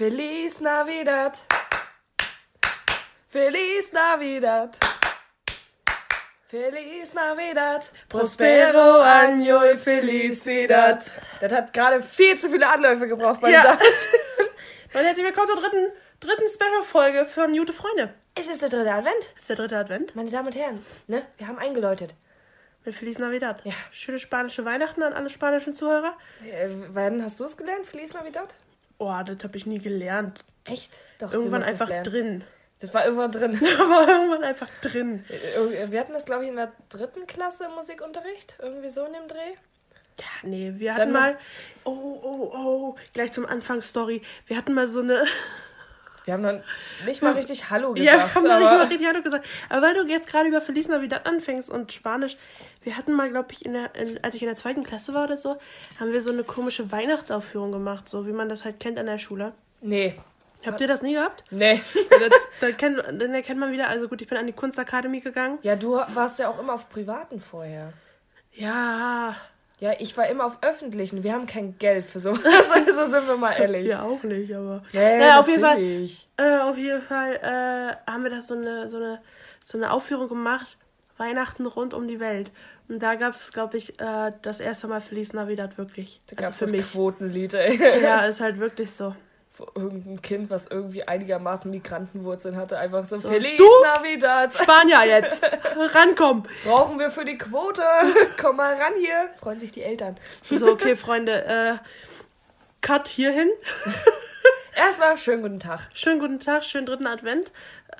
Feliz 0.00 0.60
Navidad. 0.60 1.38
Feliz 3.28 3.92
Navidad. 3.92 4.74
Feliz 6.48 7.12
Navidad. 7.12 7.84
Prospero 8.08 9.02
año 9.02 9.62
y 9.62 9.76
felicidad. 9.76 11.04
Das 11.42 11.52
hat 11.52 11.74
gerade 11.74 12.00
viel 12.02 12.38
zu 12.38 12.48
viele 12.48 12.66
Anläufe 12.66 13.08
gebraucht 13.08 13.42
bei 13.42 13.50
Ja. 13.50 13.72
Und 14.94 15.00
herzlich 15.04 15.26
willkommen 15.26 15.48
zur 15.48 15.60
dritten, 15.60 15.92
dritten 16.20 16.48
Special-Folge 16.48 17.26
von 17.26 17.54
Gute 17.54 17.74
Freunde. 17.74 18.14
Es 18.34 18.48
ist 18.48 18.62
der 18.62 18.70
dritte 18.70 18.94
Advent. 18.94 19.32
Das 19.34 19.40
ist 19.40 19.48
der 19.50 19.56
dritte 19.56 19.76
Advent 19.76 20.16
Meine 20.16 20.30
Damen 20.30 20.46
und 20.46 20.56
Herren, 20.56 20.82
ne? 21.08 21.26
Wir 21.36 21.46
haben 21.46 21.58
eingeläutet. 21.58 22.14
mit 22.86 22.94
Feliz 22.94 23.18
Navidad. 23.18 23.60
Ja. 23.66 23.74
Schöne 23.92 24.18
spanische 24.18 24.64
Weihnachten 24.64 25.02
an 25.02 25.12
alle 25.12 25.28
spanischen 25.28 25.76
Zuhörer. 25.76 26.16
Äh, 26.42 26.70
wann 26.88 27.22
hast 27.22 27.38
du 27.38 27.44
es 27.44 27.58
gelernt? 27.58 27.84
Feliz 27.84 28.14
Navidad? 28.14 28.54
Oh, 29.00 29.12
das 29.26 29.42
habe 29.42 29.56
ich 29.56 29.64
nie 29.66 29.78
gelernt. 29.78 30.44
Echt? 30.64 30.98
Doch. 31.18 31.32
Irgendwann 31.32 31.62
einfach 31.62 31.88
drin. 32.02 32.44
Das 32.80 32.92
war 32.94 33.04
irgendwann 33.04 33.32
drin. 33.32 33.60
war 33.60 34.08
irgendwann 34.08 34.44
einfach 34.44 34.68
drin. 34.82 35.24
Äh, 35.28 35.90
Wir 35.90 36.00
hatten 36.00 36.12
das, 36.12 36.26
glaube 36.26 36.44
ich, 36.44 36.50
in 36.50 36.56
der 36.56 36.70
dritten 36.90 37.26
Klasse 37.26 37.64
im 37.64 37.72
Musikunterricht. 37.74 38.58
Irgendwie 38.60 38.90
so 38.90 39.04
in 39.04 39.12
dem 39.14 39.26
Dreh. 39.26 39.54
Ja, 40.18 40.26
nee, 40.42 40.72
wir 40.76 40.92
Dann 40.94 41.00
hatten 41.00 41.12
noch- 41.12 41.20
mal. 41.20 41.38
Oh, 41.84 42.20
oh, 42.22 42.52
oh. 42.54 42.96
Gleich 43.14 43.32
zum 43.32 43.46
Anfang 43.46 43.80
Story. 43.82 44.20
Wir 44.46 44.56
hatten 44.56 44.74
mal 44.74 44.86
so 44.86 45.00
eine. 45.00 45.24
Wir 46.26 46.34
haben 46.34 46.42
dann 46.42 46.62
nicht 47.06 47.22
mal 47.22 47.32
richtig 47.32 47.70
Hallo 47.70 47.94
Ja, 47.96 48.12
gesagt. 48.12 48.34
wir 48.34 48.34
haben 48.34 48.48
noch 48.48 48.58
nicht 48.58 48.64
mal 48.68 48.74
aber 48.82 48.90
richtig 48.90 49.06
Hallo 49.08 49.22
gesagt. 49.22 49.46
Aber 49.70 49.82
weil 49.86 49.94
du 49.94 50.06
jetzt 50.06 50.28
gerade 50.28 50.48
über 50.48 50.60
Feliz 50.60 50.86
Navidad 50.86 51.26
anfängst 51.26 51.70
und 51.70 51.92
Spanisch, 51.92 52.36
wir 52.82 52.96
hatten 52.96 53.12
mal, 53.12 53.30
glaube 53.30 53.48
ich, 53.52 53.64
in 53.64 53.74
der, 53.74 53.94
in, 53.94 54.22
als 54.24 54.34
ich 54.34 54.42
in 54.42 54.48
der 54.48 54.56
zweiten 54.56 54.84
Klasse 54.84 55.12
war 55.14 55.24
oder 55.24 55.36
so, 55.36 55.58
haben 55.98 56.12
wir 56.12 56.20
so 56.20 56.32
eine 56.32 56.44
komische 56.44 56.90
Weihnachtsaufführung 56.90 57.72
gemacht, 57.72 58.08
so 58.08 58.26
wie 58.26 58.32
man 58.32 58.48
das 58.48 58.64
halt 58.64 58.80
kennt 58.80 58.98
an 58.98 59.06
der 59.06 59.18
Schule. 59.18 59.52
nee. 59.80 60.14
Habt 60.66 60.82
ihr 60.82 60.88
das 60.88 61.00
nie 61.00 61.14
gehabt? 61.14 61.42
Nee. 61.50 61.80
das, 62.10 62.48
da 62.60 62.70
kennt, 62.72 62.98
dann 62.98 63.32
erkennt 63.32 63.58
man 63.58 63.72
wieder, 63.72 63.88
also 63.88 64.08
gut, 64.08 64.20
ich 64.20 64.28
bin 64.28 64.36
an 64.36 64.46
die 64.46 64.52
Kunstakademie 64.52 65.22
gegangen. 65.22 65.58
Ja, 65.62 65.74
du 65.74 65.92
warst 65.92 66.38
ja 66.38 66.50
auch 66.50 66.58
immer 66.58 66.74
auf 66.74 66.90
privaten 66.90 67.40
vorher. 67.40 67.94
Ja, 68.52 69.36
Ja, 69.78 69.94
ich 69.98 70.14
war 70.18 70.28
immer 70.28 70.44
auf 70.44 70.58
öffentlichen. 70.60 71.22
Wir 71.22 71.32
haben 71.32 71.46
kein 71.46 71.78
Geld 71.78 72.04
für 72.04 72.20
sowas. 72.20 72.44
Also 72.74 73.10
sind 73.10 73.26
wir 73.26 73.38
mal 73.38 73.52
ehrlich. 73.52 73.86
wir 73.86 74.02
auch 74.02 74.22
nicht, 74.22 74.54
aber. 74.54 74.82
Nee, 74.92 75.18
Naja, 75.18 75.40
auf 75.40 75.48
jeden 75.48 75.60
Fall, 75.62 75.78
äh, 76.36 76.58
auf 76.58 76.76
jeden 76.76 77.02
Fall 77.02 77.36
äh, 77.36 78.10
haben 78.10 78.22
wir 78.22 78.30
das 78.30 78.46
so 78.48 78.54
eine, 78.54 78.86
so, 78.88 78.98
eine, 78.98 79.22
so 79.64 79.78
eine 79.78 79.90
Aufführung 79.90 80.28
gemacht, 80.28 80.76
Weihnachten 81.20 81.66
rund 81.66 81.94
um 81.94 82.08
die 82.08 82.18
Welt. 82.18 82.50
Und 82.88 82.98
da 83.00 83.14
gab 83.14 83.34
es, 83.34 83.52
glaube 83.52 83.76
ich, 83.76 84.00
äh, 84.00 84.32
das 84.42 84.58
erste 84.58 84.88
Mal 84.88 85.00
Feliz 85.00 85.32
Navidad 85.32 85.78
wirklich. 85.78 86.20
Da 86.26 86.34
gab 86.34 86.52
es 86.54 86.62
also 86.62 86.64
das 86.64 86.70
für 86.70 86.76
mich. 86.76 86.92
Quotenlied, 86.92 87.54
ey. 87.54 88.02
Ja, 88.02 88.20
ist 88.24 88.40
halt 88.40 88.58
wirklich 88.58 88.90
so. 88.90 89.14
Wo 89.56 89.66
Irgendein 89.74 90.22
Kind, 90.22 90.48
was 90.48 90.68
irgendwie 90.68 91.06
einigermaßen 91.06 91.70
Migrantenwurzeln 91.70 92.56
hatte, 92.56 92.78
einfach 92.78 93.04
so, 93.04 93.16
So, 93.18 93.28
Feliz 93.28 93.58
du? 93.58 93.68
Navidad. 93.94 94.54
Spanier 94.54 95.04
jetzt. 95.06 95.42
Rankommen. 95.94 96.44
Brauchen 96.64 96.98
wir 96.98 97.10
für 97.10 97.24
die 97.24 97.36
Quote. 97.36 97.82
Komm 98.40 98.56
mal 98.56 98.74
ran 98.74 98.94
hier. 98.98 99.28
Freuen 99.38 99.60
sich 99.60 99.72
die 99.72 99.82
Eltern. 99.82 100.16
So, 100.50 100.72
okay, 100.72 100.96
Freunde. 100.96 101.44
Äh, 101.44 101.74
Cut 102.80 103.08
hierhin. 103.08 103.50
Erstmal 104.74 105.18
schönen 105.18 105.42
guten 105.42 105.60
Tag. 105.60 105.88
Schönen 105.92 106.20
guten 106.20 106.40
Tag, 106.40 106.64
schönen 106.64 106.86
dritten 106.86 107.06
Advent. 107.06 107.52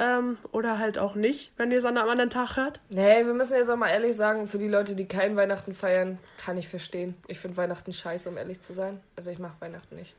Ähm, 0.02 0.38
oder 0.52 0.78
halt 0.78 0.96
auch 0.98 1.14
nicht, 1.14 1.52
wenn 1.58 1.70
ihr 1.70 1.76
es 1.76 1.84
an 1.84 1.98
einem 1.98 2.08
anderen 2.08 2.30
Tag 2.30 2.56
hört. 2.56 2.80
Nee, 2.88 3.26
wir 3.26 3.34
müssen 3.34 3.54
jetzt 3.54 3.68
auch 3.68 3.76
mal 3.76 3.90
ehrlich 3.90 4.16
sagen, 4.16 4.48
für 4.48 4.56
die 4.56 4.66
Leute, 4.66 4.96
die 4.96 5.06
kein 5.06 5.36
Weihnachten 5.36 5.74
feiern, 5.74 6.18
kann 6.42 6.56
ich 6.56 6.68
verstehen. 6.68 7.14
Ich 7.28 7.38
finde 7.38 7.58
Weihnachten 7.58 7.92
scheiße, 7.92 8.26
um 8.30 8.38
ehrlich 8.38 8.62
zu 8.62 8.72
sein. 8.72 9.02
Also 9.14 9.30
ich 9.30 9.38
mache 9.38 9.60
Weihnachten 9.60 9.96
nicht. 9.96 10.16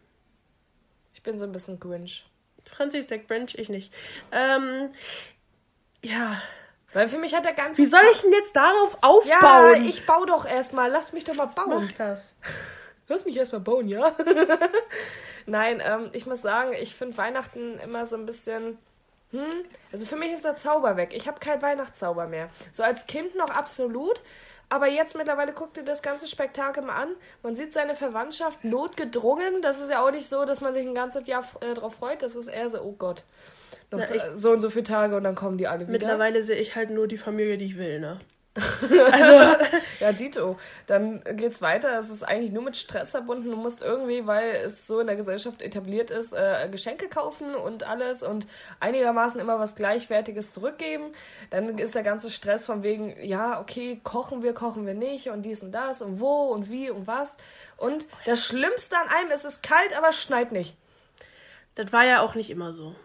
Ich 1.16 1.23
bin 1.23 1.40
so 1.40 1.46
ein 1.46 1.52
bisschen 1.52 1.80
Grinch. 1.80 2.30
Franzi 2.70 3.00
ist 3.00 3.10
der 3.10 3.18
Grinch, 3.18 3.58
ich 3.58 3.70
nicht. 3.70 3.92
Ähm, 4.32 4.92
ja. 6.04 6.40
Weil 6.94 7.10
für 7.10 7.18
mich 7.18 7.34
hat 7.34 7.45
der 7.45 7.54
ganze 7.54 7.82
Wie 7.82 7.88
soll 7.88 8.02
ich 8.14 8.22
denn 8.22 8.34
jetzt 8.34 8.56
darauf 8.56 8.98
Ja, 9.26 9.38
aufbauen? 9.40 9.84
ich 9.88 10.05
baue 10.05 10.28
doch 10.28 10.45
erstmal. 10.45 10.92
Lass 10.92 11.11
mich 11.11 11.23
doch 11.23 11.34
mal 11.34 11.45
bauen. 11.48 11.86
Mach 11.86 11.92
das. 11.94 12.36
Lass 13.08 13.26
mich 13.26 13.36
erstmal 13.36 13.61
bauen, 13.61 13.88
ja? 13.88 14.16
Nein, 15.48 15.82
ähm, 15.84 16.10
ich 16.14 16.28
muss 16.28 16.44
sagen, 16.44 16.73
ich 16.80 16.94
finde 16.94 17.17
Weihnachten 17.17 17.80
immer 17.80 18.05
so 18.05 18.16
ein 18.16 18.28
bisschen. 18.28 18.78
Hm? 19.31 19.65
Also 19.92 20.05
für 20.05 20.15
mich 20.15 20.31
ist 20.31 20.45
der 20.45 20.55
Zauber 20.55 20.97
weg. 20.97 21.14
Ich 21.14 21.27
habe 21.27 21.39
keinen 21.39 21.61
Weihnachtszauber 21.61 22.27
mehr. 22.27 22.49
So 22.71 22.83
als 22.83 23.08
Kind 23.08 23.36
noch 23.36 23.49
absolut. 23.49 24.21
Aber 24.69 24.87
jetzt 24.87 25.17
mittlerweile 25.17 25.52
guckt 25.52 25.75
ihr 25.75 25.83
das 25.83 26.02
ganze 26.02 26.30
Spektakel 26.30 26.83
mal 26.83 26.95
an. 26.95 27.09
Man 27.43 27.55
sieht 27.55 27.73
seine 27.73 27.93
Verwandtschaft 27.95 28.64
notgedrungen. 28.64 29.61
Das 29.61 29.81
ist 29.81 29.89
ja 29.89 30.05
auch 30.05 30.11
nicht 30.11 30.30
so, 30.30 30.45
dass 30.45 30.61
man 30.61 30.73
sich 30.73 30.87
ein 30.87 30.95
ganzes 30.95 31.27
Jahr 31.27 31.43
äh, 31.59 31.73
drauf 31.73 31.95
freut. 31.95 32.21
Das 32.21 32.37
ist 32.37 32.47
eher 32.47 32.69
so, 32.69 32.81
oh 32.81 32.93
Gott. 32.97 33.25
Noch 33.92 33.99
Na, 33.99 34.36
so 34.36 34.52
und 34.52 34.61
so 34.61 34.69
viele 34.69 34.86
Tage 34.86 35.17
und 35.17 35.25
dann 35.25 35.36
kommen 35.36 35.58
die 35.58 35.67
alle 35.67 35.81
wieder. 35.81 35.92
Mittlerweile 35.92 36.42
sehe 36.42 36.55
ich 36.55 36.75
halt 36.75 36.89
nur 36.89 37.09
die 37.09 37.17
Familie, 37.17 37.58
die 37.58 37.65
ich 37.65 37.77
will, 37.77 37.99
ne? 37.99 38.21
Ja, 40.00 40.12
Dito. 40.12 40.58
Dann 40.88 41.23
geht's 41.38 41.62
weiter. 41.62 41.98
Es 42.00 42.10
ist 42.10 42.23
eigentlich 42.23 42.52
nur 42.52 42.64
mit 42.64 42.76
Stress 42.76 43.12
verbunden. 43.12 43.50
Du 43.50 43.56
musst 43.56 43.82
irgendwie, 43.82 44.26
weil 44.26 44.50
es 44.66 44.88
so 44.88 45.00
in 45.00 45.08
der 45.08 45.16
Gesellschaft 45.16 45.62
etabliert 45.62 46.12
ist, 46.12 46.34
äh, 46.34 46.67
Geschenke 46.70 47.08
kaufen 47.08 47.56
und 47.56 47.84
alles 47.84 48.23
und 48.23 48.48
einigermaßen 48.80 49.40
immer 49.40 49.60
was 49.60 49.76
Gleichwertiges 49.76 50.52
zurückgeben. 50.52 51.14
Dann 51.52 51.78
ist 51.78 51.95
der 51.95 52.04
ganze 52.04 52.32
Stress 52.32 52.66
von 52.66 52.84
wegen, 52.84 53.16
ja, 53.23 53.61
okay, 53.61 54.00
kochen 54.04 54.44
wir, 54.44 54.54
kochen 54.54 54.86
wir 54.86 54.95
nicht 54.95 55.30
und 55.30 55.44
dies 55.44 55.64
und 55.64 55.72
das 55.72 56.02
und 56.02 56.20
wo 56.20 56.48
und 56.48 56.70
wie 56.70 56.90
und 56.90 57.08
was. 57.08 57.38
Und 57.78 58.08
das 58.26 58.44
Schlimmste 58.44 58.98
an 58.98 59.08
allem, 59.08 59.32
es 59.32 59.45
ist 59.45 59.61
kalt, 59.64 59.98
aber 59.98 60.11
schneit 60.11 60.52
nicht. 60.52 60.76
Das 61.76 61.94
war 61.94 62.06
ja 62.06 62.22
auch 62.22 62.36
nicht 62.36 62.50
immer 62.50 62.73
so. 62.73 62.95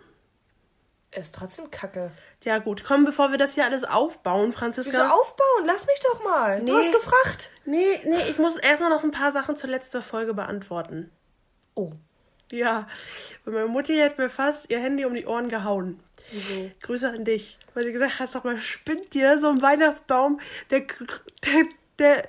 Es 1.10 1.26
ist 1.26 1.34
trotzdem 1.34 1.70
kacke. 1.70 2.10
Ja, 2.46 2.58
gut. 2.58 2.84
Komm, 2.84 3.04
bevor 3.04 3.32
wir 3.32 3.38
das 3.38 3.54
hier 3.54 3.64
alles 3.64 3.82
aufbauen, 3.82 4.52
Franziska. 4.52 4.92
Wieso 4.92 5.02
aufbauen? 5.02 5.64
Lass 5.64 5.84
mich 5.84 6.00
doch 6.00 6.22
mal. 6.22 6.60
Nee. 6.60 6.70
Du 6.70 6.76
hast 6.78 6.92
gefragt. 6.92 7.50
Nee, 7.64 8.00
nee, 8.04 8.30
ich 8.30 8.38
muss 8.38 8.56
erstmal 8.56 8.88
noch 8.88 9.02
ein 9.02 9.10
paar 9.10 9.32
Sachen 9.32 9.56
zur 9.56 9.68
letzten 9.68 10.00
Folge 10.00 10.32
beantworten. 10.32 11.10
Oh. 11.74 11.90
Ja, 12.52 12.86
und 13.44 13.54
meine 13.54 13.66
Mutti 13.66 13.98
hat 13.98 14.16
mir 14.18 14.28
fast 14.28 14.70
ihr 14.70 14.78
Handy 14.78 15.04
um 15.04 15.14
die 15.14 15.26
Ohren 15.26 15.48
gehauen. 15.48 15.98
Wieso? 16.30 16.70
Grüße 16.82 17.08
an 17.08 17.24
dich. 17.24 17.58
Weil 17.74 17.84
sie 17.84 17.92
gesagt 17.92 18.20
hat, 18.20 18.28
sag 18.28 18.44
mal, 18.44 18.58
spinnt 18.58 19.14
dir 19.14 19.40
so 19.40 19.48
ein 19.48 19.60
Weihnachtsbaum, 19.60 20.38
der, 20.70 20.82
der, 21.44 21.66
der, 21.98 22.28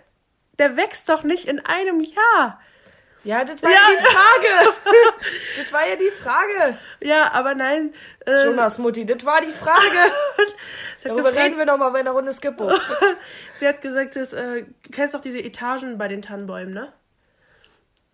der 0.57 0.77
wächst 0.77 1.09
doch 1.09 1.21
nicht 1.21 1.45
in 1.45 1.59
einem 1.59 2.01
Jahr. 2.01 2.59
Ja, 3.23 3.43
das 3.43 3.61
war 3.61 3.69
Ja. 3.69 3.75
ja 3.75 3.87
die 3.89 4.05
Frage. 4.05 4.73
das 5.63 5.73
war 5.73 5.87
ja 5.87 5.95
die 5.95 6.11
Frage. 6.11 6.77
Ja, 7.01 7.31
aber 7.33 7.55
nein. 7.55 7.93
Äh, 8.25 8.45
Jonas 8.45 8.77
Mutti, 8.77 9.05
das 9.05 9.25
war 9.25 9.41
die 9.41 9.51
Frage. 9.51 9.81
Darüber 11.03 11.23
gefragt, 11.29 11.45
reden 11.45 11.57
wir 11.57 11.65
noch 11.65 11.77
mal 11.77 11.89
bei 11.89 11.99
einer 11.99 12.11
Runde 12.11 12.33
Skippo. 12.33 12.71
sie 13.55 13.67
hat 13.67 13.81
gesagt, 13.81 14.15
das, 14.15 14.33
äh, 14.33 14.63
du 14.63 14.89
kennst 14.91 15.13
doch 15.13 15.21
diese 15.21 15.39
Etagen 15.39 15.97
bei 15.97 16.07
den 16.07 16.21
Tannenbäumen, 16.21 16.73
ne? 16.73 16.93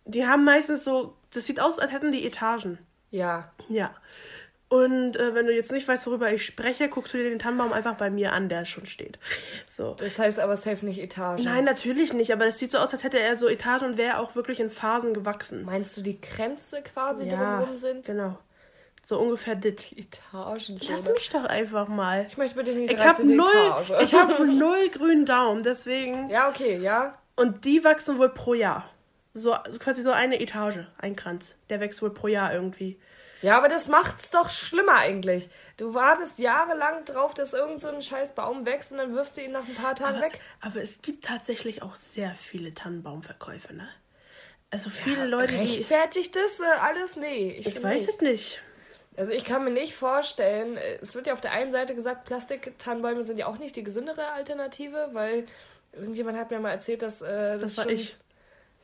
Die 0.06 0.26
haben 0.28 0.44
meistens 0.44 0.84
so, 0.84 1.16
das 1.34 1.46
sieht 1.46 1.60
aus, 1.60 1.80
als 1.80 1.92
hätten 1.92 2.12
die 2.12 2.26
Etagen. 2.26 2.80
Ja. 3.12 3.52
Ja. 3.70 3.94
Und 4.74 5.18
äh, 5.18 5.36
wenn 5.36 5.46
du 5.46 5.54
jetzt 5.54 5.72
nicht 5.72 5.88
weißt, 5.88 6.08
worüber 6.08 6.34
ich 6.34 6.44
spreche, 6.44 6.90
guckst 6.90 7.14
du 7.14 7.20
dir 7.20 7.30
den 7.30 7.38
Tannenbaum 7.38 7.72
einfach 7.74 7.94
bei 7.94 8.10
mir 8.10 8.34
an, 8.34 8.50
der 8.50 8.66
schon 8.66 8.88
steht. 8.88 9.20
So. 9.68 9.94
Das 10.00 10.18
heißt 10.18 10.40
aber 10.40 10.56
safe 10.56 10.84
nicht 10.84 10.98
Etage. 10.98 11.44
Nein, 11.44 11.64
natürlich 11.64 12.12
nicht, 12.12 12.34
aber 12.34 12.46
das 12.46 12.58
sieht 12.58 12.72
so 12.72 12.80
aus, 12.80 12.92
als 12.92 13.04
hätte 13.04 13.20
er 13.20 13.36
so 13.36 13.48
Etagen 13.48 13.86
und 13.86 13.98
wäre 13.98 14.18
auch 14.18 14.36
wirklich 14.36 14.60
in 14.60 14.72
Phasen 14.72 15.14
gewachsen. 15.14 15.64
Meinst 15.64 15.96
du, 15.96 16.02
die 16.02 16.20
Kränze 16.20 16.82
quasi 16.82 17.28
Ja, 17.28 17.58
drumherum 17.58 17.78
sind? 17.78 18.08
Genau. 18.08 18.40
So 19.06 19.20
ungefähr 19.20 19.54
dit. 19.54 19.94
Etagen, 19.96 20.80
Lass 20.90 21.08
mich 21.08 21.30
doch 21.30 21.46
einfach 21.46 21.88
mal. 21.88 22.26
Ich 22.28 22.38
möchte 22.38 22.56
bitte 22.56 22.74
die 22.74 22.86
Ich 22.86 22.98
habe 22.98 23.18
13. 23.18 23.36
null, 23.36 23.46
Etage. 23.46 23.92
ich 24.02 24.14
hab 24.16 24.40
null 24.44 24.90
grünen 24.90 25.28
Daumen, 25.28 25.62
deswegen. 25.62 26.32
Ja, 26.32 26.50
okay, 26.50 26.80
ja. 26.80 27.14
Und 27.36 27.66
die 27.66 27.84
wachsen 27.84 28.18
wohl 28.18 28.30
pro 28.30 28.56
Jahr. 28.56 28.90
So 29.36 29.52
also 29.54 29.78
quasi 29.78 30.02
so 30.02 30.10
eine 30.10 30.40
Etage, 30.40 30.80
ein 30.98 31.16
Kranz. 31.16 31.54
Der 31.70 31.80
wächst 31.80 32.02
wohl 32.02 32.12
pro 32.12 32.28
Jahr 32.28 32.52
irgendwie. 32.52 32.98
Ja, 33.44 33.58
aber 33.58 33.68
das 33.68 33.88
macht's 33.90 34.30
doch 34.30 34.50
schlimmer 34.50 34.96
eigentlich. 34.96 35.50
Du 35.78 35.94
wartest 35.94 36.40
jahrelang 36.40 37.04
drauf, 37.06 37.34
dass 37.34 37.54
irgend 37.54 37.82
so 37.82 37.90
ein 37.90 38.02
scheiß 38.02 38.34
Baum 38.36 38.66
wächst 38.66 38.92
und 38.94 39.00
dann 39.00 39.14
wirfst 39.14 39.36
du 39.38 39.42
ihn 39.42 39.52
nach 39.52 39.68
ein 39.68 39.76
paar 39.76 39.96
Tagen 39.96 40.22
weg. 40.22 40.40
Aber 40.62 40.82
es 40.82 41.02
gibt 41.02 41.26
tatsächlich 41.26 41.82
auch 41.84 41.96
sehr 41.98 42.34
viele 42.36 42.74
Tannenbaumverkäufe, 42.74 43.74
ne? 43.76 43.88
Also 44.72 44.90
viele 44.90 45.26
Leute, 45.26 45.54
die. 45.54 45.60
Rechtfertigt 45.60 46.36
das 46.36 46.60
äh, 46.62 46.64
alles? 46.80 47.16
Nee, 47.18 47.52
ich, 47.60 47.68
Ich 47.68 47.84
weiß 47.84 48.08
nicht. 48.08 48.16
es 48.16 48.22
nicht. 48.22 48.62
Also 49.18 49.34
ich 49.34 49.46
kann 49.46 49.64
mir 49.64 49.72
nicht 49.72 49.94
vorstellen, 49.94 50.78
äh, 50.78 50.98
es 51.02 51.14
wird 51.14 51.28
ja 51.28 51.34
auf 51.34 51.42
der 51.42 51.52
einen 51.52 51.72
Seite 51.72 51.96
gesagt, 51.96 52.26
Plastik-Tannenbäume 52.26 53.24
sind 53.24 53.38
ja 53.38 53.48
auch 53.48 53.58
nicht 53.60 53.76
die 53.76 53.84
gesündere 53.84 54.30
Alternative, 54.32 55.10
weil 55.12 55.46
irgendjemand 55.92 56.38
hat 56.38 56.50
mir 56.50 56.60
mal 56.60 56.72
erzählt, 56.72 57.02
dass 57.02 57.22
äh, 57.22 57.58
das, 57.60 57.62
Das 57.62 57.78
war 57.78 57.84
schon, 57.84 57.94
ich. 57.94 58.16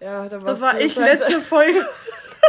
Ja, 0.02 0.24
da 0.30 0.38
Das 0.38 0.44
warst 0.46 0.62
war 0.62 0.74
du 0.76 0.80
ich 0.82 0.96
letzte 0.96 1.42
Folge. 1.42 1.84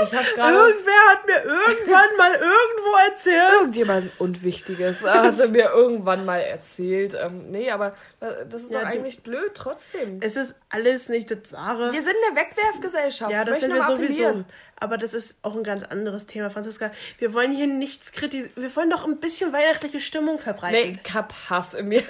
Ich 0.02 0.14
habe 0.14 0.26
gerade 0.35 0.56
Irgendwer 0.56 0.93
hat 1.11 1.26
mir 1.26 1.43
irgendwann 1.44 2.17
mal 2.17 2.32
irgendwo 2.32 2.97
erzählt. 3.08 3.50
irgendjemand 3.52 4.20
Unwichtiges 4.20 5.05
hatte 5.05 5.49
mir 5.49 5.70
irgendwann 5.70 6.25
mal 6.25 6.41
erzählt. 6.41 7.14
Ähm, 7.20 7.50
nee, 7.50 7.70
aber 7.70 7.94
äh, 8.20 8.47
das 8.49 8.62
ist 8.62 8.73
Ja, 8.73 8.81
doch 8.81 8.87
du- 8.88 8.94
eigentlich 8.94 9.23
blöd 9.23 9.52
trotzdem. 9.55 10.20
Es 10.23 10.37
ist 10.37 10.55
alles 10.69 11.08
nicht 11.08 11.31
das 11.31 11.52
Wahre. 11.52 11.93
Wir 11.93 12.02
sind 12.02 12.17
eine 12.29 12.37
Wegwerfgesellschaft. 12.41 13.31
Ja, 13.31 13.44
das 13.44 13.61
sind 13.61 13.75
wir 13.75 13.82
sowieso. 13.82 14.44
Aber 14.81 14.97
das 14.97 15.12
ist 15.12 15.37
auch 15.43 15.55
ein 15.55 15.62
ganz 15.62 15.85
anderes 15.85 16.25
Thema, 16.27 16.50
Franziska. 16.50 16.91
Wir 17.19 17.35
wollen 17.35 17.53
hier 17.53 17.67
nichts 17.67 18.12
kritisieren. 18.12 18.50
Wir 18.56 18.75
wollen 18.75 18.88
doch 18.88 19.05
ein 19.05 19.19
bisschen 19.21 19.53
weihnachtliche 19.53 20.00
Stimmung 20.00 20.38
verbreiten. 20.38 20.93
Nee, 20.93 20.99
ich 21.05 21.15
hab 21.15 21.32
Hass 21.50 21.75
in 21.75 21.88
mir. 21.88 22.03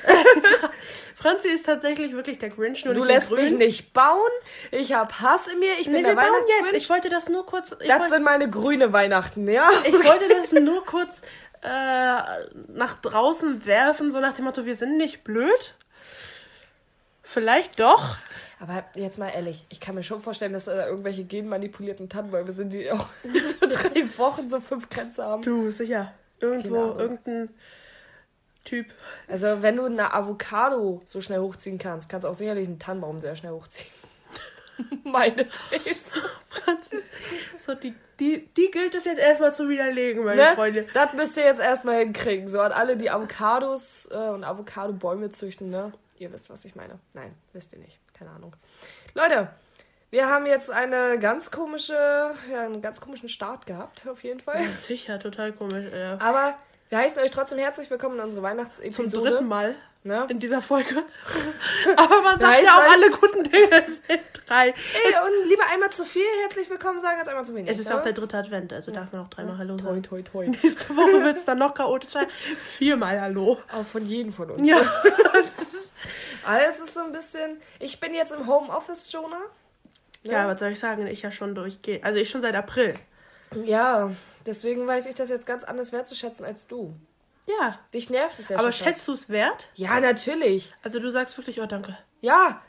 Franzi 1.16 1.48
ist 1.48 1.66
tatsächlich 1.66 2.12
wirklich 2.12 2.38
der 2.38 2.50
Grinch. 2.50 2.84
Nur 2.84 2.94
Du 2.94 3.02
lässt 3.04 3.30
mich 3.32 3.48
grün. 3.48 3.58
nicht 3.58 3.92
bauen. 3.92 4.30
Ich 4.70 4.92
hab 4.92 5.20
Hass 5.20 5.48
in 5.48 5.58
mir. 5.58 5.72
Ich 5.80 5.84
bin 5.84 5.94
Nee, 5.94 6.02
der 6.02 6.12
wir 6.12 6.16
bauen 6.16 6.26
jetzt. 6.26 6.48
Weihnachtsgrinch. 6.48 6.82
Ich 6.84 6.90
wollte 6.90 7.08
das 7.08 7.28
nur 7.28 7.44
kurz. 7.44 7.70
Das 7.70 7.88
wollte, 7.88 8.10
sind 8.10 8.22
meine 8.22 8.48
grüne 8.48 8.92
Weihnachten, 8.92 9.48
ja? 9.48 9.68
ich 9.84 9.92
wollte 9.92 10.28
das 10.28 10.52
nur 10.52 10.84
kurz 10.86 11.22
äh, 11.62 11.68
nach 12.68 12.94
draußen 13.02 13.66
werfen, 13.66 14.10
so 14.10 14.20
nach 14.20 14.34
dem 14.34 14.44
Motto, 14.46 14.64
wir 14.64 14.74
sind 14.74 14.96
nicht 14.96 15.24
blöd. 15.24 15.74
Vielleicht 17.22 17.80
doch. 17.80 18.16
Aber 18.60 18.84
jetzt 18.94 19.18
mal 19.18 19.30
ehrlich, 19.30 19.64
ich 19.70 19.80
kann 19.80 19.94
mir 19.94 20.02
schon 20.02 20.20
vorstellen, 20.20 20.52
dass 20.52 20.66
da 20.66 20.86
irgendwelche 20.86 21.24
genmanipulierten 21.24 22.10
Tannenbäume 22.10 22.52
sind, 22.52 22.72
die 22.74 22.90
auch 22.92 23.06
so 23.24 23.66
drei 23.66 24.06
Wochen 24.18 24.48
so 24.48 24.60
fünf 24.60 24.88
Grenze 24.90 25.24
haben. 25.24 25.42
Du, 25.42 25.70
sicher. 25.70 26.12
Irgendwo, 26.40 26.98
irgendein 26.98 27.48
Typ. 28.64 28.86
Also, 29.28 29.62
wenn 29.62 29.76
du 29.76 29.86
eine 29.86 30.12
Avocado 30.12 31.00
so 31.06 31.20
schnell 31.20 31.40
hochziehen 31.40 31.78
kannst, 31.78 32.08
kannst 32.08 32.24
du 32.24 32.28
auch 32.28 32.34
sicherlich 32.34 32.68
einen 32.68 32.78
Tannenbaum 32.78 33.20
sehr 33.20 33.34
schnell 33.34 33.52
hochziehen. 33.52 33.90
Meine 35.04 35.48
These. 35.48 36.20
Franzis. 36.48 37.02
So, 37.58 37.74
die, 37.74 37.94
die, 38.18 38.46
die 38.56 38.70
gilt 38.70 38.94
es 38.94 39.06
jetzt 39.06 39.18
erstmal 39.18 39.54
zu 39.54 39.68
widerlegen, 39.68 40.24
meine 40.24 40.42
Ne? 40.42 40.54
Freunde. 40.54 40.86
Das 40.92 41.12
müsst 41.14 41.36
ihr 41.36 41.44
jetzt 41.44 41.60
erstmal 41.60 42.00
hinkriegen. 42.00 42.48
So 42.48 42.60
an 42.60 42.72
alle, 42.72 42.96
die 42.96 43.10
Avocados 43.10 44.08
äh, 44.10 44.28
und 44.28 44.44
Avocado-Bäume 44.44 45.30
züchten, 45.30 45.70
ne? 45.70 45.92
Ihr 46.18 46.32
wisst, 46.32 46.50
was 46.50 46.64
ich 46.66 46.74
meine. 46.74 46.98
Nein, 47.14 47.34
wisst 47.52 47.72
ihr 47.72 47.78
nicht. 47.78 47.98
Keine 48.20 48.32
Ahnung. 48.32 48.54
Leute, 49.14 49.48
wir 50.10 50.28
haben 50.28 50.44
jetzt 50.44 50.70
eine 50.70 51.18
ganz 51.18 51.50
komische, 51.50 51.94
ja, 52.52 52.60
einen 52.66 52.82
ganz 52.82 53.00
komischen 53.00 53.30
Start 53.30 53.64
gehabt, 53.64 54.06
auf 54.06 54.22
jeden 54.22 54.40
Fall. 54.40 54.62
Sicher, 54.86 55.18
total 55.18 55.52
komisch. 55.52 55.86
Ja. 55.90 56.18
Aber 56.20 56.54
wir 56.90 56.98
heißen 56.98 57.18
euch 57.22 57.30
trotzdem 57.30 57.58
herzlich 57.58 57.88
willkommen 57.90 58.16
in 58.18 58.24
unsere 58.24 58.42
Zum 58.42 58.50
Weihnachtsepisode. 58.50 59.30
dritten 59.30 59.48
Mal 59.48 59.74
Ne? 60.02 60.26
in 60.30 60.38
dieser 60.40 60.60
Folge. 60.62 61.02
Aber 61.96 62.22
man 62.22 62.40
sagt 62.40 62.62
ja 62.62 62.74
auch, 62.74 62.90
alle 62.90 63.10
guten 63.10 63.42
Dinge 63.44 63.84
sind 63.86 64.20
drei. 64.46 64.68
Ey, 64.68 64.72
und 64.72 65.46
lieber 65.48 65.62
einmal 65.70 65.90
zu 65.90 66.04
viel 66.06 66.24
herzlich 66.42 66.68
willkommen 66.70 67.00
sagen 67.00 67.18
als 67.20 67.28
einmal 67.28 67.44
zu 67.44 67.54
wenig. 67.54 67.70
Es 67.70 67.78
ist 67.78 67.90
ne? 67.90 67.98
auch 67.98 68.02
der 68.02 68.14
dritte 68.14 68.36
Advent, 68.38 68.72
also 68.72 68.92
darf 68.92 69.12
man 69.12 69.22
auch 69.22 69.28
dreimal 69.28 69.58
Hallo 69.58 69.76
Toi, 69.76 69.84
sagen. 69.84 70.02
toi, 70.02 70.22
toi. 70.22 70.46
Nächste 70.48 70.96
Woche 70.96 71.22
wird 71.22 71.36
es 71.38 71.44
dann 71.46 71.58
noch 71.58 71.74
chaotischer. 71.74 72.26
Viermal 72.58 73.20
Hallo. 73.20 73.58
Auch 73.72 73.84
von 73.84 74.06
jedem 74.06 74.32
von 74.32 74.50
uns. 74.50 74.66
Ja. 74.66 74.78
Aber 76.44 76.60
es 76.68 76.80
ist 76.80 76.94
so 76.94 77.00
ein 77.00 77.12
bisschen. 77.12 77.60
Ich 77.78 78.00
bin 78.00 78.14
jetzt 78.14 78.32
im 78.32 78.46
Homeoffice, 78.46 79.10
Jonah. 79.12 79.38
Ne? 80.24 80.32
Ja, 80.32 80.46
was 80.46 80.60
soll 80.60 80.70
ich 80.70 80.80
sagen? 80.80 81.06
Ich 81.06 81.22
ja 81.22 81.30
schon 81.30 81.54
durchgehe. 81.54 82.02
Also 82.04 82.18
ich 82.18 82.28
schon 82.28 82.42
seit 82.42 82.54
April. 82.54 82.94
Ja, 83.64 84.12
deswegen 84.46 84.86
weiß 84.86 85.06
ich 85.06 85.14
das 85.14 85.30
jetzt 85.30 85.46
ganz 85.46 85.64
anders 85.64 85.92
wertzuschätzen 85.92 86.44
als 86.44 86.66
du. 86.66 86.94
Ja. 87.46 87.78
Dich 87.94 88.10
nervt 88.10 88.38
es 88.38 88.48
ja 88.50 88.58
Aber 88.58 88.70
schon. 88.72 88.86
schätzt 88.86 89.08
du 89.08 89.12
es 89.12 89.28
wert? 89.28 89.68
Ja, 89.74 89.98
natürlich. 90.00 90.74
Also 90.82 90.98
du 91.00 91.10
sagst 91.10 91.36
wirklich, 91.38 91.60
oh 91.60 91.66
danke. 91.66 91.96
Ja. 92.20 92.62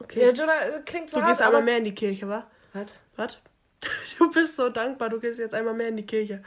Okay. 0.00 0.20
Der 0.20 0.32
Jonah 0.32 0.60
äh, 0.60 0.80
klingt 0.84 1.08
du 1.08 1.18
zwar 1.18 1.28
gehst 1.28 1.40
hart, 1.40 1.48
einmal 1.48 1.60
aber. 1.62 1.64
mehr 1.66 1.76
in 1.78 1.84
die 1.84 1.94
Kirche, 1.94 2.28
wa? 2.28 2.46
Was? 2.72 2.98
Was? 3.16 3.38
Du 4.18 4.30
bist 4.30 4.56
so 4.56 4.68
dankbar, 4.68 5.08
du 5.08 5.18
gehst 5.18 5.38
jetzt 5.38 5.54
einmal 5.54 5.72
mehr 5.74 5.88
in 5.88 5.96
die 5.96 6.04
Kirche. 6.06 6.42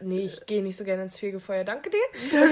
Nee, 0.00 0.24
ich 0.26 0.44
gehe 0.46 0.62
nicht 0.62 0.76
so 0.76 0.84
gerne 0.84 1.04
ins 1.04 1.18
Fegefeuer. 1.18 1.64
Danke 1.64 1.88
dir. 1.90 1.98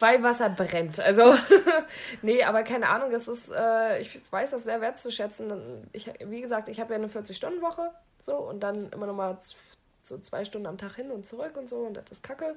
Weil 0.00 0.22
Wasser 0.22 0.48
brennt. 0.50 0.98
Also, 1.00 1.34
nee, 2.22 2.42
aber 2.42 2.62
keine 2.62 2.88
Ahnung, 2.88 3.10
das 3.10 3.28
ist, 3.28 3.52
äh, 3.52 4.00
ich 4.00 4.20
weiß 4.30 4.50
das 4.52 4.64
sehr 4.64 4.80
wertzuschätzen. 4.80 5.86
Ich, 5.92 6.10
wie 6.24 6.40
gesagt, 6.40 6.68
ich 6.68 6.80
habe 6.80 6.92
ja 6.94 6.98
eine 6.98 7.08
40-Stunden-Woche, 7.08 7.90
so, 8.18 8.34
und 8.36 8.60
dann 8.60 8.90
immer 8.90 9.06
noch 9.06 9.14
mal 9.14 9.38
z- 9.40 9.56
so 10.02 10.18
zwei 10.18 10.44
Stunden 10.44 10.66
am 10.66 10.78
Tag 10.78 10.94
hin 10.96 11.10
und 11.10 11.26
zurück 11.26 11.56
und 11.56 11.68
so, 11.68 11.76
und 11.78 11.94
das 11.96 12.04
ist 12.10 12.22
kacke. 12.22 12.56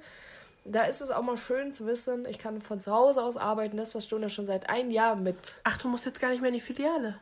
Da 0.65 0.83
ist 0.83 1.01
es 1.01 1.09
auch 1.09 1.21
mal 1.23 1.37
schön 1.37 1.73
zu 1.73 1.87
wissen, 1.87 2.25
ich 2.25 2.37
kann 2.37 2.61
von 2.61 2.79
zu 2.81 2.91
Hause 2.93 3.23
aus 3.23 3.37
arbeiten, 3.37 3.77
das, 3.77 3.95
was 3.95 4.03
Stunde 4.05 4.29
schon 4.29 4.45
seit 4.45 4.69
einem 4.69 4.91
Jahr 4.91 5.15
mit. 5.15 5.37
Ach, 5.63 5.77
du 5.77 5.87
musst 5.87 6.05
jetzt 6.05 6.19
gar 6.19 6.29
nicht 6.29 6.41
mehr 6.41 6.49
in 6.49 6.55
die 6.55 6.59
Filiale. 6.61 7.17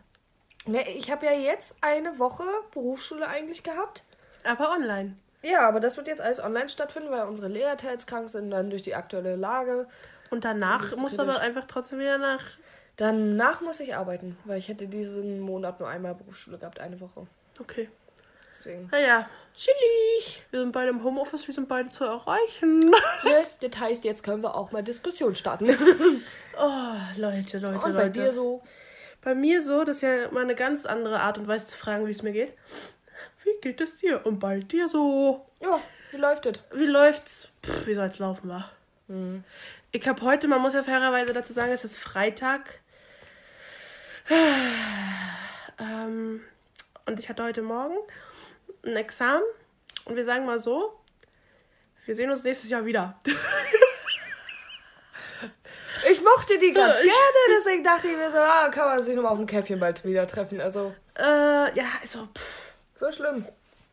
Ne, 0.67 0.89
ich 0.91 1.09
habe 1.11 1.25
ja 1.25 1.33
jetzt 1.33 1.77
eine 1.81 2.19
Woche 2.19 2.43
Berufsschule 2.71 3.27
eigentlich 3.27 3.63
gehabt. 3.63 4.03
Aber 4.43 4.71
online. 4.71 5.15
Ja, 5.41 5.67
aber 5.67 5.79
das 5.79 5.97
wird 5.97 6.07
jetzt 6.07 6.21
alles 6.21 6.43
online 6.43 6.69
stattfinden, 6.69 7.09
weil 7.11 7.25
unsere 7.25 7.47
Lehrer 7.47 7.77
teils 7.77 8.05
krank 8.05 8.29
sind, 8.29 8.51
dann 8.51 8.69
durch 8.69 8.81
die 8.81 8.95
aktuelle 8.95 9.35
Lage. 9.35 9.87
Und 10.29 10.43
danach 10.43 10.95
musst 10.97 11.17
du 11.17 11.21
aber 11.21 11.39
einfach 11.39 11.65
trotzdem 11.67 11.99
wieder 11.99 12.17
nach. 12.17 12.43
Danach 12.97 13.61
muss 13.61 13.79
ich 13.79 13.95
arbeiten, 13.95 14.37
weil 14.45 14.57
ich 14.57 14.67
hätte 14.67 14.87
diesen 14.87 15.39
Monat 15.39 15.79
nur 15.79 15.87
einmal 15.87 16.15
Berufsschule 16.15 16.57
gehabt, 16.57 16.79
eine 16.79 16.99
Woche. 16.99 17.27
Okay. 17.59 17.89
Deswegen. 18.51 18.89
Naja, 18.91 19.29
Chillig! 19.53 20.43
wir 20.49 20.59
sind 20.61 20.71
beide 20.71 20.89
im 20.89 21.03
Homeoffice, 21.03 21.47
wir 21.47 21.53
sind 21.53 21.67
beide 21.67 21.89
zu 21.89 22.05
erreichen. 22.05 22.91
Ja, 23.23 23.45
das 23.69 23.79
heißt, 23.79 24.03
jetzt 24.03 24.23
können 24.23 24.41
wir 24.43 24.55
auch 24.55 24.71
mal 24.71 24.83
Diskussion 24.83 25.35
starten. 25.35 25.69
Oh, 26.59 26.93
Leute, 27.17 27.59
Leute, 27.59 27.75
Und 27.75 27.93
Leute. 27.93 27.93
bei 27.93 28.09
dir 28.09 28.33
so? 28.33 28.63
Bei 29.27 29.35
mir 29.35 29.61
so, 29.61 29.83
das 29.83 29.97
ist 29.97 30.03
ja 30.03 30.31
mal 30.31 30.43
eine 30.43 30.55
ganz 30.55 30.85
andere 30.85 31.19
Art 31.19 31.37
und 31.37 31.49
Weise 31.49 31.65
zu 31.65 31.77
fragen, 31.77 32.07
wie 32.07 32.11
es 32.11 32.23
mir 32.23 32.31
geht. 32.31 32.53
Wie 33.43 33.59
geht 33.59 33.81
es 33.81 33.97
dir? 33.97 34.25
Und 34.25 34.39
bei 34.39 34.61
dir 34.61 34.87
so? 34.87 35.45
Ja, 35.59 35.81
wie 36.11 36.17
läuft 36.17 36.45
das? 36.45 36.63
Wie 36.73 36.85
läuft's? 36.85 37.49
Pff, 37.61 37.87
wie 37.87 37.93
soll's 37.93 38.19
laufen, 38.19 38.47
war? 38.47 38.71
Ich 39.91 40.07
habe 40.07 40.21
heute, 40.21 40.47
man 40.47 40.61
muss 40.61 40.75
ja 40.75 40.81
fairerweise 40.81 41.33
dazu 41.33 41.51
sagen, 41.51 41.73
es 41.73 41.83
ist 41.83 41.97
Freitag. 41.97 42.79
Ähm, 45.79 46.41
und 47.05 47.19
ich 47.19 47.29
hatte 47.29 47.43
heute 47.43 47.61
Morgen 47.61 47.97
ein 48.83 48.95
Examen. 48.95 49.43
Und 50.05 50.15
wir 50.15 50.23
sagen 50.23 50.45
mal 50.45 50.57
so, 50.57 50.97
wir 52.05 52.15
sehen 52.15 52.31
uns 52.31 52.43
nächstes 52.43 52.69
Jahr 52.69 52.85
wieder. 52.85 53.19
Ich 56.11 56.21
mochte 56.21 56.57
die 56.59 56.71
ganz 56.73 56.95
gerne, 56.95 57.57
deswegen 57.57 57.83
dachte 57.83 58.07
ich 58.07 58.15
mir 58.17 58.29
so, 58.29 58.37
ah, 58.37 58.69
kann 58.69 58.85
man 58.87 59.01
sich 59.01 59.15
nochmal 59.15 59.31
auf 59.31 59.37
dem 59.37 59.47
Käffchen 59.47 59.79
bald 59.79 60.03
wieder 60.05 60.27
treffen. 60.27 60.61
Also, 60.61 60.93
Äh, 61.17 61.23
ja, 61.23 61.85
also, 62.01 62.27
pff, 62.35 62.61
so 62.95 63.11
schlimm. 63.11 63.45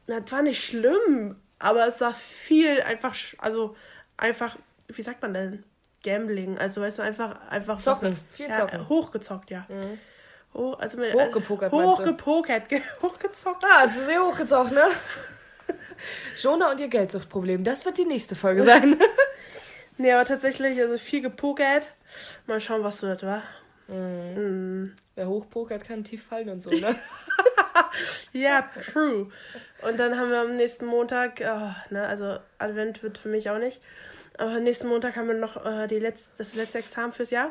na, 0.06 0.20
das 0.20 0.31
war 0.32 0.43
nicht 0.43 0.62
schlimm. 0.64 1.37
Aber 1.58 1.87
es 1.87 2.00
war 2.00 2.14
viel 2.14 2.82
einfach, 2.82 3.14
also 3.38 3.75
einfach, 4.16 4.56
wie 4.88 5.02
sagt 5.02 5.22
man 5.22 5.32
denn? 5.34 5.64
Gambling. 6.05 6.58
Also, 6.58 6.82
weißt 6.82 6.99
du, 6.99 7.02
einfach, 7.02 7.37
einfach. 7.49 7.78
Zocken, 7.78 8.19
viel 8.32 8.49
ja, 8.49 8.55
zocken. 8.55 8.88
Hochgezockt, 8.88 9.50
ja. 9.50 9.66
Oh, 10.52 10.72
also 10.75 10.99
mit, 10.99 11.14
Hochgepokert, 11.14 11.72
du? 11.72 11.82
Hochgepokert, 11.82 12.69
ge- 12.69 12.82
hochgezockt. 13.02 13.64
Ah, 13.64 13.88
sie 13.88 14.05
sehr 14.05 14.22
hochgezogen, 14.22 14.75
ne? 14.75 14.84
Jonah 16.37 16.70
und 16.70 16.81
ihr 16.81 16.88
Geldsuchtproblem, 16.88 17.64
das 17.64 17.84
wird 17.84 17.99
die 17.99 18.05
nächste 18.05 18.37
Folge 18.37 18.62
sein. 18.62 18.96
Nee, 19.97 20.11
aber 20.11 20.25
tatsächlich, 20.25 20.80
also 20.80 20.99
viel 20.99 21.21
gepokert. 21.23 21.87
Mal 22.47 22.61
schauen, 22.61 22.83
was 22.85 23.02
wird, 23.02 23.23
wa? 23.23 23.42
Mm. 23.88 24.92
Wer 25.14 25.28
hochpokert, 25.28 25.85
kann 25.85 26.04
tief 26.04 26.25
fallen 26.25 26.49
und 26.49 26.62
so, 26.62 26.71
ne? 26.71 26.97
Ja, 28.33 28.62
true. 28.92 29.28
Und 29.87 29.99
dann 29.99 30.19
haben 30.19 30.31
wir 30.31 30.41
am 30.41 30.57
nächsten 30.57 30.87
Montag, 30.87 31.41
oh, 31.41 31.93
ne, 31.93 32.07
also 32.07 32.38
Advent 32.59 33.03
wird 33.03 33.19
für 33.19 33.29
mich 33.29 33.50
auch 33.50 33.59
nicht. 33.59 33.81
Aber 34.38 34.59
nächsten 34.59 34.88
Montag 34.88 35.17
haben 35.17 35.29
wir 35.29 35.35
noch 35.35 35.64
äh, 35.64 35.87
die 35.87 35.99
letz 35.99 36.31
das 36.38 36.55
letzte 36.55 36.79
Examen 36.79 37.12
fürs 37.12 37.31
Jahr. 37.31 37.50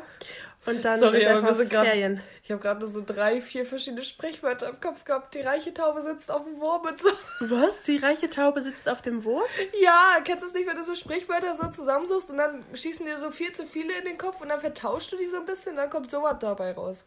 Und 0.66 0.84
dann 0.84 0.98
Sorry, 0.98 1.18
ist 1.18 1.24
erstmal 1.24 1.52
wir 1.52 1.56
sind 1.56 1.70
grad- 1.70 1.86
Ferien. 1.86 2.20
Ich 2.42 2.50
habe 2.50 2.60
gerade 2.60 2.80
nur 2.80 2.88
so 2.88 3.02
drei, 3.04 3.40
vier 3.40 3.66
verschiedene 3.66 4.02
Sprichwörter 4.02 4.70
im 4.70 4.80
Kopf 4.80 5.04
gehabt. 5.04 5.34
Die 5.34 5.40
reiche 5.40 5.72
Taube 5.74 6.00
sitzt 6.02 6.30
auf 6.30 6.44
dem 6.44 6.58
Wurm 6.58 6.86
und 6.86 6.98
so. 6.98 7.10
Was? 7.40 7.82
Die 7.82 7.98
reiche 7.98 8.28
Taube 8.30 8.62
sitzt 8.62 8.88
auf 8.88 9.02
dem 9.02 9.24
Wurm? 9.24 9.44
Ja, 9.82 10.16
kennst 10.24 10.42
du 10.42 10.48
es 10.48 10.54
nicht, 10.54 10.66
wenn 10.66 10.76
du 10.76 10.82
so 10.82 10.94
Sprichwörter 10.94 11.54
so 11.54 11.68
zusammensuchst 11.68 12.30
und 12.30 12.38
dann 12.38 12.64
schießen 12.72 13.04
dir 13.04 13.18
so 13.18 13.30
viel 13.30 13.52
zu 13.52 13.66
viele 13.66 13.96
in 13.98 14.04
den 14.06 14.18
Kopf 14.18 14.40
und 14.40 14.48
dann 14.48 14.60
vertauschst 14.60 15.12
du 15.12 15.16
die 15.16 15.26
so 15.26 15.36
ein 15.38 15.44
bisschen, 15.44 15.76
dann 15.76 15.90
kommt 15.90 16.10
sowas 16.10 16.36
dabei 16.40 16.72
raus. 16.72 17.04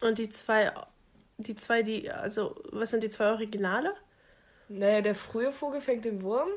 Und 0.00 0.18
die 0.18 0.30
zwei, 0.30 0.72
die 1.36 1.56
zwei, 1.56 1.82
die, 1.82 2.10
also, 2.10 2.56
was 2.72 2.90
sind 2.90 3.02
die 3.02 3.10
zwei 3.10 3.30
Originale? 3.30 3.94
Naja, 4.68 5.00
der 5.00 5.14
frühe 5.14 5.52
Vogel 5.52 5.80
fängt 5.80 6.04
den 6.04 6.22
Wurm. 6.22 6.48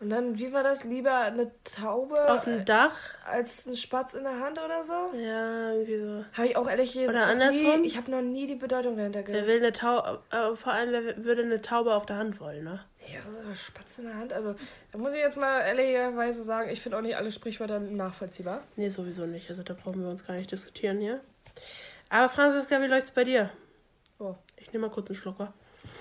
Und 0.00 0.10
dann, 0.10 0.36
wie 0.36 0.52
war 0.52 0.64
das? 0.64 0.82
Lieber 0.82 1.14
eine 1.16 1.52
Taube 1.62 2.28
Auf 2.28 2.42
dem 2.44 2.64
Dach? 2.64 2.92
als 3.24 3.66
ein 3.66 3.76
Spatz 3.76 4.14
in 4.14 4.24
der 4.24 4.40
Hand 4.40 4.58
oder 4.60 4.82
so? 4.82 5.16
Ja, 5.16 5.70
irgendwie 5.74 6.00
so. 6.00 6.24
Habe 6.36 6.48
ich 6.48 6.56
auch 6.56 6.68
ehrlich 6.68 6.92
gesagt 6.92 7.10
Oder 7.16 7.26
andersrum? 7.26 7.82
nie, 7.82 7.86
Ich 7.86 7.96
habe 7.96 8.10
noch 8.10 8.20
nie 8.20 8.46
die 8.46 8.56
Bedeutung 8.56 8.96
dahinter 8.96 9.20
Wer 9.20 9.24
gehört. 9.26 9.46
will 9.46 9.56
eine 9.58 9.72
Taube, 9.72 10.20
äh, 10.30 10.56
vor 10.56 10.72
allem, 10.72 10.90
wer 10.90 11.24
würde 11.24 11.42
eine 11.42 11.62
Taube 11.62 11.94
auf 11.94 12.04
der 12.04 12.16
Hand 12.16 12.40
wollen, 12.40 12.64
ne? 12.64 12.80
Ja, 13.12 13.54
Spatz 13.54 13.98
in 13.98 14.06
der 14.06 14.16
Hand. 14.16 14.32
Also, 14.32 14.56
da 14.90 14.98
muss 14.98 15.12
ich 15.14 15.20
jetzt 15.20 15.36
mal 15.36 15.60
ehrlicherweise 15.60 16.42
sagen, 16.42 16.68
ich 16.70 16.80
finde 16.80 16.98
auch 16.98 17.02
nicht 17.02 17.16
alle 17.16 17.30
Sprichwörter 17.30 17.78
nachvollziehbar. 17.78 18.62
Nee, 18.74 18.88
sowieso 18.88 19.26
nicht. 19.26 19.48
Also 19.50 19.62
da 19.62 19.74
brauchen 19.74 20.02
wir 20.02 20.08
uns 20.10 20.26
gar 20.26 20.34
nicht 20.34 20.50
diskutieren 20.50 20.98
hier. 20.98 21.20
Aber 22.08 22.28
Franziska, 22.28 22.80
wie 22.82 22.86
läuft's 22.86 23.12
bei 23.12 23.22
dir? 23.22 23.50
Oh. 24.18 24.34
Ich 24.56 24.72
nehme 24.72 24.88
mal 24.88 24.92
kurz 24.92 25.10
einen 25.10 25.16
Schlucker. 25.16 25.52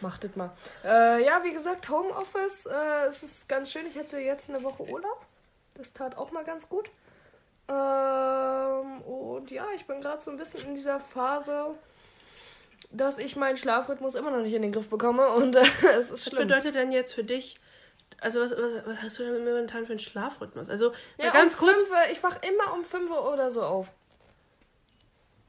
Macht 0.02 0.24
das 0.24 0.36
mal. 0.36 0.52
Äh, 0.84 1.24
ja, 1.26 1.44
wie 1.44 1.52
gesagt, 1.54 1.90
Homeoffice, 1.90 2.66
äh, 2.68 3.06
es 3.08 3.24
ist 3.24 3.48
ganz 3.50 3.72
schön. 3.72 3.86
Ich 3.88 3.98
hatte 3.98 4.18
jetzt 4.20 4.50
eine 4.50 4.64
Woche 4.64 4.84
Urlaub. 4.84 5.26
Das 5.76 5.94
tat 5.94 6.18
auch 6.18 6.32
mal 6.32 6.44
ganz 6.44 6.68
gut. 6.70 6.90
Ähm, 7.70 9.02
und 9.02 9.50
ja, 9.52 9.66
ich 9.76 9.86
bin 9.88 10.02
gerade 10.02 10.22
so 10.22 10.32
ein 10.32 10.38
bisschen 10.38 10.62
in 10.66 10.76
dieser 10.76 11.00
Phase, 11.00 11.76
dass 12.92 13.18
ich 13.18 13.36
meinen 13.36 13.58
Schlafrhythmus 13.58 14.16
immer 14.16 14.32
noch 14.32 14.42
nicht 14.42 14.54
in 14.54 14.62
den 14.62 14.72
Griff 14.72 14.90
bekomme 14.90 15.30
und 15.30 15.56
äh, 15.56 15.62
es 15.98 16.06
ist 16.06 16.12
Was 16.12 16.24
schlimm. 16.26 16.48
bedeutet 16.48 16.76
denn 16.76 16.92
jetzt 16.92 17.14
für 17.14 17.24
dich, 17.24 17.60
also 18.20 18.42
was, 18.42 18.52
was, 18.52 18.86
was 18.86 19.02
hast 19.02 19.20
du 19.20 19.24
denn 19.24 19.46
momentan 19.46 19.86
für 19.86 19.92
einen 19.94 20.00
Schlafrhythmus? 20.00 20.70
Also 20.70 20.92
Ja, 21.18 21.32
ganz 21.32 21.54
um 21.54 21.60
kurz, 21.60 21.78
fünf, 21.80 21.90
Uhr- 21.92 22.12
ich 22.12 22.22
wach 22.22 22.38
immer 22.44 22.74
um 22.74 22.84
5 22.84 23.10
Uhr 23.10 23.32
oder 23.34 23.50
so 23.50 23.62
auf. 23.64 23.88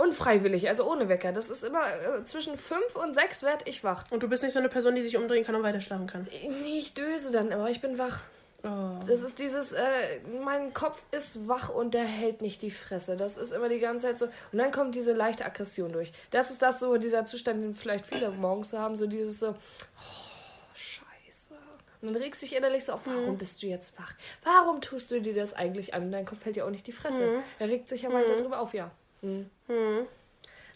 Unfreiwillig, 0.03 0.69
also 0.69 0.91
ohne 0.91 1.09
Wecker. 1.09 1.33
Das 1.33 1.49
ist 1.49 1.63
immer 1.63 1.81
äh, 1.81 2.25
zwischen 2.25 2.59
5 2.59 2.97
und 2.97 3.15
6 3.15 3.45
werde 3.45 3.65
ich 3.67 3.85
wach. 3.85 4.05
und 4.11 4.23
du 4.23 4.29
bist 4.29 4.43
nicht 4.43 4.53
so 4.53 4.59
eine 4.59 4.69
Person, 4.69 4.97
die 4.97 5.03
sich 5.03 5.17
umdrehen 5.17 5.45
kann 5.45 5.55
und 5.55 5.63
weiter 5.63 5.81
schlafen 5.81 6.09
kann. 6.09 6.27
Nee, 6.31 6.79
ich 6.79 6.95
döse 6.95 7.31
dann, 7.31 7.53
aber 7.53 7.71
ich 7.71 7.81
bin 7.81 7.99
wach. 7.99 8.23
Oh. 8.65 9.01
Das 9.07 9.23
ist 9.23 9.39
dieses, 9.39 9.73
äh, 9.73 10.21
mein 10.45 10.73
Kopf 10.73 11.01
ist 11.11 11.49
wach 11.49 11.69
und 11.69 11.95
der 11.95 12.05
hält 12.05 12.43
nicht 12.43 12.63
die 12.63 12.71
Fresse. 12.71 13.17
Das 13.17 13.37
ist 13.37 13.53
immer 13.53 13.69
die 13.69 13.81
ganze 13.81 14.07
Zeit 14.07 14.19
so. 14.19 14.27
Und 14.27 14.59
dann 14.59 14.71
kommt 14.73 14.95
diese 14.95 15.13
leichte 15.13 15.45
Aggression 15.45 15.93
durch. 15.93 16.13
Das 16.31 16.51
ist 16.51 16.63
das 16.63 16.81
so, 16.81 16.97
dieser 16.97 17.25
Zustand, 17.25 17.63
den 17.63 17.75
vielleicht 17.75 18.07
viele 18.07 18.31
morgens 18.31 18.71
so 18.71 18.79
haben, 18.79 18.97
so 18.97 19.07
dieses 19.07 19.41
so, 19.41 19.51
oh, 19.51 20.75
scheiße. 20.75 21.55
Und 22.01 22.13
dann 22.13 22.17
regst 22.23 22.43
du 22.43 22.47
dich 22.47 22.57
innerlich 22.57 22.85
so 22.85 22.93
auf, 22.93 23.01
warum 23.05 23.37
bist 23.37 23.63
du 23.63 23.67
jetzt 23.67 23.99
wach? 23.99 24.15
Warum 24.45 24.81
tust 24.81 25.11
du 25.11 25.21
dir 25.21 25.35
das 25.35 25.55
eigentlich 25.55 25.95
an? 25.95 26.05
Und 26.05 26.13
dein 26.13 26.27
Kopf 26.27 26.45
hält 26.45 26.57
ja 26.57 26.65
auch 26.65 26.71
nicht 26.71 26.87
die 26.87 26.93
Fresse. 26.93 27.43
Er 27.59 27.69
regt 27.69 27.89
sich 27.89 28.03
ja 28.03 28.13
weiter 28.13 28.37
drüber 28.37 28.61
auf, 28.61 28.75
ja. 28.75 28.93
Mhm. 29.23 30.07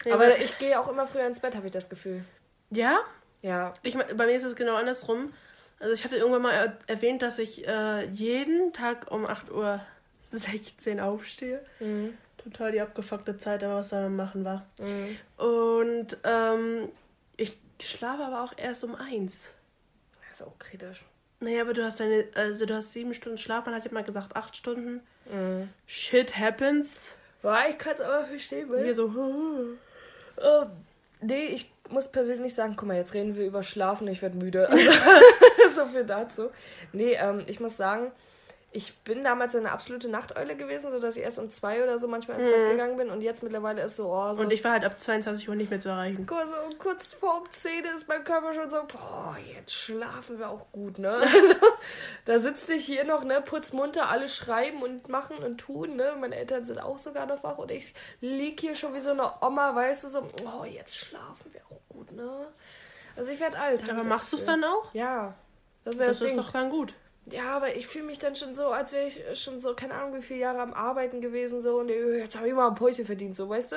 Ja, 0.05 0.15
Aber 0.15 0.39
ich 0.39 0.59
gehe 0.59 0.79
auch 0.79 0.89
immer 0.89 1.07
früher 1.07 1.27
ins 1.27 1.41
Bett, 1.41 1.55
habe 1.57 1.67
ich 1.67 1.73
das 1.73 1.89
Gefühl. 1.91 2.25
Ja? 2.71 3.01
Ja. 3.43 3.75
Ich, 3.83 3.97
bei 3.97 4.27
mir 4.27 4.37
ist 4.37 4.45
es 4.45 4.57
genau 4.57 4.77
andersrum. 4.77 5.33
Also 5.79 5.93
ich 5.93 6.05
hatte 6.05 6.17
irgendwann 6.17 6.43
mal 6.43 6.53
er 6.53 6.79
erwähnt, 6.87 7.23
dass 7.23 7.39
ich 7.39 7.67
äh, 7.67 8.07
jeden 8.07 8.73
Tag 8.73 9.11
um 9.11 9.27
8.16 9.27 10.97
Uhr 10.97 11.05
aufstehe. 11.05 11.65
Mhm. 11.81 12.17
Total 12.39 12.73
die 12.73 12.81
abgefuckte 12.81 13.37
Zeit, 13.39 13.63
aber 13.65 13.77
was 13.77 13.91
soll 13.91 14.03
man 14.03 14.17
machen, 14.17 14.45
war. 14.45 14.67
Mhm. 14.79 15.19
Und 15.37 16.17
ähm, 16.25 16.89
ich 17.37 17.59
schlafe 17.83 18.25
aber 18.25 18.45
auch 18.45 18.55
erst 18.57 18.85
um 18.85 18.95
1. 18.95 19.53
Das 20.29 20.41
ist 20.41 20.47
auch 20.47 20.59
kritisch. 20.59 21.05
Naja, 21.41 21.63
aber 21.63 21.75
du 21.75 21.85
hast 21.85 22.01
deine, 22.01 22.25
also 22.35 22.65
du 22.65 22.75
hast 22.75 22.93
sieben 22.93 23.13
Stunden 23.13 23.37
Schlaf, 23.37 23.67
man 23.67 23.75
hat 23.75 23.85
ja 23.85 23.93
mal 23.93 24.05
gesagt 24.05 24.37
acht 24.37 24.57
Stunden. 24.57 25.03
Mhm. 25.31 25.69
Shit 25.87 26.39
happens. 26.39 27.13
Boah, 27.47 27.63
ich 27.71 27.79
kann 27.79 27.93
es 27.93 28.01
aber 28.01 28.25
verstehen, 28.25 28.69
weil... 28.69 28.85
Wir 28.85 28.93
so, 28.93 29.09
Äh, 30.37 30.67
nee, 31.21 31.45
ich 31.45 31.73
muss 31.89 32.09
persönlich 32.09 32.57
sagen, 32.57 32.75
guck 32.77 32.89
mal, 32.89 32.97
jetzt 32.97 33.15
reden 33.15 33.37
wir 33.37 33.47
über 33.47 33.63
Schlafen, 33.63 34.09
ich 34.09 34.21
werde 34.21 34.37
müde. 34.37 34.69
Also, 34.69 34.91
so 35.77 35.87
viel 35.87 36.05
dazu. 36.05 36.51
Nee, 36.93 37.13
ähm, 37.13 37.45
ich 37.47 37.61
muss 37.61 37.77
sagen, 37.77 38.11
ich 38.77 38.95
bin 38.99 39.25
damals 39.25 39.57
eine 39.57 39.73
absolute 39.73 40.07
Nachteule 40.07 40.55
gewesen, 40.55 40.91
sodass 40.91 41.17
ich 41.17 41.23
erst 41.23 41.39
um 41.39 41.49
zwei 41.49 41.83
oder 41.83 41.99
so 41.99 42.09
manchmal 42.09 42.37
ins 42.37 42.47
Bett 42.47 42.71
gegangen 42.73 42.99
bin 42.99 43.09
und 43.09 43.23
jetzt 43.23 43.43
mittlerweile 43.43 43.81
ist 43.81 43.97
so, 43.97 44.13
oh, 44.13 44.35
so, 44.35 44.43
und 44.43 44.53
ich 44.53 44.63
war 44.65 44.73
halt 44.73 44.85
ab 44.85 45.01
22 45.01 45.49
Uhr 45.49 45.55
nicht 45.55 45.71
mehr 45.71 45.81
zu 45.81 45.89
erreichen. 45.89 46.27
so 46.29 46.77
kurz 46.79 47.15
vor 47.15 47.41
um 47.41 47.51
10 47.51 47.87
ist 47.97 48.07
mein 48.07 48.23
Körper 48.23 48.53
schon 48.53 48.69
so, 48.69 48.83
boah, 48.87 49.35
jetzt 49.55 49.73
schlafen 49.73 50.39
wir 50.39 50.51
auch 50.51 50.71
gut, 50.73 50.99
ne? 50.99 51.23
Also, 51.37 51.55
da 52.27 52.39
sitze 52.39 52.75
ich 52.75 52.85
hier 52.85 53.05
noch, 53.05 53.25
ne, 53.25 53.41
putzmunter, 53.41 54.11
alle 54.11 54.29
schreiben 54.29 54.83
und 54.83 55.09
machen 55.09 55.39
und 55.39 55.59
tun, 55.59 55.97
ne? 55.97 56.15
Meine 56.21 56.37
Eltern 56.37 56.67
sind 56.67 56.79
auch 56.79 56.99
sogar 56.99 57.25
noch 57.25 57.43
wach 57.45 57.57
und 57.57 57.71
ich 57.71 57.95
lieg 58.21 58.61
hier 58.61 58.75
schon 58.75 58.93
wie 58.93 59.01
so 59.01 59.11
eine 59.11 59.31
Oma, 59.41 59.75
weißt 59.75 60.05
du, 60.05 60.09
so, 60.09 60.31
oh, 60.45 60.65
jetzt 60.65 60.97
schlafen 60.97 61.53
wir 61.53 61.63
auch 61.71 61.81
gut, 61.89 62.13
ne? 62.13 62.49
Also 63.17 63.31
ich 63.31 63.41
werde 63.41 63.59
alt. 63.59 63.89
Aber 63.89 64.05
machst 64.05 64.33
du 64.33 64.37
es 64.37 64.45
dann 64.45 64.63
auch? 64.65 64.93
Ja. 64.93 65.35
Das 65.85 65.95
ist 65.95 66.01
ja 66.01 66.07
das, 66.09 66.19
Das 66.19 66.29
ist 66.29 66.37
doch 66.37 66.53
dann 66.53 66.69
gut. 66.69 66.93
Ja, 67.27 67.57
aber 67.57 67.75
ich 67.75 67.89
fühle 67.89 68.05
mich 68.05 68.21
dann 68.21 68.37
schon 68.37 68.55
so, 68.55 68.69
als 68.69 68.93
wäre 68.93 69.09
ich 69.09 69.41
schon 69.41 69.61
so, 69.61 69.75
keine 69.75 69.95
Ahnung, 69.95 70.15
wie 70.17 70.23
viele 70.23 70.41
Jahre 70.41 70.61
am 70.61 70.73
Arbeiten 70.73 71.21
gewesen, 71.21 71.61
so, 71.61 71.81
und 71.81 71.91
äh, 71.91 72.19
jetzt 72.19 72.37
habe 72.37 72.47
ich 72.47 72.55
mal 72.55 72.69
ein 72.69 72.77
Päuschen 72.77 73.05
verdient, 73.05 73.35
so, 73.35 73.49
weißt 73.49 73.73
du? 73.73 73.77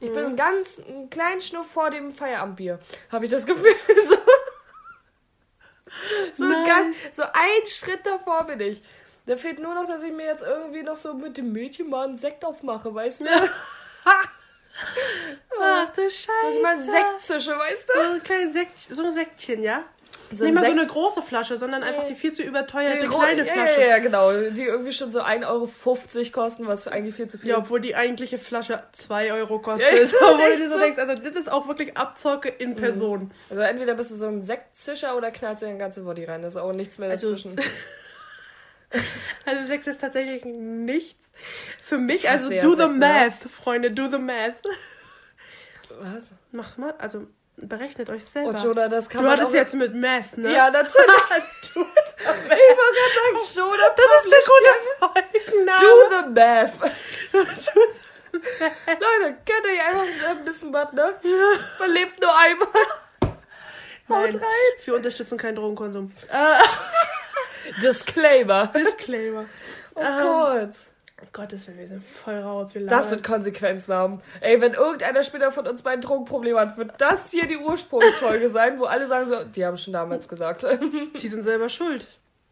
Ich 0.00 0.12
bin 0.12 0.36
ganz 0.36 0.78
einen 0.78 1.10
kleinen 1.10 1.40
Schnuff 1.40 1.68
vor 1.70 1.90
dem 1.90 2.14
Feierabendbier, 2.14 2.78
habe 3.10 3.24
ich 3.24 3.30
das 3.30 3.46
Gefühl. 3.46 3.74
So, 6.36 6.44
so, 6.44 6.50
ganz, 6.66 6.96
so 7.12 7.22
ein 7.24 7.66
Schritt 7.66 8.04
davor 8.04 8.44
bin 8.44 8.60
ich. 8.60 8.82
Da 9.26 9.36
fehlt 9.36 9.58
nur 9.58 9.74
noch, 9.74 9.86
dass 9.86 10.02
ich 10.02 10.12
mir 10.12 10.26
jetzt 10.26 10.42
irgendwie 10.42 10.82
noch 10.82 10.96
so 10.96 11.14
mit 11.14 11.36
dem 11.36 11.52
Mädchen 11.52 11.90
mal 11.90 12.06
einen 12.06 12.16
Sekt 12.16 12.44
aufmache, 12.44 12.94
weißt 12.94 13.22
du? 13.22 13.24
Ach 15.60 15.92
du 15.92 16.02
Scheiße. 16.02 16.28
Dass 16.42 16.54
ich 16.54 16.62
mal 16.62 16.78
Sekt 16.78 17.20
zische, 17.20 17.58
weißt 17.58 17.88
du? 17.88 17.92
So 17.94 18.10
ein 18.10 18.22
kleines 18.22 18.52
Sekt, 18.52 18.78
so 18.78 19.02
ein 19.02 19.12
Säckchen, 19.12 19.62
ja? 19.62 19.84
So 20.30 20.44
Nicht 20.44 20.54
mal 20.54 20.64
so 20.64 20.70
eine 20.70 20.86
große 20.86 21.22
Flasche, 21.22 21.56
sondern 21.56 21.82
einfach 21.82 22.06
die 22.06 22.14
viel 22.14 22.32
zu 22.32 22.42
überteuerte 22.42 23.00
Die 23.00 23.06
kleine 23.06 23.46
ja, 23.46 23.52
Flasche. 23.52 23.80
Ja, 23.80 23.86
ja, 23.86 23.98
genau. 23.98 24.30
Die 24.50 24.64
irgendwie 24.64 24.92
schon 24.92 25.10
so 25.10 25.22
1,50 25.22 25.46
Euro 25.46 25.68
kosten, 26.32 26.66
was 26.66 26.86
eigentlich 26.86 27.14
viel 27.14 27.28
zu 27.28 27.38
viel 27.38 27.48
Ja, 27.50 27.56
ist. 27.56 27.62
obwohl 27.62 27.80
die 27.80 27.96
eigentliche 27.96 28.38
Flasche 28.38 28.82
2 28.92 29.32
Euro 29.32 29.58
kostet. 29.58 29.88
Ja, 30.20 30.32
obwohl 30.32 30.56
du 30.56 30.68
so 30.68 30.74
so. 30.74 30.78
denkst, 30.78 30.98
also 30.98 31.14
das 31.14 31.34
ist 31.34 31.50
auch 31.50 31.66
wirklich 31.68 31.96
Abzocke 31.96 32.48
in 32.48 32.76
Person. 32.76 33.30
Also 33.48 33.62
entweder 33.62 33.94
bist 33.94 34.10
du 34.10 34.16
so 34.16 34.26
ein 34.26 34.42
Sektzischer 34.42 35.16
oder 35.16 35.30
knallst 35.30 35.62
dir 35.62 35.66
den 35.66 35.78
ganzen 35.78 36.04
Body 36.04 36.24
rein. 36.24 36.42
Das 36.42 36.54
ist 36.54 36.60
auch 36.60 36.72
nichts 36.72 36.98
mehr 36.98 37.10
Also 37.10 37.30
dazwischen. 37.30 37.60
Also 39.44 39.66
Sekt 39.66 39.86
ist 39.86 40.00
tatsächlich 40.00 40.46
nichts. 40.46 41.30
Für 41.82 41.98
mich, 41.98 42.28
also 42.28 42.50
ja 42.50 42.62
do 42.62 42.74
the 42.74 42.86
ne? 42.86 42.88
math, 42.88 43.34
Freunde, 43.34 43.90
do 43.90 44.10
the 44.10 44.16
math. 44.18 44.54
Was? 46.00 46.32
Macht 46.52 46.78
mal, 46.78 46.94
also 46.98 47.26
berechnet 47.60 48.08
euch 48.10 48.24
selber. 48.24 48.50
Oh, 48.58 48.64
Jonah, 48.64 48.88
das 48.88 49.08
kann 49.08 49.22
du 49.22 49.28
man 49.28 49.38
hattest 49.38 49.54
jetzt 49.54 49.74
mit 49.74 49.94
Math, 49.94 50.36
ne? 50.36 50.52
Ja, 50.52 50.70
natürlich. 50.70 51.06
du, 51.74 51.80
ich 51.80 51.86
wollte 51.86 52.96
gerade 52.96 53.14
sagen, 53.14 53.38
Jonah 53.56 53.94
das 53.96 54.24
ist 54.24 54.32
der 54.32 54.42
gute 54.48 54.72
Folgenname. 55.44 55.80
Do 55.80 55.92
the 56.10 56.22
math. 56.40 56.92
Leute, 58.32 59.36
könnt 59.46 59.66
ihr 59.74 59.86
einfach 59.86 60.28
ein 60.30 60.44
bisschen 60.44 60.72
was, 60.72 60.92
ne? 60.92 61.14
Man 61.78 61.90
lebt 61.90 62.20
nur 62.20 62.36
einmal. 62.36 62.68
Haut 64.08 64.34
rein. 64.34 64.42
wir 64.84 64.94
unterstützen 64.94 65.36
keinen 65.36 65.56
Drogenkonsum. 65.56 66.12
Disclaimer. 67.82 68.68
Disclaimer. 68.68 69.46
Oh 69.94 70.00
Ähm, 70.00 70.22
Gott. 70.22 70.74
Gottes 71.32 71.66
Willen, 71.66 71.78
wir 71.78 71.86
sind 71.86 72.04
voll 72.04 72.36
raus. 72.36 72.74
Wir 72.74 72.86
Das 72.86 73.10
wird 73.10 73.24
Konsequenzen 73.24 73.92
haben. 73.92 74.20
Ey, 74.40 74.60
wenn 74.60 74.74
irgendeiner 74.74 75.22
später 75.22 75.50
von 75.50 75.66
uns 75.66 75.82
beiden 75.82 76.00
Drogenprobleme 76.00 76.58
hat, 76.60 76.78
wird 76.78 76.92
das 76.98 77.30
hier 77.30 77.46
die 77.46 77.56
Ursprungsfolge 77.56 78.48
sein, 78.48 78.78
wo 78.78 78.84
alle 78.84 79.06
sagen 79.06 79.28
so, 79.28 79.42
die 79.44 79.64
haben 79.64 79.76
schon 79.76 79.92
damals 79.92 80.28
gesagt. 80.28 80.64
Die 81.20 81.28
sind 81.28 81.42
selber 81.42 81.68
schuld. 81.68 82.06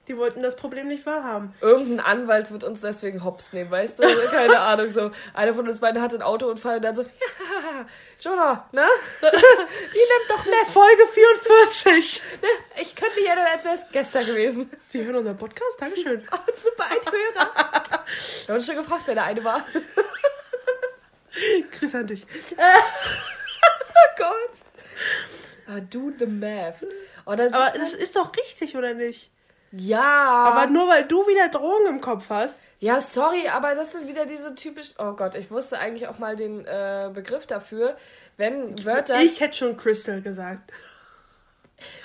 Die 0.09 0.17
wollten 0.17 0.41
das 0.43 0.55
Problem 0.55 0.87
nicht 0.87 1.05
wahrhaben. 1.05 1.53
Irgendein 1.61 1.99
Anwalt 1.99 2.53
wird 2.53 2.63
uns 2.63 2.81
deswegen 2.81 3.25
hops 3.25 3.53
nehmen, 3.53 3.71
weißt 3.73 3.99
du? 3.99 4.03
Keine 4.31 4.61
Ahnung, 4.61 4.89
so. 4.89 5.11
Einer 5.35 5.53
von 5.53 5.67
uns 5.67 5.81
beiden 5.81 6.01
hatte 6.01 6.15
einen 6.15 6.23
Autounfall 6.23 6.77
und 6.77 6.83
dann 6.83 6.95
so, 6.95 7.03
ja, 7.03 7.09
Jonah, 8.21 8.69
ne? 8.71 8.87
Die 9.21 9.27
nimmt 9.27 10.31
doch 10.31 10.45
mit. 10.45 10.55
Folge 10.69 11.03
44. 11.13 12.23
Ne? 12.41 12.49
Ich 12.81 12.95
könnte 12.95 13.17
mich 13.17 13.27
erinnern, 13.27 13.49
als 13.53 13.65
wäre 13.65 13.75
es 13.75 13.83
gestern 13.91 14.27
gewesen. 14.27 14.71
Sie 14.87 15.05
hören 15.05 15.17
unseren 15.17 15.37
Podcast? 15.37 15.81
Dankeschön. 15.81 16.27
Oh, 16.33 16.39
super, 16.55 16.85
ein 16.85 17.13
Hörer. 17.13 17.51
Wir 17.55 18.49
haben 18.49 18.55
uns 18.55 18.67
schon 18.67 18.77
gefragt, 18.77 19.03
wer 19.07 19.15
der 19.15 19.25
eine 19.25 19.43
war. 19.43 19.65
Grüße 21.79 21.99
an 21.99 22.07
dich. 22.07 22.27
Oh 22.57 24.17
Gott. 24.17 24.51
Ah, 25.69 25.81
do 25.81 26.13
the 26.19 26.27
math. 26.27 26.77
Oh, 27.27 27.35
das 27.35 27.53
Aber 27.53 27.77
das 27.77 27.93
ist 27.93 28.15
doch 28.17 28.31
richtig, 28.37 28.77
oder 28.77 28.95
nicht? 28.95 29.31
Ja. 29.73 30.45
Aber 30.45 30.67
nur 30.67 30.89
weil 30.89 31.05
du 31.05 31.27
wieder 31.27 31.49
Drogen 31.49 31.87
im 31.87 32.01
Kopf 32.01 32.27
hast. 32.29 32.61
Ja, 32.79 33.01
sorry, 33.01 33.49
aber 33.49 33.75
das 33.75 33.93
sind 33.93 34.07
wieder 34.07 34.27
diese 34.27 34.55
typisch. 34.55 34.95
Oh 34.99 35.13
Gott, 35.13 35.35
ich 35.35 35.51
wusste 35.51 35.79
eigentlich 35.79 36.09
auch 36.09 36.19
mal 36.19 36.37
den 36.37 36.65
äh, 36.67 37.11
Begriff 37.13 37.47
dafür. 37.47 37.97
Wenn 38.37 38.85
Wörter, 38.85 39.21
Ich 39.23 39.41
hätte 39.41 39.57
schon 39.57 39.77
Crystal 39.77 40.21
gesagt. 40.21 40.71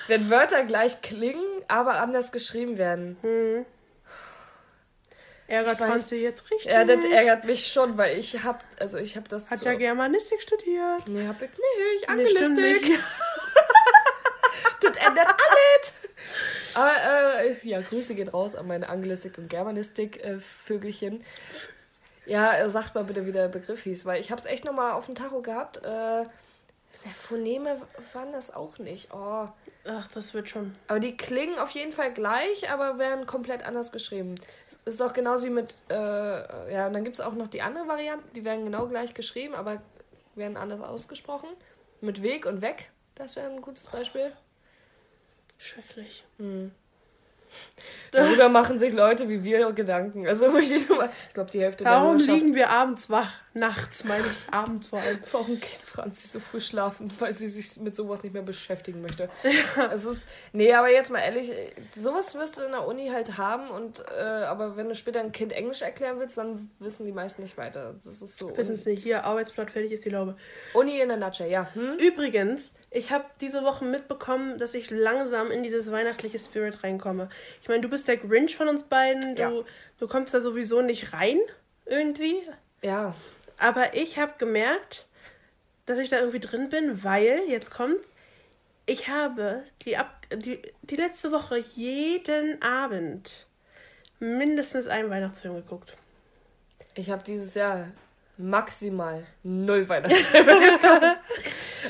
wenn 0.07 0.29
Wörter 0.29 0.63
gleich 0.63 1.01
klingen, 1.01 1.43
aber 1.67 1.95
anders 1.99 2.31
geschrieben 2.31 2.77
werden. 2.77 3.17
Ärgert 5.47 5.73
Ich 5.73 5.79
weiß- 5.81 5.87
Franzi 5.87 6.15
jetzt 6.17 6.49
richtig. 6.49 6.71
Ja, 6.71 6.85
das 6.85 7.03
ärgert 7.03 7.43
mich 7.43 7.67
schon, 7.67 7.97
weil 7.97 8.17
ich 8.17 8.41
hab, 8.45 8.63
also 8.79 8.97
ich 8.97 9.17
hab 9.17 9.27
das. 9.27 9.51
Hat 9.51 9.59
so- 9.59 9.65
ja 9.65 9.73
Germanistik 9.75 10.41
studiert. 10.41 11.05
Nee, 11.07 11.27
hab 11.27 11.41
ich 11.41 11.49
nicht. 11.49 11.59
Nee, 11.59 12.07
Angelistik. 12.07 12.55
nicht. 12.89 12.99
das 14.81 14.95
ändert 14.95 15.27
alles. 15.27 15.93
Aber 16.75 16.93
äh, 17.43 17.55
ja, 17.67 17.81
Grüße 17.81 18.15
gehen 18.15 18.29
raus 18.29 18.55
an 18.55 18.67
meine 18.67 18.89
Angelistik 18.89 19.37
und 19.37 19.49
Germanistik 19.49 20.23
äh, 20.23 20.39
Vögelchen. 20.39 21.23
Ja, 22.25 22.55
äh, 22.55 22.69
sagt 22.69 22.95
mal 22.95 23.03
bitte, 23.03 23.25
wie 23.25 23.31
der 23.31 23.47
Begriff 23.47 23.83
hieß, 23.83 24.05
weil 24.05 24.21
ich 24.21 24.31
hab's 24.31 24.45
echt 24.45 24.65
nochmal 24.65 24.93
auf 24.93 25.05
dem 25.05 25.15
Tacho 25.15 25.41
gehabt. 25.41 25.77
Äh, 25.83 25.89
ne, 25.89 26.27
Phoneme 27.15 27.81
waren 28.13 28.31
das 28.31 28.53
auch 28.53 28.77
nicht. 28.77 29.09
Oh. 29.13 29.47
Ach, 29.85 30.07
das 30.13 30.33
wird 30.33 30.49
schon. 30.49 30.75
Aber 30.87 30.99
die 30.99 31.17
klingen 31.17 31.57
auf 31.57 31.71
jeden 31.71 31.91
Fall 31.91 32.13
gleich, 32.13 32.71
aber 32.71 32.99
werden 32.99 33.25
komplett 33.25 33.65
anders 33.65 33.91
geschrieben. 33.91 34.35
Ist 34.85 35.01
doch 35.01 35.13
genauso 35.13 35.47
wie 35.47 35.51
mit, 35.51 35.73
äh, 35.89 35.93
ja, 36.73 36.87
und 36.87 36.93
dann 36.93 37.03
gibt 37.03 37.15
es 37.15 37.21
auch 37.21 37.33
noch 37.33 37.47
die 37.47 37.61
andere 37.61 37.87
Variante, 37.87 38.25
die 38.35 38.45
werden 38.45 38.65
genau 38.65 38.87
gleich 38.87 39.13
geschrieben, 39.13 39.55
aber 39.55 39.81
werden 40.35 40.57
anders 40.57 40.81
ausgesprochen. 40.81 41.49
Mit 41.99 42.21
Weg 42.21 42.45
und 42.45 42.61
Weg, 42.61 42.91
das 43.15 43.35
wäre 43.35 43.49
ein 43.49 43.61
gutes 43.61 43.87
Beispiel. 43.87 44.31
Schrecklich. 45.61 46.23
Hm. 46.37 46.71
Darüber 48.11 48.49
machen 48.49 48.77
sich 48.77 48.93
Leute 48.93 49.29
wie 49.29 49.43
wir 49.43 49.71
Gedanken. 49.71 50.27
Also 50.27 50.49
möchte 50.49 50.73
ich 50.75 50.87
glaube, 50.87 51.51
die 51.51 51.61
Hälfte 51.61 51.85
Warum 51.85 52.17
der 52.17 52.35
liegen 52.35 52.55
wir 52.55 52.69
abends 52.69 53.09
wach? 53.09 53.31
Nachts, 53.53 54.05
meine 54.05 54.23
ich, 54.23 54.53
abends 54.53 54.87
vor 54.87 54.99
allem. 54.99 55.19
Warum 55.31 55.59
geht 55.59 55.79
Franzi 55.85 56.27
so 56.27 56.39
früh 56.39 56.61
schlafen? 56.61 57.11
Weil 57.19 57.33
sie 57.33 57.47
sich 57.47 57.79
mit 57.79 57.95
sowas 57.95 58.23
nicht 58.23 58.33
mehr 58.33 58.41
beschäftigen 58.41 59.01
möchte. 59.01 59.29
Es 59.93 60.05
ist. 60.05 60.27
Nee, 60.53 60.73
aber 60.73 60.89
jetzt 60.89 61.11
mal 61.11 61.19
ehrlich, 61.19 61.51
sowas 61.95 62.35
wirst 62.35 62.57
du 62.57 62.63
in 62.63 62.71
der 62.71 62.87
Uni 62.87 63.09
halt 63.09 63.37
haben 63.37 63.69
und 63.69 64.03
äh, 64.17 64.21
aber 64.21 64.77
wenn 64.77 64.87
du 64.87 64.95
später 64.95 65.19
ein 65.19 65.31
Kind 65.31 65.51
Englisch 65.51 65.81
erklären 65.81 66.19
willst, 66.19 66.37
dann 66.37 66.71
wissen 66.79 67.05
die 67.05 67.11
meisten 67.11 67.41
nicht 67.41 67.57
weiter. 67.57 67.95
Das 68.03 68.21
ist 68.21 68.37
so. 68.37 68.55
Wissen 68.57 68.75
es 68.75 68.85
nicht. 68.85 69.03
Hier, 69.03 69.25
Arbeitsblatt 69.25 69.71
fertig 69.71 69.91
ist 69.91 70.05
die 70.05 70.09
Laube. 70.09 70.37
Uni 70.73 70.99
in 70.99 71.09
der 71.09 71.17
Nutshell, 71.17 71.49
ja. 71.49 71.69
Hm? 71.73 71.97
Übrigens, 71.97 72.71
ich 72.93 73.09
habe 73.11 73.25
diese 73.39 73.63
Woche 73.63 73.85
mitbekommen, 73.85 74.57
dass 74.57 74.73
ich 74.73 74.91
langsam 74.91 75.49
in 75.49 75.63
dieses 75.63 75.91
weihnachtliche 75.91 76.37
Spirit 76.37 76.83
reinkomme. 76.83 77.29
Ich 77.61 77.69
meine, 77.69 77.81
du 77.81 77.87
bist 77.89 78.07
der 78.07 78.17
Grinch 78.17 78.55
von 78.57 78.67
uns 78.67 78.83
beiden. 78.83 79.35
Du, 79.35 79.41
Ja. 79.41 79.51
du 79.99 80.07
kommst 80.07 80.33
da 80.33 80.41
sowieso 80.41 80.81
nicht 80.81 81.13
rein, 81.13 81.39
irgendwie. 81.85 82.41
Ja. 82.81 83.15
Aber 83.57 83.95
ich 83.95 84.19
habe 84.19 84.33
gemerkt, 84.37 85.07
dass 85.85 85.99
ich 85.99 86.09
da 86.09 86.19
irgendwie 86.19 86.39
drin 86.41 86.69
bin, 86.69 87.03
weil, 87.03 87.41
jetzt 87.47 87.71
kommt's, 87.71 88.07
ich 88.85 89.07
habe 89.07 89.63
die, 89.85 89.95
ab, 89.95 90.25
die, 90.33 90.61
die 90.81 90.95
letzte 90.97 91.31
Woche 91.31 91.57
jeden 91.75 92.61
Abend 92.61 93.45
mindestens 94.19 94.87
einen 94.87 95.09
Weihnachtsfilm 95.09 95.55
geguckt. 95.55 95.95
Ich 96.95 97.09
habe 97.09 97.23
dieses 97.23 97.55
Jahr 97.55 97.87
maximal 98.37 99.25
null 99.43 99.87
Weihnachtsfilme 99.89 100.59
geguckt. 100.59 101.05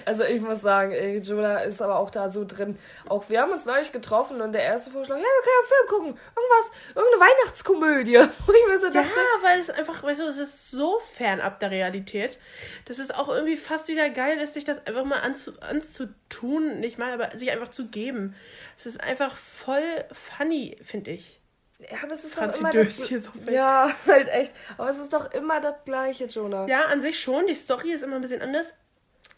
Also 0.06 0.24
ich 0.24 0.42
muss 0.42 0.62
sagen, 0.62 0.92
ey, 0.92 1.20
Jonah 1.20 1.60
ist 1.60 1.82
aber 1.82 1.98
auch 1.98 2.10
da 2.10 2.30
so 2.30 2.46
drin. 2.46 2.78
Auch 3.08 3.30
wir 3.30 3.42
haben 3.42 3.52
uns 3.52 3.66
neulich 3.66 3.92
getroffen 3.92 4.42
und 4.42 4.54
der 4.54 4.64
erste 4.64 4.92
Vorschlag, 4.92 5.18
ja, 5.18 5.24
wir 5.24 5.44
können 5.44 5.56
einen 5.60 5.68
Film 5.68 5.88
gucken. 5.90 6.22
Irgendwas, 6.36 6.96
irgendeine 6.96 7.32
Weihnachtskomödie. 7.32 8.18
Wo 8.46 8.54
ich 8.54 8.68
mir 8.68 8.80
so 8.80 8.88
Ja, 8.88 8.94
dachte, 8.94 9.20
weil 9.42 9.60
es 9.60 9.70
einfach, 9.70 10.04
weißt 10.04 10.22
du, 10.22 10.26
es 10.26 10.38
ist 10.38 10.72
so 10.72 11.00
fernab 11.00 11.60
der 11.60 11.72
Realität, 11.72 12.38
dass 12.86 13.00
es 13.00 13.12
auch 13.12 13.30
irgendwie 13.30 13.58
fast 13.58 13.88
wieder 13.88 14.10
geil 14.10 14.38
ist, 14.40 14.54
sich 14.54 14.66
das 14.66 14.86
einfach 14.88 15.04
mal 15.04 15.20
anzu, 15.20 15.52
anzutun, 15.62 16.80
nicht 16.80 16.98
mal, 16.98 17.12
aber 17.14 17.38
sich 17.38 17.52
einfach 17.52 17.70
zu 17.70 17.88
geben. 17.88 18.36
Es 18.78 18.86
ist 18.86 19.02
einfach 19.02 19.36
voll 19.38 20.06
funny, 20.12 20.78
finde 20.84 21.12
ich. 21.12 21.40
ja, 21.80 21.98
aber 22.04 22.14
es 22.14 22.24
ist 22.24 22.34
Franzi 22.34 22.62
doch 22.62 22.74
immer 22.74 22.84
das... 22.84 22.98
so. 22.98 23.32
Ja, 23.50 23.92
halt 24.08 24.28
echt. 24.30 24.54
Aber 24.78 24.90
es 24.90 25.00
ist 25.00 25.14
doch 25.14 25.32
immer 25.32 25.60
das 25.62 25.76
Gleiche, 25.86 26.26
Jonah. 26.26 26.68
Ja, 26.68 26.86
an 26.86 27.02
sich 27.02 27.20
schon. 27.20 27.48
Die 27.48 27.56
Story 27.56 27.92
ist 27.92 28.04
immer 28.04 28.16
ein 28.16 28.22
bisschen 28.22 28.42
anders. 28.42 28.74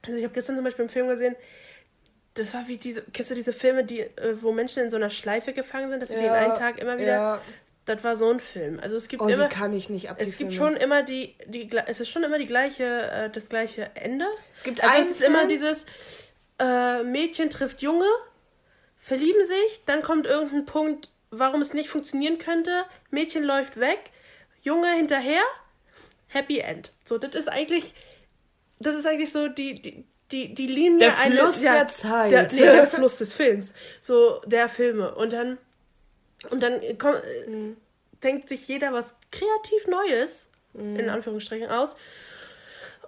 Also 0.06 0.18
ich 0.18 0.24
habe 0.24 0.34
gestern 0.34 0.56
zum 0.56 0.64
Beispiel 0.66 0.84
einen 0.84 0.90
Film 0.90 1.08
gesehen, 1.08 1.36
das 2.36 2.54
war 2.54 2.68
wie 2.68 2.78
diese, 2.78 3.04
kennst 3.14 3.32
du 3.32 3.36
diese 3.36 3.54
Filme, 3.54 3.84
die, 3.84 4.02
äh, 4.02 4.36
wo 4.42 4.52
Menschen 4.52 4.84
in 4.84 4.90
so 4.90 4.96
einer 4.96 5.10
Schleife 5.10 5.54
gefangen 5.54 5.90
sind, 5.92 6.02
dass 6.02 6.10
sie 6.10 6.16
die 6.16 6.22
in 6.26 6.30
einem 6.32 6.56
Tag 6.56 6.80
immer 6.80 6.98
wieder, 6.98 7.14
Ja. 7.16 7.42
das 7.86 8.04
war 8.04 8.16
so 8.16 8.30
ein 8.32 8.40
Film. 8.40 8.80
Also 8.82 8.96
es 8.96 9.08
gibt 9.08 9.22
Oh, 9.22 9.28
immer, 9.28 9.48
die 9.48 9.56
kann 9.56 9.72
ich 9.74 9.90
nicht 9.90 10.10
ab. 10.10 10.18
es 10.20 10.38
gibt 10.38 10.52
Filme. 10.54 10.72
schon 10.72 10.82
immer 10.82 11.04
die, 11.04 11.36
die, 11.46 11.70
es 11.86 12.00
ist 12.00 12.10
schon 12.10 12.24
immer 12.24 12.40
die 12.40 12.48
gleiche, 12.48 12.84
äh, 12.86 13.30
das 13.30 13.50
gleiche 13.50 13.92
Ende. 13.96 14.26
Es 14.56 14.64
gibt 14.64 14.82
Also 14.84 14.96
einen 14.96 15.06
es 15.06 15.12
ist 15.12 15.18
Film, 15.20 15.34
immer 15.34 15.48
dieses 15.48 15.86
äh, 16.60 17.04
Mädchen 17.04 17.50
trifft 17.52 17.82
Junge, 17.84 18.08
verlieben 18.98 19.46
sich, 19.46 19.84
dann 19.86 20.02
kommt 20.02 20.26
irgendein 20.26 20.66
Punkt, 20.66 21.12
warum 21.30 21.62
es 21.62 21.74
nicht 21.74 21.90
funktionieren 21.90 22.40
könnte. 22.40 22.86
Mädchen 23.12 23.44
läuft 23.44 23.80
weg, 23.80 24.00
Junge 24.62 24.92
hinterher, 24.96 25.44
Happy 26.30 26.60
End. 26.60 26.92
So, 27.06 27.18
das 27.20 27.36
ist 27.36 27.48
eigentlich, 27.48 27.94
das 28.86 28.96
ist 28.96 29.06
eigentlich 29.06 29.32
so 29.32 29.48
die, 29.48 29.75
die, 29.75 30.06
die, 30.32 30.54
die 30.54 30.68
Linie 30.68 31.00
Der 31.00 31.13
Fluss 31.13 31.62
der 31.62 31.88
Zeit. 31.88 32.32
Der, 32.32 32.44
nee, 32.52 32.60
der 32.60 32.88
Fluss 32.88 33.18
des 33.18 33.34
Films. 33.34 33.74
So, 34.02 34.42
der 34.46 34.68
Filme. 34.70 35.13
Und 35.16 35.34
dann, 35.34 35.58
und 36.50 36.62
dann 36.62 36.82
kommt, 36.98 37.22
Mhm. 37.48 37.78
denkt 38.24 38.50
sich 38.50 38.68
jeder 38.68 38.94
was 38.94 39.13
kreativ 39.32 39.88
Neues, 39.88 40.50
Mhm. 40.74 40.96
in 41.00 41.10
Anführungsstrichen, 41.10 41.70
aus, 41.70 41.96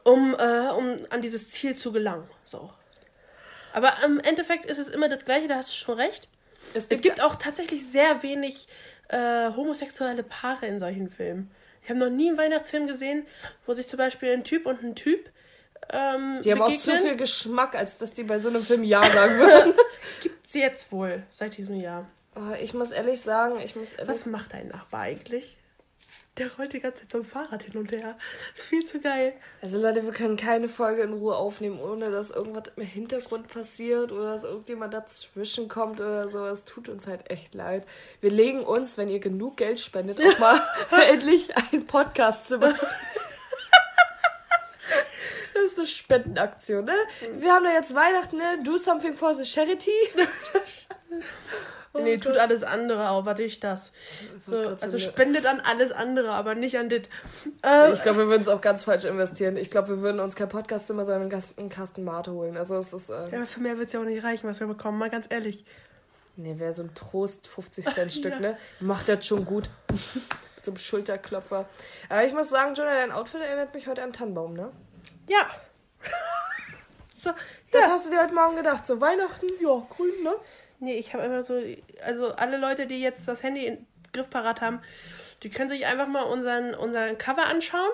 um, 0.03 0.35
äh, 0.37 0.69
um 0.69 0.97
an 1.09 1.21
dieses 1.21 1.49
Ziel 1.51 1.75
zu 1.75 1.91
gelangen. 1.91 2.27
So. 2.43 2.69
Aber 3.73 3.93
im 4.05 4.19
Endeffekt 4.19 4.65
ist 4.65 4.77
es 4.77 4.87
immer 4.87 5.09
das 5.09 5.25
Gleiche, 5.25 5.47
da 5.47 5.55
hast 5.55 5.69
du 5.71 5.75
schon 5.75 5.99
recht. 5.99 6.27
es 6.73 6.87
Es 6.87 7.01
gibt 7.01 7.21
auch 7.21 7.35
tatsächlich 7.35 7.85
sehr 7.87 8.23
wenig 8.23 8.67
äh, 9.09 9.51
homosexuelle 9.55 10.23
Paare 10.23 10.65
in 10.65 10.79
solchen 10.79 11.09
Filmen. 11.09 11.51
Ich 11.83 11.89
habe 11.89 11.99
noch 11.99 12.09
nie 12.09 12.29
einen 12.29 12.37
Weihnachtsfilm 12.39 12.87
gesehen, 12.87 13.27
wo 13.67 13.73
sich 13.73 13.87
zum 13.87 13.97
Beispiel 13.97 14.31
ein 14.31 14.43
Typ 14.43 14.65
und 14.65 14.81
ein 14.81 14.95
Typ 14.95 15.29
ähm, 15.89 16.41
Die 16.43 16.51
haben 16.51 16.61
auch 16.61 16.75
zu 16.75 16.87
begegnen. 16.91 17.07
viel 17.09 17.15
Geschmack, 17.17 17.75
als 17.75 17.97
dass 17.97 18.13
die 18.13 18.23
bei 18.23 18.37
so 18.37 18.49
einem 18.49 18.61
Film 18.61 18.83
Ja 18.83 19.03
sagen 19.09 19.37
würden. 19.39 19.73
Gibt's 20.21 20.53
jetzt 20.53 20.91
wohl 20.91 21.23
seit 21.31 21.57
diesem 21.57 21.79
Jahr. 21.79 22.07
Oh, 22.35 22.53
ich 22.61 22.73
muss 22.73 22.91
ehrlich 22.91 23.21
sagen, 23.21 23.59
ich 23.59 23.75
muss 23.75 23.93
ehrlich 23.93 24.09
Was 24.09 24.25
macht 24.25 24.53
dein 24.53 24.67
Nachbar 24.67 25.01
eigentlich? 25.01 25.57
Der 26.37 26.53
rollt 26.57 26.73
die 26.73 26.81
ganze 26.81 26.99
Zeit 26.99 27.11
so 27.11 27.19
ein 27.19 27.23
Fahrrad 27.23 27.63
hin 27.63 27.77
und 27.77 27.93
her. 27.93 28.17
ist 28.57 28.65
viel 28.65 28.85
zu 28.85 28.99
geil. 28.99 29.31
Also 29.61 29.81
Leute, 29.81 30.03
wir 30.03 30.11
können 30.11 30.35
keine 30.35 30.67
Folge 30.67 31.03
in 31.03 31.13
Ruhe 31.13 31.37
aufnehmen, 31.37 31.79
ohne 31.79 32.11
dass 32.11 32.29
irgendwas 32.29 32.73
im 32.75 32.83
Hintergrund 32.83 33.47
passiert 33.47 34.11
oder 34.11 34.33
dass 34.33 34.43
irgendjemand 34.43 34.93
dazwischen 34.93 35.69
kommt 35.69 36.01
oder 36.01 36.27
so. 36.27 36.45
Es 36.45 36.65
tut 36.65 36.89
uns 36.89 37.07
halt 37.07 37.31
echt 37.31 37.53
leid. 37.55 37.85
Wir 38.19 38.31
legen 38.31 38.65
uns, 38.65 38.97
wenn 38.97 39.07
ihr 39.07 39.19
genug 39.19 39.55
Geld 39.55 39.79
spendet, 39.79 40.19
auch 40.19 40.39
mal 40.39 40.59
endlich 41.09 41.55
einen 41.55 41.87
Podcast 41.87 42.49
zu 42.49 42.57
machen. 42.57 42.85
Spendenaktion, 45.87 46.85
ne? 46.85 46.93
Wir 47.39 47.53
haben 47.53 47.65
ja 47.65 47.71
jetzt 47.71 47.93
Weihnachten, 47.95 48.37
ne? 48.37 48.59
Do 48.63 48.77
something 48.77 49.13
for 49.13 49.33
the 49.33 49.45
charity. 49.45 49.91
Oh 51.97 51.99
nee, 52.01 52.17
tut 52.17 52.35
alles 52.35 52.61
andere, 52.61 53.05
aber 53.05 53.35
nicht 53.35 53.63
das. 53.63 53.93
So, 54.45 54.57
also 54.57 54.99
spendet 54.99 55.45
an 55.45 55.61
alles 55.61 55.93
andere, 55.93 56.31
aber 56.33 56.53
nicht 56.53 56.77
an 56.77 56.89
das. 56.89 57.03
Ähm, 57.63 57.93
Ich 57.93 58.03
glaube, 58.03 58.19
wir 58.19 58.27
würden 58.27 58.41
es 58.41 58.49
auch 58.49 58.59
ganz 58.59 58.83
falsch 58.83 59.05
investieren. 59.05 59.55
Ich 59.55 59.71
glaube, 59.71 59.87
wir 59.89 60.01
würden 60.01 60.19
uns 60.19 60.35
kein 60.35 60.49
Podcastzimmer, 60.49 61.05
sondern 61.05 61.31
einen 61.57 61.69
Kasten, 61.69 62.03
Mate 62.03 62.33
holen. 62.33 62.57
Also 62.57 62.75
es 62.75 62.91
ist... 62.91 63.09
Äh, 63.09 63.29
ja, 63.31 63.45
für 63.45 63.61
mehr 63.61 63.77
wird 63.77 63.87
es 63.87 63.93
ja 63.93 64.01
auch 64.01 64.05
nicht 64.05 64.25
reichen, 64.25 64.49
was 64.49 64.59
wir 64.59 64.67
bekommen, 64.67 64.97
mal 64.97 65.09
ganz 65.09 65.27
ehrlich. 65.29 65.63
Nee, 66.35 66.59
wäre 66.59 66.73
so 66.73 66.83
ein 66.83 66.93
Trost 66.95 67.47
50 67.47 67.85
Cent 67.85 68.11
Stück, 68.13 68.33
Ja. 68.33 68.39
ne? 68.41 68.57
Macht 68.81 69.07
das 69.07 69.25
schon 69.25 69.45
gut. 69.45 69.69
Einem 70.67 70.77
Schulterklopfer. 70.77 71.65
Aber 72.09 72.25
ich 72.25 72.33
muss 72.33 72.49
sagen, 72.49 72.73
Jonah, 72.73 72.91
dein 72.93 73.11
Outfit 73.13 73.39
erinnert 73.39 73.73
mich 73.73 73.87
heute 73.87 74.03
an 74.03 74.11
Tannenbaum, 74.11 74.53
ne? 74.53 74.69
Ja. 75.29 75.47
so, 77.15 77.31
Das 77.71 77.81
ja. 77.81 77.87
hast 77.89 78.05
du 78.05 78.11
dir 78.11 78.21
heute 78.21 78.33
Morgen 78.33 78.55
gedacht. 78.55 78.85
So 78.85 79.01
Weihnachten, 79.01 79.47
ja, 79.61 79.81
grün, 79.89 80.23
ne? 80.23 80.33
Nee, 80.79 80.97
ich 80.97 81.13
habe 81.13 81.23
immer 81.23 81.41
so, 81.43 81.61
also 82.03 82.33
alle 82.33 82.57
Leute, 82.57 82.85
die 82.87 83.01
jetzt 83.01 83.27
das 83.27 83.43
Handy 83.43 83.65
in 83.65 83.87
griffparat 84.13 84.61
haben, 84.61 84.81
die 85.43 85.49
können 85.49 85.69
sich 85.69 85.85
einfach 85.85 86.07
mal 86.07 86.23
unseren, 86.23 86.73
unseren 86.73 87.17
Cover 87.17 87.45
anschauen. 87.45 87.89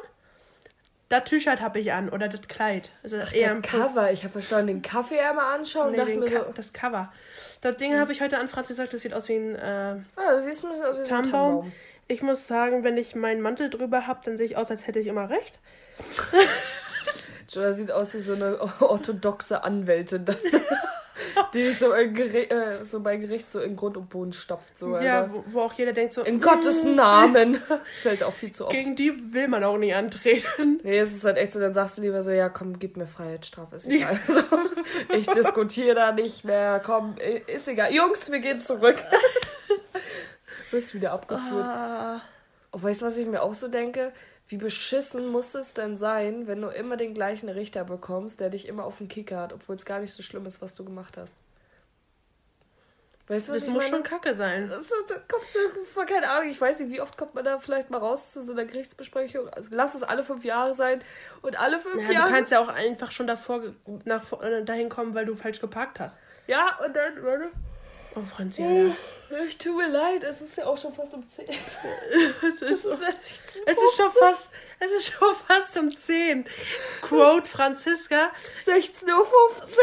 Das 1.10 1.26
T-Shirt 1.26 1.60
habe 1.60 1.80
ich 1.80 1.92
an 1.92 2.08
oder 2.10 2.30
das 2.30 2.48
Kleid. 2.48 2.90
Also 3.04 3.18
eher 3.18 3.54
Der 3.54 3.62
Cover. 3.62 4.12
Ich 4.12 4.24
habe 4.24 4.32
verstanden, 4.32 4.68
den 4.68 4.82
Kaffee 4.82 5.20
einmal 5.20 5.56
anschauen 5.60 5.88
und 5.88 5.92
Nee, 5.92 5.98
dachte 5.98 6.18
mir 6.18 6.30
Ka 6.32 6.46
so, 6.46 6.54
das 6.54 6.72
Cover. 6.72 7.12
Das 7.60 7.76
Ding 7.76 7.98
habe 7.98 8.14
ich 8.14 8.22
heute 8.22 8.38
an 8.38 8.48
Franz 8.48 8.70
gesagt, 8.70 8.94
das 8.94 9.02
sieht 9.02 9.14
aus 9.14 9.28
wie 9.28 9.36
ein 9.36 9.56
äh, 9.56 9.98
ah, 10.16 10.32
du 10.32 10.42
siehst 10.42 10.64
ein 10.64 10.70
bisschen 10.70 10.86
aus 10.86 11.00
wie 11.00 11.04
so 11.06 11.14
ein. 11.14 11.24
Tannenbaum. 11.24 11.72
Ich 12.08 12.22
muss 12.22 12.48
sagen, 12.48 12.86
wenn 12.86 12.98
ich 12.98 13.14
meinen 13.14 13.42
Mantel 13.42 13.70
drüber 13.70 14.08
habe, 14.08 14.22
dann 14.24 14.38
sehe 14.38 14.46
ich 14.46 14.56
aus, 14.56 14.72
als 14.72 14.88
hätte 14.88 15.00
ich 15.00 15.08
immer 15.08 15.30
recht. 15.30 15.60
Jonah 17.54 17.74
sieht 17.74 17.92
aus 17.92 18.14
wie 18.14 18.20
so 18.20 18.34
eine 18.34 18.60
orthodoxe 18.82 19.64
Anwältin, 19.64 20.26
die 21.54 21.64
sich 21.66 21.78
so, 21.80 21.94
äh, 21.94 22.84
so 22.84 23.00
bei 23.02 23.18
Gericht 23.18 23.50
so 23.52 23.60
in 23.60 23.76
Grund 23.76 23.98
und 23.98 24.10
Boden 24.10 24.34
stopft. 24.34 24.78
So, 24.80 24.98
Ja, 24.98 25.30
wo, 25.32 25.44
wo 25.48 25.62
auch 25.62 25.74
jeder 25.74 25.94
denkt 25.94 26.14
so, 26.14 26.22
In 26.24 26.38
"Mm, 26.38 26.42
Gottes 26.42 26.84
Namen. 26.84 27.60
Fällt 28.02 28.24
auch 28.24 28.34
viel 28.34 28.52
zu 28.52 28.66
oft. 28.66 28.74
gegen 28.76 28.96
die 28.96 29.34
will 29.34 29.48
man 29.48 29.64
auch 29.64 29.78
nicht 29.78 29.94
antreten. 29.96 30.80
Nee, 30.84 31.00
es 31.00 31.14
ist 31.16 31.26
halt 31.26 31.38
echt 31.38 31.52
so, 31.52 31.60
dann 31.60 31.74
sagst 31.74 31.98
du 31.98 32.02
lieber 32.02 32.24
so, 32.24 32.32
ja 32.32 32.50
komm, 32.50 32.80
gib 32.80 32.96
mir 32.98 33.08
Freiheitsstrafe, 33.08 33.76
ist 33.76 33.88
egal. 33.88 34.18
So, 34.28 34.42
ich 35.16 35.28
diskutiere 35.28 35.96
da 35.96 36.12
nicht 36.12 36.46
mehr, 36.46 36.82
komm, 36.86 37.16
ist 37.48 37.68
egal. 37.68 37.94
Jungs, 37.94 38.32
wir 38.32 38.40
gehen 38.40 38.60
zurück. 38.60 39.04
Du 39.68 40.78
bist 40.78 40.94
wieder 40.94 41.12
abgeführt. 41.12 41.66
Ah, 41.66 42.22
Oh, 42.74 42.82
weißt 42.82 43.02
du, 43.02 43.06
was 43.08 43.18
ich 43.18 43.28
mir 43.28 43.42
auch 43.44 43.54
so 43.54 43.68
denke? 43.68 44.14
Wie 44.52 44.58
beschissen 44.58 45.28
muss 45.28 45.56
es 45.56 45.74
denn 45.74 45.96
sein, 45.96 46.46
wenn 46.46 46.62
du 46.62 46.68
immer 46.68 46.98
den 46.98 47.14
gleichen 47.14 47.48
Richter 47.48 47.86
bekommst, 47.86 48.42
der 48.42 48.50
dich 48.50 48.68
immer 48.68 48.84
auf 48.84 48.98
den 48.98 49.08
Kicker 49.08 49.38
hat, 49.40 49.54
obwohl 49.54 49.78
es 49.78 49.86
gar 49.86 50.00
nicht 50.00 50.12
so 50.14 50.22
schlimm 50.24 50.46
ist, 50.46 50.62
was 50.62 50.74
du 50.74 50.84
gemacht 50.84 51.16
hast? 51.16 51.38
Weißt 53.30 53.48
du, 53.48 53.54
was 53.54 53.60
das 53.62 53.68
ich 53.70 53.74
muss 53.74 53.84
meine? 53.84 53.96
schon 53.96 54.04
kacke 54.04 54.34
sein. 54.36 54.70
So, 54.70 54.94
da 55.08 55.16
kommst 55.30 55.56
du, 55.56 55.60
vor- 55.94 56.06
keine 56.06 56.30
Ahnung, 56.30 56.50
ich 56.50 56.60
weiß 56.60 56.80
nicht, 56.80 56.92
wie 56.92 57.00
oft 57.00 57.16
kommt 57.18 57.34
man 57.34 57.46
da 57.46 57.60
vielleicht 57.60 57.90
mal 57.90 58.00
raus 58.00 58.34
zu 58.34 58.44
so 58.44 58.52
einer 58.52 58.66
Gerichtsbesprechung. 58.66 59.48
Also 59.48 59.70
lass 59.72 59.96
es 59.96 60.04
alle 60.04 60.26
fünf 60.26 60.44
Jahre 60.44 60.74
sein 60.74 61.02
und 61.42 61.58
alle 61.58 61.80
fünf 61.80 62.02
Ja, 62.02 62.08
du 62.10 62.14
Jahre. 62.14 62.30
kannst 62.30 62.52
ja 62.52 62.60
auch 62.60 62.68
einfach 62.68 63.12
schon 63.12 63.28
davor 63.28 63.62
nach, 64.04 64.34
äh, 64.42 64.66
dahin 64.66 64.90
kommen, 64.90 65.14
weil 65.16 65.26
du 65.26 65.36
falsch 65.36 65.62
geparkt 65.62 66.02
hast. 66.02 66.20
Ja, 66.48 66.78
und 66.86 66.94
dann, 66.94 67.24
warte. 67.24 67.52
Oh, 68.16 68.24
Franzi, 68.36 68.94
Es 69.32 69.58
tut 69.58 69.78
mir 69.78 69.88
leid, 69.88 70.24
es 70.24 70.42
ist 70.42 70.58
ja 70.58 70.66
auch 70.66 70.78
schon 70.78 70.94
fast 70.94 71.14
um 71.14 71.28
10. 71.28 71.46
es, 72.42 72.62
ist, 72.62 72.86
echt 72.86 73.44
es 73.66 73.78
ist 73.78 73.96
schon 73.96 74.12
fast, 74.12 74.52
es 74.80 74.92
ist 74.92 75.12
schon 75.14 75.34
fast 75.48 75.78
um 75.78 75.96
10. 75.96 76.46
Quote 77.02 77.48
Franziska. 77.48 78.32
16.50 78.66 79.10
Uhr. 79.14 79.26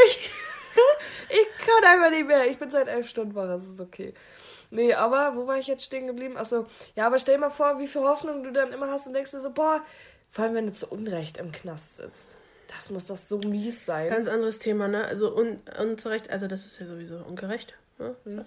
Ich 1.29 1.67
kann 1.67 1.91
einfach 1.91 2.11
nicht 2.11 2.27
mehr. 2.27 2.47
Ich 2.47 2.59
bin 2.59 2.71
seit 2.71 2.87
elf 2.87 3.09
Stunden 3.09 3.35
wach, 3.35 3.49
es 3.49 3.69
ist 3.69 3.81
okay. 3.81 4.15
Nee, 4.71 4.95
aber 4.95 5.35
wo 5.35 5.47
war 5.47 5.59
ich 5.59 5.67
jetzt 5.67 5.83
stehen 5.83 6.07
geblieben? 6.07 6.37
Achso, 6.37 6.67
ja, 6.95 7.07
aber 7.07 7.19
stell 7.19 7.35
dir 7.35 7.41
mal 7.41 7.51
vor, 7.51 7.79
wie 7.79 7.89
viel 7.89 8.03
Hoffnung 8.03 8.45
du 8.45 8.53
dann 8.53 8.73
immer 8.73 8.89
hast 8.91 9.07
und 9.07 9.15
denkst 9.15 9.33
dir 9.33 9.41
so, 9.41 9.51
boah, 9.51 9.83
vor 10.31 10.45
allem 10.45 10.55
wenn 10.55 10.67
du 10.67 10.73
zu 10.73 10.87
Unrecht 10.89 11.39
im 11.39 11.53
Knast 11.53 11.97
sitzt. 11.97 12.37
Das 12.69 12.91
muss 12.91 13.07
doch 13.07 13.17
so 13.17 13.39
mies 13.39 13.87
sein. 13.87 14.09
Ganz 14.09 14.29
anderes 14.29 14.59
Thema, 14.59 14.89
ne? 14.89 15.05
Also 15.05 15.35
un 15.35 15.61
unzurecht, 15.81 16.31
also 16.31 16.47
das 16.47 16.67
ist 16.67 16.79
ja 16.79 16.87
sowieso 16.87 17.17
ungerecht. 17.17 17.75
Ne? 17.99 18.15
Mhm. 18.25 18.45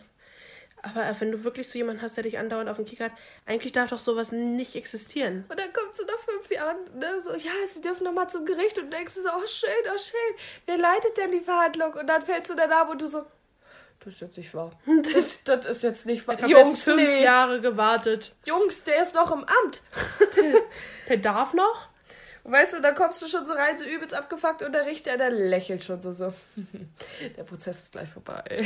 Aber 0.84 1.15
wenn 1.20 1.32
du 1.32 1.44
wirklich 1.44 1.70
so 1.70 1.78
jemanden 1.78 2.02
hast, 2.02 2.17
der 2.17 2.24
dich 2.24 2.39
andauernd 2.39 2.70
auf 2.70 2.78
den 2.78 2.86
Kick 2.86 3.00
hat, 3.00 3.12
eigentlich 3.46 3.72
darf 3.72 3.89
doch 3.89 4.00
sowas 4.00 4.32
nicht 4.32 4.76
existieren. 4.76 5.46
Und 5.50 5.60
dann 5.60 5.72
kommt 5.74 5.96
so 5.96 6.04
nach 6.06 6.20
fünf 6.20 6.50
Jahren, 6.50 6.78
ne, 6.98 7.22
so, 7.22 7.34
ja, 7.34 7.52
sie 7.67 7.82
dürfen 7.82 8.04
noch 8.04 8.13
mal 8.13 8.28
zum 8.28 8.46
Gericht 8.46 8.80
und 8.80 8.91
denkst 8.91 9.15
du 9.15 9.22
so, 9.22 9.30
oh 9.30 9.46
schön, 9.46 9.70
oh 9.94 9.98
schön, 9.98 10.36
wer 10.65 10.78
leitet 10.78 11.17
denn 11.17 11.32
die 11.32 11.41
Verhandlung? 11.41 11.94
Und 11.94 12.08
dann 12.08 12.24
fällst 12.24 12.50
du 12.50 12.56
da 12.56 12.63
ab 12.65 12.89
und 12.89 13.02
du 13.02 13.08
so, 13.08 13.26
das 14.04 14.15
ist 14.15 14.22
jetzt 14.22 14.38
nicht 14.38 14.54
wahr. 14.56 14.72
Das, 15.13 15.44
das 15.44 15.65
ist 15.65 15.84
jetzt 15.84 16.06
nicht 16.06 16.28
wahr. 16.28 16.36
Ich 16.36 16.41
habe 16.41 16.54
jetzt 16.54 16.84
fünf 16.84 17.02
nee. 17.02 17.24
Jahre 17.24 17.62
gewartet. 17.62 18.36
Jungs, 18.46 18.84
der 18.84 19.02
ist 19.02 19.13
noch 19.13 19.32
im 19.32 19.46
Amt. 19.46 19.82
der 21.08 21.17
darf 21.17 21.54
noch? 21.54 21.91
Und 22.44 22.54
weißt 22.54 22.74
du, 22.74 22.82
da 22.82 22.92
kommst 22.92 23.22
du 23.22 23.28
schon 23.28 23.46
so 23.46 23.54
rein, 23.54 23.78
so 23.78 23.86
übelst 23.86 24.16
abgefuckt 24.16 24.64
und 24.64 24.74
der 24.74 24.86
Richter, 24.86 25.18
der 25.18 25.30
lächelt 25.30 25.84
schon 25.84 26.02
so 26.02 26.12
so. 26.12 26.34
der 27.38 27.44
Prozess 27.44 27.84
ist 27.84 27.92
gleich 27.92 28.10
vorbei. 28.10 28.44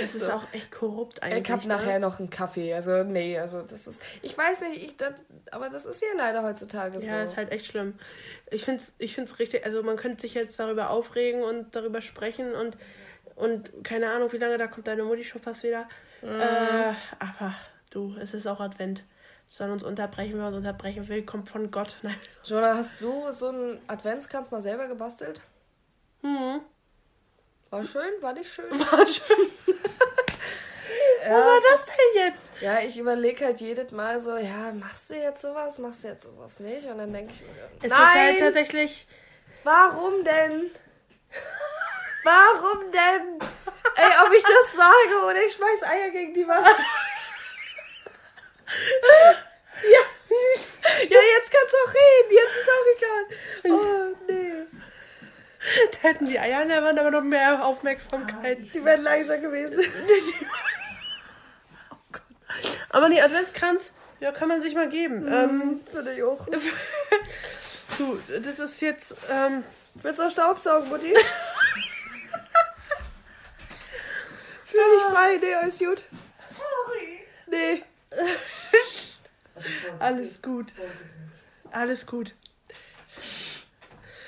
das 0.00 0.14
ist 0.14 0.24
so. 0.24 0.32
auch 0.32 0.44
echt 0.52 0.72
korrupt 0.72 1.22
eigentlich. 1.22 1.44
Ich 1.44 1.50
hab 1.50 1.62
ne? 1.62 1.68
nachher 1.68 1.98
noch 1.98 2.18
einen 2.18 2.30
Kaffee. 2.30 2.72
Also, 2.72 3.04
nee, 3.04 3.38
also 3.38 3.62
das 3.62 3.86
ist. 3.86 4.02
Ich 4.22 4.36
weiß 4.36 4.62
nicht, 4.62 4.82
ich, 4.82 4.96
das, 4.96 5.12
aber 5.50 5.68
das 5.68 5.84
ist 5.84 6.02
ja 6.02 6.08
leider 6.16 6.42
heutzutage 6.42 7.00
so. 7.00 7.06
Ja, 7.06 7.22
ist 7.22 7.36
halt 7.36 7.52
echt 7.52 7.66
schlimm. 7.66 7.98
Ich 8.50 8.64
find's, 8.64 8.92
ich 8.98 9.14
find's 9.14 9.38
richtig, 9.38 9.64
also 9.64 9.82
man 9.82 9.96
könnte 9.96 10.22
sich 10.22 10.34
jetzt 10.34 10.58
darüber 10.58 10.90
aufregen 10.90 11.42
und 11.42 11.76
darüber 11.76 12.00
sprechen 12.00 12.54
und, 12.54 12.78
und 13.34 13.72
keine 13.84 14.10
Ahnung, 14.10 14.32
wie 14.32 14.38
lange 14.38 14.56
da 14.56 14.66
kommt 14.66 14.86
deine 14.86 15.04
Mutti 15.04 15.24
schon 15.24 15.42
fast 15.42 15.62
wieder. 15.62 15.88
Mhm. 16.22 16.40
Äh, 16.40 16.94
aber 17.18 17.54
du, 17.90 18.16
es 18.20 18.32
ist 18.32 18.46
auch 18.46 18.60
Advent 18.60 19.02
sollen 19.46 19.70
uns 19.70 19.84
unterbrechen, 19.84 20.38
wer 20.38 20.48
uns 20.48 20.56
unterbrechen 20.56 21.08
will, 21.08 21.24
kommt 21.24 21.48
von 21.48 21.70
Gott. 21.70 21.96
Nein. 22.02 22.16
Jonah, 22.44 22.76
hast 22.76 23.00
du 23.00 23.30
so 23.32 23.48
einen 23.48 23.80
Adventskranz 23.86 24.50
mal 24.50 24.60
selber 24.60 24.88
gebastelt? 24.88 25.40
Mhm. 26.22 26.60
War 27.70 27.84
schön? 27.84 28.10
War 28.20 28.32
nicht 28.32 28.52
schön? 28.52 28.70
War 28.78 29.06
schön. 29.06 29.50
ja, 31.24 31.30
Was 31.30 31.44
war 31.44 31.60
das 31.72 31.84
denn 31.86 32.24
jetzt? 32.26 32.50
Ja, 32.60 32.80
ich 32.80 32.98
überlege 32.98 33.44
halt 33.44 33.60
jedes 33.60 33.90
Mal 33.90 34.20
so, 34.20 34.36
ja, 34.36 34.72
machst 34.72 35.10
du 35.10 35.14
jetzt 35.14 35.42
sowas, 35.42 35.78
machst 35.78 36.04
du 36.04 36.08
jetzt 36.08 36.24
sowas 36.24 36.60
nicht? 36.60 36.86
Und 36.86 36.98
dann 36.98 37.12
denke 37.12 37.32
ich 37.32 37.40
mir, 37.40 37.48
es 37.82 37.90
nein, 37.90 38.00
ist 38.00 38.14
halt 38.14 38.38
tatsächlich. 38.40 39.06
Warum 39.64 40.22
denn? 40.22 40.70
Warum 42.22 42.90
denn? 42.92 43.38
Ey, 43.96 44.10
ob 44.24 44.32
ich 44.32 44.42
das 44.42 44.72
sage 44.74 45.24
oder 45.24 45.42
ich 45.42 45.52
schmeiß 45.52 45.82
Eier 45.84 46.10
gegen 46.10 46.34
die 46.34 46.46
Wand. 46.46 46.66
Ja. 49.90 50.00
Ja, 51.08 51.18
jetzt 51.38 51.50
kannst 51.50 51.72
du 51.72 51.76
auch 51.84 51.94
reden. 51.94 52.30
Jetzt 52.30 52.56
ist 52.56 52.68
auch 52.70 52.86
egal. 52.96 53.24
Oh, 53.72 54.16
nee. 54.28 54.52
Da 55.92 55.98
hätten 56.08 56.26
die 56.28 56.38
Eier 56.38 56.62
in 56.62 56.68
der 56.68 56.82
Wand 56.82 56.98
aber 56.98 57.10
noch 57.10 57.22
mehr 57.22 57.64
Aufmerksamkeit. 57.64 58.58
Die 58.72 58.84
wären 58.84 59.02
leiser 59.02 59.38
gewesen. 59.38 59.80
oh 61.90 61.96
Gott. 62.12 62.22
Aber 62.90 63.08
nee, 63.08 63.20
Adventskranz, 63.20 63.92
ja, 64.20 64.32
kann 64.32 64.48
man 64.48 64.62
sich 64.62 64.74
mal 64.74 64.88
geben. 64.88 65.24
Mhm, 65.24 65.32
ähm, 65.32 65.80
Würde 65.92 66.14
ich 66.14 66.22
auch. 66.22 66.46
du, 67.98 68.18
das 68.40 68.58
ist 68.58 68.80
jetzt. 68.80 69.14
Ähm, 69.30 69.64
Willst 70.02 70.20
du 70.20 70.24
auch 70.24 70.30
Staubsaugen, 70.30 70.88
Mutti? 70.88 71.12
Fühl 74.66 74.80
dich 74.94 75.02
frei, 75.10 75.38
nee, 75.40 75.54
alles 75.54 75.78
gut. 75.78 76.04
Sorry. 76.50 77.24
Nee. 77.46 77.82
Alles 79.98 80.42
gut. 80.42 80.72
Alles 81.70 82.06
gut. 82.06 82.34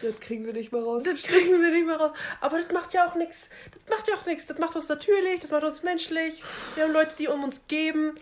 Das 0.00 0.20
kriegen 0.20 0.46
wir 0.46 0.52
nicht 0.52 0.72
mehr 0.72 0.82
raus. 0.82 1.02
Das 1.02 1.22
kriegen 1.22 1.60
wir 1.60 1.70
nicht 1.70 1.86
mehr 1.86 1.96
raus. 1.96 2.12
Aber 2.40 2.60
das 2.60 2.72
macht 2.72 2.94
ja 2.94 3.06
auch 3.06 3.14
nichts. 3.16 3.50
Das 3.72 3.96
macht 3.96 4.08
ja 4.08 4.14
auch 4.14 4.26
nichts. 4.26 4.46
Das 4.46 4.58
macht 4.58 4.76
uns 4.76 4.88
natürlich, 4.88 5.40
das 5.40 5.50
macht 5.50 5.64
uns 5.64 5.82
menschlich. 5.82 6.42
Wir 6.74 6.84
haben 6.84 6.92
Leute, 6.92 7.14
die 7.18 7.28
um 7.28 7.42
uns 7.42 7.66
geben. 7.66 8.16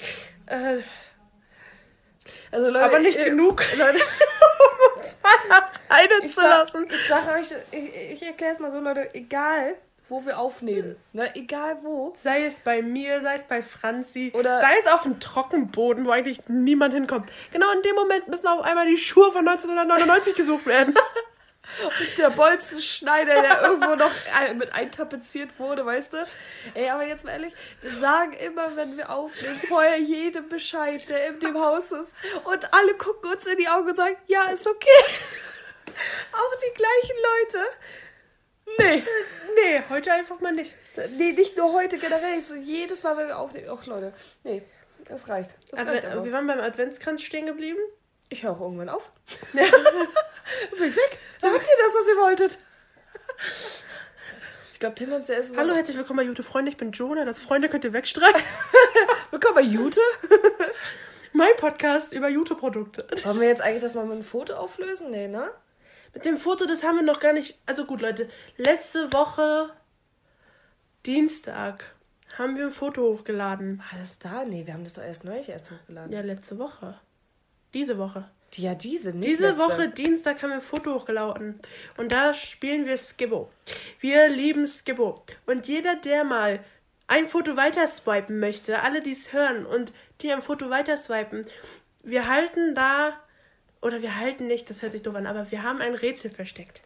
Äh, 0.47 0.79
also 2.51 2.71
Leute, 2.71 2.85
aber 2.85 2.99
nicht 2.99 3.19
ich, 3.19 3.25
genug, 3.27 3.63
Leute, 3.77 3.99
um 3.99 5.01
uns 5.01 5.17
mal 5.23 5.71
eine 5.89 6.29
zu 6.29 6.41
lassen. 6.41 6.87
Ich 6.91 7.09
sage 7.09 7.33
euch, 7.33 7.49
ich, 7.71 7.95
ich 8.13 8.23
erkläre 8.23 8.53
es 8.53 8.59
mal 8.59 8.71
so, 8.71 8.81
Leute, 8.81 9.15
egal 9.15 9.77
wo 10.09 10.25
wir 10.25 10.39
aufnehmen. 10.39 10.97
Ne? 11.13 11.35
Egal 11.35 11.79
wo. 11.83 12.15
Sei 12.23 12.45
es 12.45 12.61
bei 12.61 12.83
mir, 12.83 13.23
sei 13.23 13.37
es 13.37 13.45
bei 13.45 13.63
Franzi. 13.63 14.33
Oder 14.35 14.61
sei 14.61 14.75
es 14.81 14.87
auf 14.87 15.03
dem 15.03 15.19
Trockenboden, 15.19 16.07
wo 16.07 16.11
eigentlich 16.11 16.49
niemand 16.49 16.95
hinkommt. 16.95 17.31
Genau 17.53 17.71
in 17.73 17.83
dem 17.83 17.97
Moment 17.97 18.29
müssen 18.29 18.47
auf 18.47 18.63
einmal 18.63 18.87
die 18.87 18.97
Schuhe 18.97 19.33
von 19.33 19.47
1999 19.47 20.35
gesucht 20.35 20.67
werden. 20.67 20.95
Und 21.83 22.19
der 22.19 22.31
Bolzenschneider, 22.31 23.43
der 23.43 23.63
irgendwo 23.63 23.97
noch 23.97 24.13
mit 24.55 24.73
eintapeziert 24.73 25.59
wurde, 25.59 25.85
weißt 25.85 26.13
du? 26.13 26.25
Ey, 26.75 26.89
aber 26.89 27.05
jetzt 27.05 27.25
mal 27.25 27.33
ehrlich, 27.33 27.53
wir 27.83 27.91
sagen 27.91 28.35
immer, 28.35 28.77
wenn 28.77 28.97
wir 28.97 29.11
aufnehmen, 29.11 29.61
vorher 29.67 29.99
jedem 29.99 30.49
Bescheid, 30.49 31.03
der 31.09 31.27
in 31.27 31.41
dem 31.41 31.59
Haus 31.59 31.91
ist. 31.91 32.17
Und 32.45 32.73
alle 32.73 32.95
gucken 32.95 33.33
uns 33.33 33.47
in 33.49 33.59
die 33.59 33.69
Augen 33.69 33.89
und 33.89 33.97
sagen, 33.97 34.17
ja, 34.29 34.45
ist 34.45 34.67
okay. 34.67 34.87
Auch 36.33 36.55
die 36.61 36.75
gleichen 36.75 37.17
Leute. 37.17 37.67
Nee. 38.79 39.03
Nee, 39.55 39.83
heute 39.89 40.13
einfach 40.13 40.41
mal 40.41 40.53
nicht. 40.53 40.75
Nee, 41.17 41.33
nicht 41.33 41.57
nur 41.57 41.73
heute, 41.73 41.99
generell. 41.99 42.43
So 42.43 42.55
jedes 42.55 43.03
Mal, 43.03 43.17
wenn 43.17 43.29
wir 43.29 43.39
aufnehmen. 43.39 43.69
Ach, 43.71 43.87
Leute. 43.87 44.13
Nee, 44.45 44.63
das 45.07 45.29
reicht. 45.29 45.55
Das 45.71 45.81
Adve 45.81 45.93
reicht 45.93 46.05
wir 46.05 46.33
waren 46.33 46.47
beim 46.47 46.61
Adventskranz 46.61 47.23
stehen 47.23 47.47
geblieben. 47.47 47.81
Ich 48.29 48.43
höre 48.43 48.53
auch 48.53 48.61
irgendwann 48.61 48.89
auf. 48.89 49.09
Ja. 49.55 49.63
Bin 50.79 50.89
ich 50.89 50.97
weg. 50.97 51.19
Da 51.41 51.49
habt 51.49 51.63
ihr 51.63 51.85
das, 51.85 51.95
was 51.95 52.09
ihr 52.09 52.17
wolltet. 52.17 52.59
Ich 54.73 54.81
glaube, 54.81 54.95
tendenziell 54.95 55.41
ist 55.41 55.51
es. 55.51 55.57
Hallo, 55.57 55.75
herzlich 55.75 55.97
willkommen 55.97 56.19
bei 56.19 56.25
Jute 56.25 56.43
Freunde. 56.43 56.71
Ich 56.71 56.77
bin 56.77 56.93
Jonah. 56.93 57.25
Das 57.25 57.39
Freunde 57.39 57.69
könnt 57.69 57.85
ihr 57.85 57.93
wegstreichen. 57.93 58.43
willkommen 59.31 59.55
bei 59.55 59.61
Jute. 59.63 60.01
mein 61.33 61.57
Podcast 61.57 62.13
über 62.13 62.29
Jute-Produkte. 62.29 63.07
Wollen 63.25 63.41
wir 63.41 63.49
jetzt 63.49 63.63
eigentlich 63.63 63.83
das 63.83 63.95
mal 63.95 64.05
mit 64.05 64.15
einem 64.15 64.23
Foto 64.23 64.55
auflösen? 64.55 65.11
Nee, 65.11 65.29
ne? 65.29 65.51
Mit 66.17 66.25
dem 66.25 66.39
Foto, 66.39 66.65
das 66.65 66.83
haben 66.83 66.97
wir 66.97 67.03
noch 67.03 67.21
gar 67.21 67.35
nicht. 67.35 67.59
Also 67.67 67.85
gut, 67.85 68.01
Leute. 68.01 68.27
Letzte 68.57 69.13
Woche 69.13 69.69
Dienstag 71.05 71.85
haben 72.39 72.57
wir 72.57 72.65
ein 72.65 72.71
Foto 72.71 73.03
hochgeladen. 73.03 73.81
War 73.81 74.01
das 74.01 74.19
da? 74.19 74.47
Nee, 74.47 74.65
wir 74.65 74.73
haben 74.73 74.83
das 74.85 74.95
doch 74.95 75.03
erst 75.03 75.25
neulich 75.25 75.51
erst 75.51 75.71
hochgeladen. 75.71 76.11
Ja, 76.11 76.23
letzte 76.23 76.59
Woche. 76.59 76.99
Diese 77.75 77.99
Woche. 77.99 78.31
Ja, 78.55 78.75
diese, 78.75 79.15
nicht 79.15 79.29
Diese 79.29 79.49
letzte. 79.49 79.63
Woche 79.63 79.89
Dienstag 79.91 80.43
haben 80.43 80.49
wir 80.49 80.57
ein 80.57 80.63
Foto 80.63 80.95
hochgeladen. 80.95 81.61
Und 81.99 82.13
da 82.13 82.33
spielen 82.33 82.87
wir 82.87 82.97
Skibbo. 82.97 83.51
Wir 84.01 84.31
lieben 84.31 84.67
Skibbo. 84.67 85.23
Und 85.45 85.69
jeder, 85.69 85.97
der 85.97 86.25
mal 86.25 86.61
ein 87.09 87.27
Foto 87.27 87.57
weiter 87.57 87.87
swipen 87.87 88.41
möchte, 88.41 88.81
alle, 88.81 89.03
die 89.03 89.13
es 89.13 89.35
hören 89.35 89.67
und 89.67 89.93
die 90.23 90.33
ein 90.33 90.41
Foto 90.41 90.71
weiter 90.71 90.97
swipen, 90.97 91.45
wir 92.03 92.27
halten 92.27 92.75
da 92.75 93.21
oder 93.87 94.03
wir 94.03 94.17
halten 94.17 94.49
nicht, 94.49 94.69
das 94.69 94.83
hört 94.83 94.93
sich 94.93 95.03
doof 95.03 95.15
an, 95.15 95.27
aber 95.27 95.51
wir 95.51 95.63
haben 95.63 95.81
ein 95.81 95.95
Rätsel 95.95 96.31
versteckt. 96.31 96.83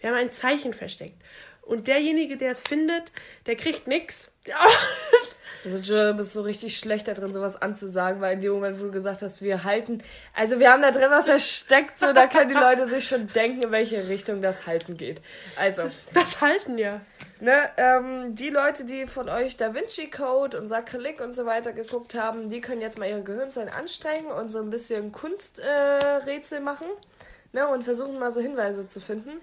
Wir 0.00 0.10
haben 0.10 0.16
ein 0.16 0.32
Zeichen 0.32 0.74
versteckt. 0.74 1.22
Und 1.62 1.86
derjenige, 1.86 2.36
der 2.36 2.50
es 2.50 2.60
findet, 2.60 3.12
der 3.46 3.54
kriegt 3.56 3.86
nichts. 3.86 4.32
Also 5.64 5.80
du 5.80 6.14
bist 6.14 6.32
so 6.32 6.42
richtig 6.42 6.76
schlecht 6.78 7.06
da 7.06 7.14
drin, 7.14 7.32
sowas 7.32 7.60
anzusagen, 7.60 8.20
weil 8.20 8.34
in 8.34 8.40
dem 8.40 8.52
Moment, 8.52 8.80
wo 8.80 8.84
du 8.84 8.90
gesagt 8.90 9.22
hast, 9.22 9.42
wir 9.42 9.64
halten, 9.64 10.02
also 10.34 10.58
wir 10.58 10.70
haben 10.72 10.82
da 10.82 10.90
drin 10.90 11.10
was 11.10 11.26
versteckt, 11.26 11.98
so 11.98 12.12
da 12.12 12.26
können 12.26 12.48
die 12.48 12.54
Leute 12.54 12.86
sich 12.86 13.04
schon 13.04 13.28
denken, 13.28 13.62
in 13.62 13.70
welche 13.70 14.08
Richtung 14.08 14.42
das 14.42 14.66
Halten 14.66 14.96
geht. 14.96 15.20
Also. 15.56 15.84
Das 16.14 16.40
Halten, 16.40 16.78
ja. 16.78 17.00
Ne, 17.40 17.58
ähm, 17.76 18.36
die 18.36 18.50
Leute, 18.50 18.84
die 18.84 19.06
von 19.06 19.28
euch 19.28 19.56
Da 19.56 19.74
Vinci 19.74 20.08
Code 20.10 20.60
und 20.60 20.68
Sakrileg 20.68 21.20
und 21.20 21.32
so 21.32 21.44
weiter 21.44 21.72
geguckt 21.72 22.14
haben, 22.14 22.50
die 22.50 22.60
können 22.60 22.80
jetzt 22.80 22.98
mal 22.98 23.08
ihre 23.08 23.24
Gehirnzellen 23.24 23.68
anstrengen 23.68 24.30
und 24.30 24.50
so 24.50 24.60
ein 24.60 24.70
bisschen 24.70 25.10
Kunsträtsel 25.10 26.58
äh, 26.58 26.60
machen. 26.60 26.86
Ne, 27.52 27.68
und 27.68 27.84
versuchen 27.84 28.18
mal 28.18 28.32
so 28.32 28.40
Hinweise 28.40 28.88
zu 28.88 29.00
finden. 29.00 29.40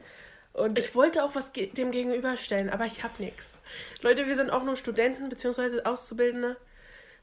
Und 0.54 0.80
ich 0.80 0.96
wollte 0.96 1.24
auch 1.24 1.36
was 1.36 1.52
dem 1.52 1.92
gegenüberstellen, 1.92 2.70
aber 2.70 2.86
ich 2.86 3.04
habe 3.04 3.14
nichts. 3.20 3.59
Leute, 4.02 4.28
wir 4.28 4.36
sind 4.36 4.50
auch 4.50 4.64
nur 4.64 4.76
Studenten 4.76 5.30
bzw. 5.30 5.84
Auszubildende. 5.84 6.58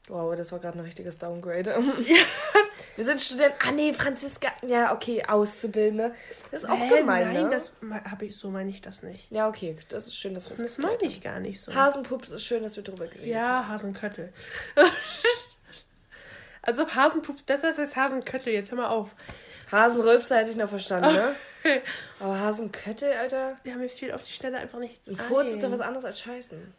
Wow, 0.07 0.35
das 0.37 0.51
war 0.53 0.59
gerade 0.59 0.77
ein 0.77 0.85
richtiges 0.85 1.17
Downgrade. 1.17 1.75
Ja. 2.07 2.23
Wir 2.95 3.05
sind 3.05 3.21
Studenten. 3.21 3.57
Ah, 3.67 3.71
nee, 3.71 3.93
Franziska. 3.93 4.49
Ja, 4.65 4.93
okay, 4.93 5.23
Auszubildende. 5.27 6.15
Das 6.51 6.63
ist 6.63 6.69
auch 6.69 6.77
Hä, 6.77 6.99
gemein, 6.99 7.33
Nein, 7.33 7.43
ne? 7.43 7.49
das 7.49 7.71
habe 8.09 8.25
ich, 8.25 8.37
so 8.37 8.49
meine 8.49 8.69
ich 8.69 8.81
das 8.81 9.03
nicht. 9.03 9.31
Ja, 9.31 9.47
okay, 9.47 9.75
das 9.89 10.07
ist 10.07 10.15
schön, 10.15 10.33
dass 10.33 10.49
wir 10.49 10.53
es 10.53 10.61
Das 10.61 10.77
meine 10.77 10.97
ich 11.01 11.21
gar 11.21 11.39
nicht 11.39 11.61
so. 11.61 11.73
Hasenpups 11.73 12.31
ist 12.31 12.43
schön, 12.43 12.63
dass 12.63 12.75
wir 12.75 12.83
drüber 12.83 13.05
geredet 13.07 13.27
ja, 13.27 13.39
haben. 13.39 13.47
Ja, 13.47 13.67
Hasenköttel. 13.67 14.33
also 16.61 16.83
ob 16.83 16.95
Hasenpups 16.95 17.43
besser 17.43 17.69
ist 17.69 17.79
als 17.79 17.95
Hasenköttel, 17.95 18.53
jetzt 18.53 18.71
hör 18.71 18.77
mal 18.77 18.87
auf. 18.87 19.09
Hasenrülpser 19.71 20.37
hätte 20.37 20.51
ich 20.51 20.57
noch 20.57 20.69
verstanden, 20.69 21.13
ne? 21.13 21.35
Aber 22.19 22.39
Hasenköttel, 22.39 23.13
Alter. 23.13 23.57
Ja, 23.63 23.75
mir 23.75 23.89
fiel 23.89 24.11
auf 24.11 24.23
die 24.23 24.31
Schnelle 24.31 24.57
einfach 24.57 24.79
nichts 24.79 25.07
Ein 25.07 25.15
Furz 25.17 25.51
ist 25.51 25.63
doch 25.63 25.71
was 25.71 25.81
anderes 25.81 26.05
als 26.05 26.19
Scheißen. 26.19 26.73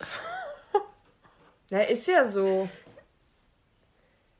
Na, 1.70 1.82
ist 1.82 2.06
ja 2.06 2.24
so. 2.24 2.68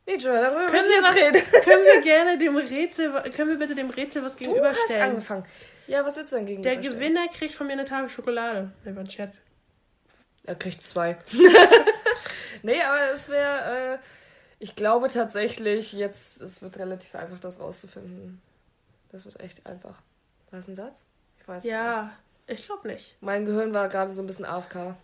Nee, 0.07 0.17
Joel, 0.17 0.43
darüber 0.43 0.67
Können 0.67 0.89
wir 0.89 1.03
was, 1.03 1.17
reden. 1.17 1.43
können 1.65 1.85
wir 1.85 2.03
gerne 2.03 2.37
dem 2.39 2.57
Rätsel, 2.57 3.11
können 3.33 3.51
wir 3.51 3.59
bitte 3.59 3.75
dem 3.75 3.89
Rätsel 3.91 4.23
was 4.23 4.33
Du 4.37 4.45
hast 4.45 4.47
gegenüberstellen? 4.51 5.03
angefangen. 5.03 5.47
Ja, 5.87 6.05
was 6.05 6.17
willst 6.17 6.33
du 6.33 6.37
denn 6.37 6.47
Der 6.47 6.57
gegenüberstellen? 6.57 6.99
Gewinner 6.99 7.29
kriegt 7.29 7.55
von 7.55 7.67
mir 7.67 7.73
eine 7.75 7.85
Tafel 7.87 8.09
Schokolade. 8.11 8.71
Ne, 8.85 8.95
war 8.95 9.03
ein 9.03 9.11
Scherz. 9.11 9.41
Er 10.45 10.55
kriegt 10.57 10.83
zwei. 10.83 11.17
nee, 12.63 12.83
aber 12.83 13.13
es 13.15 13.31
wäre, 13.31 13.95
äh, 13.95 13.99
ich 14.59 14.77
glaube 14.77 15.09
tatsächlich, 15.09 15.95
jetzt, 15.95 16.43
es 16.43 16.61
wird 16.61 16.79
relativ 16.79 17.15
einfach, 17.15 17.41
das 17.41 17.59
rauszufinden. 17.59 18.43
Das 19.15 19.25
wird 19.25 19.39
echt 19.39 19.65
einfach. 19.65 20.03
War 20.51 20.59
das 20.59 20.67
ein 20.67 20.75
Satz? 20.75 21.07
Ich 21.41 21.47
weiß 21.47 21.59
es 21.59 21.65
nicht. 21.67 21.73
Ja, 21.73 22.11
ich 22.49 22.67
glaube 22.67 22.89
nicht. 22.89 23.17
Mein 23.21 23.47
Gehirn 23.47 23.73
war 23.73 23.89
gerade 23.89 24.13
so 24.13 24.21
ein 24.21 24.27
bisschen 24.27 24.45
AFK. 24.45 24.97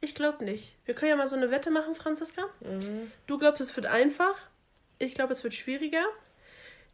Ich 0.00 0.14
glaube 0.14 0.46
nicht. 0.46 0.78
Wir 0.86 0.94
können 0.94 1.10
ja 1.10 1.16
mal 1.16 1.28
so 1.28 1.36
eine 1.36 1.50
Wette 1.50 1.70
machen, 1.70 1.94
Franziska. 1.94 2.44
Mhm. 2.60 3.12
Du 3.26 3.36
glaubst, 3.36 3.60
es 3.60 3.76
wird 3.76 3.84
einfach. 3.84 4.34
Ich 4.98 5.14
glaube, 5.14 5.34
es 5.34 5.44
wird 5.44 5.52
schwieriger. 5.52 6.06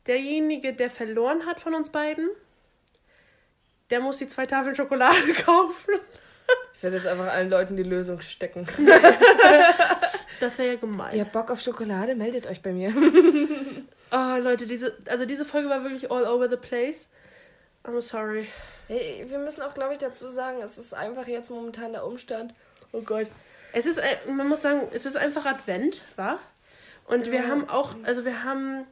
Derjenige, 0.08 0.72
der 0.72 0.90
verloren 0.90 1.46
hat 1.46 1.60
von 1.60 1.72
uns 1.72 1.90
beiden, 1.90 2.28
der 3.90 4.00
muss 4.00 4.18
die 4.18 4.26
zwei 4.26 4.46
Tafeln 4.46 4.74
Schokolade 4.74 5.32
kaufen. 5.44 5.94
Ich 6.74 6.82
werde 6.82 6.96
jetzt 6.96 7.06
einfach 7.06 7.28
allen 7.28 7.48
Leuten 7.48 7.76
die 7.76 7.84
Lösung 7.84 8.20
stecken. 8.20 8.66
Das 10.40 10.56
wäre 10.56 10.70
ja 10.70 10.76
gemein. 10.76 11.14
Ihr 11.14 11.20
habt 11.20 11.32
Bock 11.32 11.50
auf 11.50 11.60
Schokolade? 11.60 12.14
Meldet 12.14 12.46
euch 12.46 12.62
bei 12.62 12.72
mir. 12.72 12.88
Oh, 14.12 14.36
Leute, 14.40 14.66
diese, 14.66 14.96
also 15.06 15.24
diese 15.24 15.44
Folge 15.44 15.68
war 15.68 15.82
wirklich 15.84 16.10
all 16.10 16.24
over 16.24 16.48
the 16.48 16.56
place. 16.56 17.06
I'm 17.84 18.00
sorry. 18.00 18.48
Hey, 18.88 19.24
wir 19.28 19.38
müssen 19.38 19.62
auch, 19.62 19.72
glaube 19.72 19.92
ich, 19.92 19.98
dazu 19.98 20.28
sagen, 20.28 20.60
es 20.62 20.78
ist 20.78 20.94
einfach 20.94 21.26
jetzt 21.26 21.50
momentan 21.50 21.92
der 21.92 22.04
Umstand. 22.04 22.52
Oh 22.92 23.02
Gott. 23.02 23.28
Es 23.72 23.86
ist, 23.86 23.98
äh, 23.98 24.16
man 24.30 24.48
muss 24.48 24.62
sagen, 24.62 24.88
es 24.92 25.06
ist 25.06 25.16
einfach 25.16 25.46
Advent, 25.46 26.02
wa? 26.16 26.38
Und 27.06 27.30
wir 27.30 27.46
haben 27.46 27.68
auch, 27.68 27.94
also 28.04 28.24
wir 28.24 28.44
haben, 28.44 28.86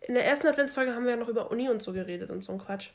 in 0.00 0.14
der 0.14 0.24
ersten 0.24 0.46
Adventsfolge 0.48 0.94
haben 0.94 1.04
wir 1.04 1.12
ja 1.12 1.16
noch 1.16 1.28
über 1.28 1.50
Uni 1.50 1.68
und 1.68 1.82
so 1.82 1.92
geredet 1.92 2.30
und 2.30 2.42
so 2.42 2.52
ein 2.52 2.58
Quatsch. 2.58 2.90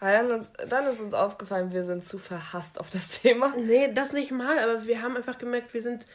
Ah, 0.00 0.12
Dann, 0.12 0.30
uns, 0.30 0.52
dann 0.68 0.86
ist 0.86 1.00
uns 1.00 1.14
aufgefallen, 1.14 1.72
wir 1.72 1.82
sind 1.82 2.04
zu 2.04 2.18
verhasst 2.18 2.78
auf 2.78 2.90
das 2.90 3.20
Thema. 3.22 3.54
Nee, 3.56 3.92
das 3.92 4.12
nicht 4.12 4.30
mal, 4.30 4.58
aber 4.58 4.86
wir 4.86 5.00
haben 5.02 5.16
einfach 5.16 5.38
gemerkt, 5.38 5.72
wir 5.74 5.82
sind, 5.82 6.06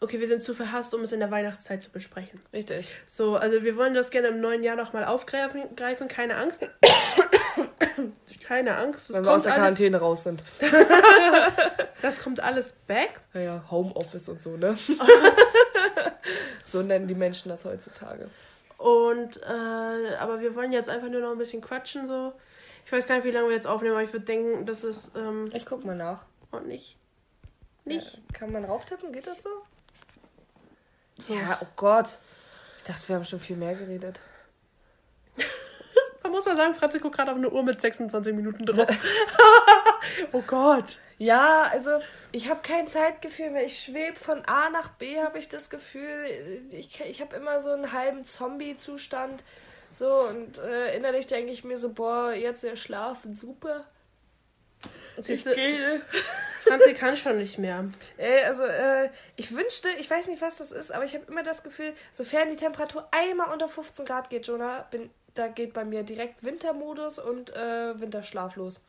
okay, 0.00 0.20
wir 0.20 0.28
sind 0.28 0.42
zu 0.42 0.54
verhasst, 0.54 0.94
um 0.94 1.02
es 1.02 1.12
in 1.12 1.20
der 1.20 1.30
Weihnachtszeit 1.30 1.82
zu 1.82 1.90
besprechen. 1.90 2.40
Richtig. 2.52 2.92
So, 3.06 3.36
also 3.36 3.62
wir 3.62 3.76
wollen 3.76 3.94
das 3.94 4.10
gerne 4.10 4.28
im 4.28 4.40
neuen 4.40 4.62
Jahr 4.62 4.76
nochmal 4.76 5.04
aufgreifen, 5.04 5.74
greifen, 5.76 6.08
keine 6.08 6.36
Angst. 6.36 6.68
keine 8.46 8.76
Angst, 8.76 9.12
Wenn 9.12 9.24
wir 9.24 9.32
aus 9.32 9.42
der 9.44 9.54
Quarantäne 9.54 9.98
raus 9.98 10.24
sind. 10.24 10.42
das 12.02 12.20
kommt 12.20 12.40
alles 12.40 12.72
back. 12.86 13.20
Naja, 13.32 13.64
Homeoffice 13.70 14.28
und 14.28 14.40
so, 14.40 14.56
ne? 14.56 14.76
so 16.64 16.82
nennen 16.82 17.08
die 17.08 17.14
Menschen 17.14 17.48
das 17.48 17.64
heutzutage. 17.64 18.28
Und, 18.78 19.40
äh, 19.42 20.14
aber 20.18 20.40
wir 20.40 20.54
wollen 20.54 20.72
jetzt 20.72 20.88
einfach 20.88 21.08
nur 21.08 21.22
noch 21.22 21.32
ein 21.32 21.38
bisschen 21.38 21.62
quatschen, 21.62 22.06
so. 22.06 22.32
Ich 22.84 22.92
weiß 22.92 23.08
gar 23.08 23.16
nicht, 23.16 23.24
wie 23.24 23.30
lange 23.32 23.48
wir 23.48 23.56
jetzt 23.56 23.66
aufnehmen, 23.66 23.94
aber 23.94 24.04
ich 24.04 24.12
würde 24.12 24.26
denken, 24.26 24.64
das 24.66 24.84
ist, 24.84 25.10
ähm, 25.16 25.50
Ich 25.54 25.66
guck 25.66 25.84
mal 25.84 25.96
nach. 25.96 26.24
und 26.52 26.68
nicht. 26.68 26.96
Nicht. 27.84 28.14
Ja, 28.14 28.20
kann 28.32 28.52
man 28.52 28.64
rauftippen? 28.64 29.12
Geht 29.12 29.26
das 29.26 29.42
so? 29.42 29.50
So. 31.18 31.34
Ja, 31.34 31.58
oh 31.62 31.66
Gott. 31.76 32.18
Ich 32.78 32.84
dachte, 32.84 33.08
wir 33.08 33.16
haben 33.16 33.24
schon 33.24 33.40
viel 33.40 33.56
mehr 33.56 33.74
geredet. 33.74 34.20
Man 36.22 36.32
muss 36.32 36.44
mal 36.44 36.56
sagen, 36.56 36.74
Franzi 36.74 36.98
guckt 36.98 37.16
gerade 37.16 37.30
auf 37.30 37.36
eine 37.36 37.50
Uhr 37.50 37.62
mit 37.62 37.80
26 37.80 38.34
Minuten 38.34 38.64
drauf. 38.64 38.88
oh 40.32 40.42
Gott. 40.46 40.98
Ja, 41.18 41.64
also 41.64 42.00
ich 42.32 42.50
habe 42.50 42.60
kein 42.62 42.88
Zeitgefühl 42.88 43.50
mehr. 43.50 43.64
Ich 43.64 43.78
schwebe 43.82 44.16
von 44.16 44.44
A 44.44 44.68
nach 44.70 44.90
B, 44.90 45.20
habe 45.20 45.38
ich 45.38 45.48
das 45.48 45.70
Gefühl. 45.70 46.26
Ich, 46.70 47.00
ich 47.00 47.20
habe 47.20 47.36
immer 47.36 47.60
so 47.60 47.70
einen 47.70 47.92
halben 47.92 48.24
Zombie-Zustand. 48.24 49.42
So, 49.90 50.12
und 50.28 50.58
äh, 50.58 50.94
innerlich 50.96 51.26
denke 51.26 51.52
ich 51.52 51.64
mir 51.64 51.78
so, 51.78 51.90
boah, 51.90 52.32
jetzt 52.32 52.62
ja 52.62 52.76
schlafen, 52.76 53.34
super. 53.34 53.84
Siehst 55.20 55.46
du, 55.46 55.54
gehe. 55.54 56.00
Franzi 56.66 56.94
kann 56.94 57.16
schon 57.16 57.38
nicht 57.38 57.58
mehr. 57.58 57.84
Ey, 58.16 58.44
also, 58.44 58.64
äh, 58.64 59.08
ich 59.36 59.54
wünschte, 59.54 59.88
ich 60.00 60.10
weiß 60.10 60.26
nicht, 60.26 60.42
was 60.42 60.56
das 60.56 60.72
ist, 60.72 60.90
aber 60.92 61.04
ich 61.04 61.14
habe 61.14 61.24
immer 61.28 61.42
das 61.44 61.62
Gefühl, 61.62 61.92
sofern 62.10 62.50
die 62.50 62.56
Temperatur 62.56 63.06
einmal 63.12 63.52
unter 63.52 63.68
15 63.68 64.04
Grad 64.04 64.30
geht, 64.30 64.46
Jonah, 64.48 64.86
bin, 64.90 65.10
da 65.34 65.46
geht 65.48 65.72
bei 65.72 65.84
mir 65.84 66.02
direkt 66.02 66.42
Wintermodus 66.42 67.18
und 67.20 67.54
äh, 67.54 67.98
Winterschlaf 68.00 68.56
los. 68.56 68.82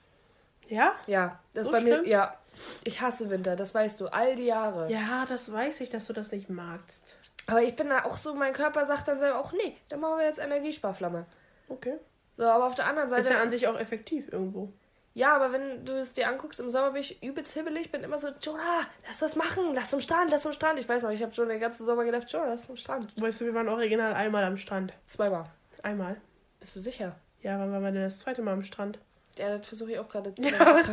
Ja? 0.69 0.95
Ja, 1.05 1.39
das 1.53 1.65
So 1.65 1.71
bei 1.71 1.81
mir, 1.81 1.97
schlimm? 1.99 2.09
ja. 2.09 2.37
Ich 2.83 3.01
hasse 3.01 3.29
Winter, 3.29 3.55
das 3.55 3.75
weißt 3.75 4.01
du, 4.01 4.07
all 4.07 4.35
die 4.35 4.45
Jahre. 4.45 4.91
Ja, 4.91 5.25
das 5.29 5.51
weiß 5.51 5.79
ich, 5.81 5.89
dass 5.89 6.07
du 6.07 6.13
das 6.13 6.31
nicht 6.31 6.49
magst. 6.49 7.15
Aber 7.45 7.61
ich 7.61 7.75
bin 7.75 7.89
da 7.89 8.03
auch 8.05 8.17
so, 8.17 8.33
mein 8.33 8.53
Körper 8.53 8.83
sagt 8.85 9.07
dann 9.07 9.19
selber 9.19 9.37
auch, 9.39 9.51
nee, 9.53 9.77
dann 9.89 9.99
machen 9.99 10.17
wir 10.17 10.25
jetzt 10.25 10.39
Energiesparflamme. 10.39 11.25
Okay. 11.69 11.93
So, 12.35 12.45
aber 12.45 12.65
auf 12.65 12.73
der 12.75 12.87
anderen 12.87 13.07
Ist 13.07 13.13
Seite. 13.13 13.35
ja 13.35 13.41
an 13.41 13.51
sich 13.51 13.67
auch 13.67 13.79
effektiv 13.79 14.33
irgendwo. 14.33 14.73
Ja, 15.17 15.35
aber 15.35 15.51
wenn 15.51 15.83
du 15.83 15.93
es 15.93 16.13
dir 16.13 16.29
anguckst, 16.29 16.59
im 16.59 16.69
Sommer 16.69 16.91
bin 16.91 17.01
ich 17.01 17.23
übelst 17.23 17.51
hibbelig, 17.55 17.91
bin 17.91 18.03
immer 18.03 18.19
so, 18.19 18.27
Jonah, 18.39 18.85
lass 19.07 19.17
das 19.17 19.35
machen, 19.35 19.73
lass 19.73 19.89
zum 19.89 19.99
Strand, 19.99 20.29
lass 20.29 20.43
zum 20.43 20.51
Strand. 20.51 20.77
Ich 20.77 20.87
weiß 20.87 21.01
noch, 21.01 21.09
ich 21.09 21.23
habe 21.23 21.33
schon 21.33 21.49
den 21.49 21.59
ganzen 21.59 21.85
Sommer 21.85 22.05
gedacht, 22.05 22.31
Jonah, 22.31 22.49
lass 22.49 22.67
zum 22.67 22.75
Strand. 22.75 23.19
Weißt 23.19 23.41
du, 23.41 23.45
wir 23.45 23.55
waren 23.55 23.67
original 23.67 24.13
einmal 24.13 24.43
am 24.43 24.57
Strand. 24.57 24.93
Zweimal. 25.07 25.49
Einmal. 25.81 26.17
Bist 26.59 26.75
du 26.75 26.81
sicher? 26.81 27.15
Ja, 27.41 27.57
wann 27.57 27.71
waren 27.71 27.81
wir 27.81 27.91
denn 27.91 28.03
das 28.03 28.19
zweite 28.19 28.43
Mal 28.43 28.53
am 28.53 28.61
Strand? 28.61 28.99
Ja, 29.39 29.57
das 29.57 29.65
versuche 29.65 29.93
ich 29.93 29.97
auch 29.97 30.07
gerade 30.07 30.35
zu, 30.35 30.47
Ja. 30.47 30.83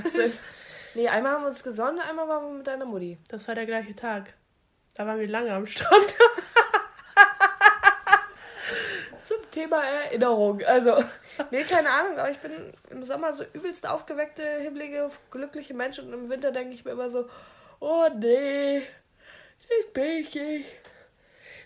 Nee, 0.94 1.08
einmal 1.08 1.32
haben 1.32 1.42
wir 1.42 1.48
uns 1.48 1.62
gesonnen, 1.62 1.98
einmal 1.98 2.26
waren 2.26 2.46
wir 2.46 2.56
mit 2.56 2.66
deiner 2.66 2.86
Mutti. 2.86 3.18
Das 3.28 3.46
war 3.46 3.54
der 3.54 3.66
gleiche 3.66 3.94
Tag. 3.94 4.32
Da 4.94 5.06
waren 5.06 5.20
wir 5.20 5.28
lange 5.28 5.52
am 5.52 5.66
Strand. 5.66 6.06
Thema 9.54 9.82
Erinnerung. 9.82 10.62
Also, 10.64 11.02
nee, 11.50 11.64
keine 11.64 11.90
Ahnung, 11.90 12.18
aber 12.18 12.30
ich 12.30 12.38
bin 12.38 12.52
im 12.90 13.02
Sommer 13.02 13.32
so 13.32 13.44
übelst 13.52 13.86
aufgeweckte, 13.88 14.42
hibbelige, 14.60 15.10
glückliche 15.30 15.74
Mensch 15.74 15.98
und 15.98 16.12
im 16.12 16.28
Winter 16.28 16.50
denke 16.50 16.74
ich 16.74 16.84
mir 16.84 16.90
immer 16.92 17.08
so, 17.08 17.28
oh 17.80 18.08
nee, 18.16 18.78
ich 18.78 19.92
bin 19.92 20.04
ich. 20.20 20.66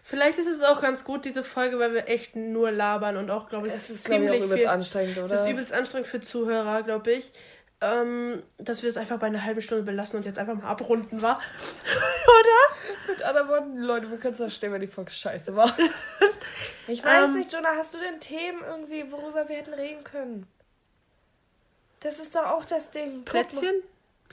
Vielleicht 0.05 0.39
ist 0.39 0.47
es 0.47 0.63
auch 0.63 0.81
ganz 0.81 1.05
gut, 1.05 1.25
diese 1.25 1.45
Folge, 1.45 1.79
weil 1.79 1.93
wir 1.93 2.09
echt 2.09 2.35
nur 2.35 2.71
labern 2.71 3.17
und 3.19 3.31
auch, 3.31 3.49
glaube 3.49 3.69
ich, 3.69 3.75
Es 3.75 3.91
ist, 3.91 4.07
glaube 4.07 4.25
ich, 4.25 4.31
auch 4.31 4.37
übelst 4.37 4.55
viel, 4.55 4.67
anstrengend, 4.69 5.19
Es 5.19 5.31
oder? 5.31 5.45
ist 5.45 5.51
übelst 5.51 5.73
anstrengend 5.73 6.09
für 6.09 6.21
Zuhörer, 6.21 6.83
glaube 6.83 7.13
ich. 7.13 7.33
Ähm, 7.81 8.43
dass 8.59 8.83
wir 8.83 8.89
es 8.89 8.97
einfach 8.97 9.19
bei 9.21 9.29
einer 9.29 9.45
halben 9.45 9.63
Stunde 9.63 9.85
belassen 9.85 10.17
und 10.17 10.25
jetzt 10.25 10.37
einfach 10.39 10.55
mal 10.55 10.67
abrunden, 10.69 11.23
war. 11.23 11.37
Oder? 12.41 13.07
Mit 13.13 13.23
anderen 13.23 13.49
Worten, 13.49 13.79
Leute, 13.79 14.11
wir 14.11 14.19
können 14.19 14.33
es 14.33 14.39
verstehen, 14.41 14.73
wenn 14.73 14.81
die 14.81 14.89
Folge 14.89 15.11
scheiße 15.11 15.55
war. 15.55 15.73
Ich 16.89 17.05
weiß 17.05 17.29
Ähm. 17.29 17.37
nicht, 17.37 17.53
Jonah, 17.53 17.77
hast 17.77 17.93
du 17.95 17.99
denn 17.99 18.19
Themen 18.19 18.63
irgendwie, 18.67 19.13
worüber 19.13 19.47
wir 19.49 19.57
hätten 19.57 19.75
reden 19.75 20.03
können? 20.05 20.47
Das 22.01 22.19
ist 22.19 22.35
doch 22.35 22.47
auch 22.47 22.65
das 22.65 22.91
Ding. 22.91 23.25
Plätzchen? 23.25 23.83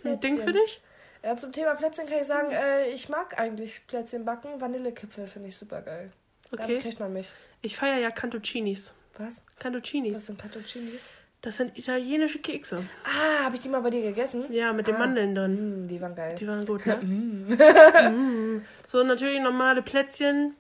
Ein 0.06 0.20
Ding 0.22 0.38
Plätzchen. 0.38 0.42
für 0.42 0.54
dich? 0.54 0.80
Ja, 1.22 1.36
zum 1.36 1.52
Thema 1.52 1.76
Plätzchen 1.76 2.08
kann 2.08 2.20
ich 2.22 2.28
sagen, 2.28 2.52
äh, 2.52 2.88
ich 2.92 3.10
mag 3.10 3.38
eigentlich 3.38 3.86
Plätzchen 3.88 4.24
backen. 4.24 4.62
Vanillekipfel 4.62 5.28
finde 5.28 5.50
ich 5.50 5.58
super 5.58 5.82
geil. 5.82 6.12
Damit 6.52 6.66
Okay. 6.66 6.78
kriegt 6.80 7.00
man 7.00 7.12
mich. 7.12 7.30
Ich 7.62 7.76
feiere 7.76 7.98
ja 8.00 8.10
Cantuccinis. 8.12 8.94
Was? 9.18 9.44
Cantuccinis. 9.60 10.16
Was 10.16 10.26
sind 10.28 10.40
Cantuccinis? 10.40 11.10
Das 11.46 11.58
sind 11.58 11.78
italienische 11.78 12.40
Kekse. 12.40 12.84
Ah, 13.04 13.44
habe 13.46 13.56
ich 13.56 13.62
die 13.62 13.70
mal 13.70 13.80
bei 13.82 13.92
dir 13.92 14.02
gegessen? 14.02 14.52
Ja, 14.52 14.74
mit 14.74 14.88
den 14.88 14.96
Ah. 14.96 15.00
Mandeln 15.00 15.36
drin. 15.36 15.84
Mm, 15.84 15.88
die 15.88 16.02
waren 16.02 16.16
geil. 16.16 16.36
Die 16.40 16.48
waren 16.48 16.66
gut, 16.66 16.86
ne? 16.88 16.96
Mm. 18.12 18.62
So, 18.86 19.04
natürlich 19.04 19.40
normale 19.42 19.82
Plätzchen. 19.84 20.56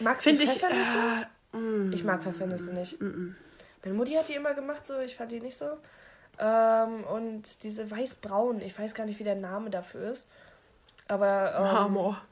Magst 0.00 0.24
Finde 0.24 0.44
du 0.44 0.50
ich. 0.50 0.58
Pfeffernüsse? 0.58 0.98
Äh, 1.52 1.56
mm, 1.58 1.92
ich 1.92 2.04
mag 2.04 2.22
Pfeffernüsse 2.22 2.72
nicht. 2.72 3.00
mm, 3.00 3.04
mm. 3.06 3.36
Meine 3.84 3.96
Mutti 3.96 4.12
hat 4.14 4.28
die 4.28 4.34
immer 4.34 4.54
gemacht, 4.54 4.86
so 4.86 4.98
ich 5.00 5.14
fand 5.14 5.30
die 5.30 5.40
nicht 5.40 5.56
so. 5.56 5.66
Ähm, 6.38 7.04
und 7.04 7.62
diese 7.64 7.90
weiß-braun, 7.90 8.60
ich 8.62 8.78
weiß 8.78 8.94
gar 8.94 9.04
nicht, 9.04 9.18
wie 9.20 9.24
der 9.24 9.34
Name 9.36 9.68
dafür 9.68 10.10
ist. 10.10 10.28
Aber 11.06 11.54
ähm, 11.54 11.62
Marmor. 11.64 12.22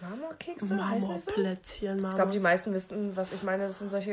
Marmorkekse? 0.00 0.74
Marmorplätzchen, 0.76 1.96
Ich 1.96 1.98
glaube, 1.98 2.16
Marmor. 2.16 2.32
die 2.32 2.38
meisten 2.40 2.72
wissen, 2.72 3.16
was 3.16 3.32
ich 3.32 3.42
meine. 3.42 3.64
Das 3.64 3.78
sind 3.80 3.90
solche, 3.90 4.12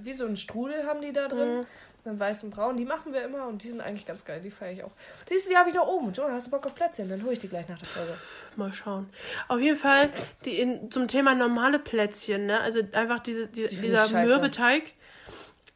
äh, 0.00 0.04
wie 0.04 0.12
so 0.12 0.26
ein 0.26 0.36
Strudel 0.36 0.86
haben 0.86 1.00
die 1.00 1.12
da 1.12 1.28
drin. 1.28 1.66
Dann 2.06 2.20
weiß 2.20 2.44
und 2.44 2.50
braun. 2.50 2.76
Die 2.76 2.84
machen 2.84 3.12
wir 3.12 3.24
immer 3.24 3.48
und 3.48 3.64
die 3.64 3.68
sind 3.68 3.80
eigentlich 3.80 4.06
ganz 4.06 4.24
geil. 4.24 4.40
Die 4.40 4.52
feiere 4.52 4.72
ich 4.72 4.84
auch. 4.84 4.92
Siehst 5.28 5.46
du, 5.46 5.50
die 5.50 5.56
habe 5.56 5.70
ich 5.70 5.74
noch 5.74 5.88
oben. 5.88 6.12
Joe, 6.12 6.30
hast 6.30 6.46
du 6.46 6.52
Bock 6.52 6.64
auf 6.64 6.74
Plätzchen? 6.76 7.08
Dann 7.08 7.20
hole 7.24 7.32
ich 7.32 7.40
die 7.40 7.48
gleich 7.48 7.68
nach 7.68 7.78
der 7.78 7.86
Folge. 7.88 8.14
Mal 8.54 8.72
schauen. 8.72 9.10
Auf 9.48 9.60
jeden 9.60 9.76
Fall 9.76 10.10
die 10.44 10.60
in, 10.60 10.88
zum 10.92 11.08
Thema 11.08 11.34
normale 11.34 11.80
Plätzchen, 11.80 12.46
ne? 12.46 12.60
Also 12.60 12.80
einfach 12.92 13.18
diese, 13.18 13.48
die, 13.48 13.66
dieser. 13.66 14.08
Mürbeteig. 14.24 14.84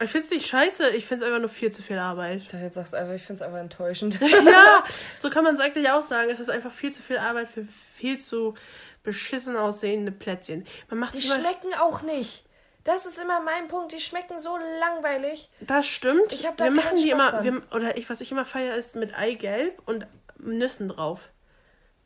Ich 0.01 0.09
finde 0.09 0.25
es 0.25 0.31
nicht 0.31 0.47
scheiße, 0.47 0.89
ich 0.91 1.05
finde 1.05 1.25
es 1.25 1.27
einfach 1.27 1.41
nur 1.41 1.49
viel 1.49 1.71
zu 1.71 1.83
viel 1.83 1.99
Arbeit. 1.99 2.45
Dachte, 2.45 2.57
jetzt 2.57 2.75
sagst 2.75 2.93
du 2.93 2.97
einfach, 2.97 3.13
ich 3.13 3.21
finde 3.21 3.35
es 3.35 3.41
einfach 3.41 3.59
enttäuschend. 3.59 4.19
ja, 4.45 4.85
so 5.21 5.29
kann 5.29 5.43
man 5.43 5.55
es 5.55 5.59
eigentlich 5.59 5.89
auch 5.89 6.01
sagen. 6.01 6.29
Es 6.29 6.39
ist 6.39 6.49
einfach 6.49 6.71
viel 6.71 6.93
zu 6.93 7.03
viel 7.03 7.17
Arbeit 7.17 7.49
für 7.49 7.67
viel 7.95 8.17
zu 8.19 8.55
beschissen 9.03 9.57
aussehende 9.57 10.13
Plätzchen. 10.13 10.65
Man 10.89 10.99
macht 10.99 11.13
Die 11.13 11.21
schmecken 11.21 11.73
auch 11.77 12.03
nicht. 12.03 12.45
Das 12.83 13.05
ist 13.05 13.19
immer 13.19 13.41
mein 13.41 13.67
Punkt. 13.67 13.91
Die 13.91 13.99
schmecken 13.99 14.39
so 14.39 14.57
langweilig. 14.79 15.51
Das 15.59 15.85
stimmt. 15.85 16.33
Ich 16.33 16.47
hab 16.47 16.57
da 16.57 16.63
wir 16.65 16.71
machen 16.71 16.95
die 16.95 17.09
Spaß 17.09 17.33
immer, 17.33 17.43
wir, 17.43 17.61
oder 17.75 17.95
ich, 17.97 18.09
was 18.09 18.21
ich 18.21 18.31
immer 18.31 18.45
feiere, 18.45 18.75
ist 18.75 18.95
mit 18.95 19.13
Eigelb 19.13 19.79
und 19.85 20.07
Nüssen 20.37 20.89
drauf. 20.89 21.29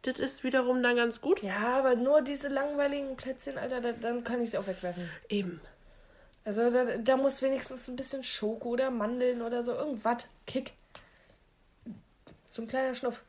Das 0.01 0.19
ist 0.19 0.43
wiederum 0.43 0.83
dann 0.83 0.97
ganz 0.97 1.21
gut. 1.21 1.41
Ja, 1.41 1.79
aber 1.79 1.95
nur 1.95 2.21
diese 2.21 2.49
langweiligen 2.49 3.15
Plätzchen, 3.17 3.57
Alter, 3.57 3.81
da, 3.81 3.91
dann 3.93 4.23
kann 4.23 4.39
ich 4.41 4.51
sie 4.51 4.57
auch 4.57 4.67
wegwerfen. 4.67 5.09
Eben. 5.29 5.59
Also 6.43 6.69
da, 6.69 6.97
da 6.97 7.17
muss 7.17 7.41
wenigstens 7.41 7.87
ein 7.87 7.95
bisschen 7.95 8.23
Schoko 8.23 8.69
oder 8.69 8.91
Mandeln 8.91 9.41
oder 9.41 9.63
so, 9.63 9.73
irgendwas. 9.73 10.27
Kick. 10.45 10.73
So 12.49 12.61
ein 12.61 12.67
kleiner 12.67 12.93
Schnuff. 12.93 13.23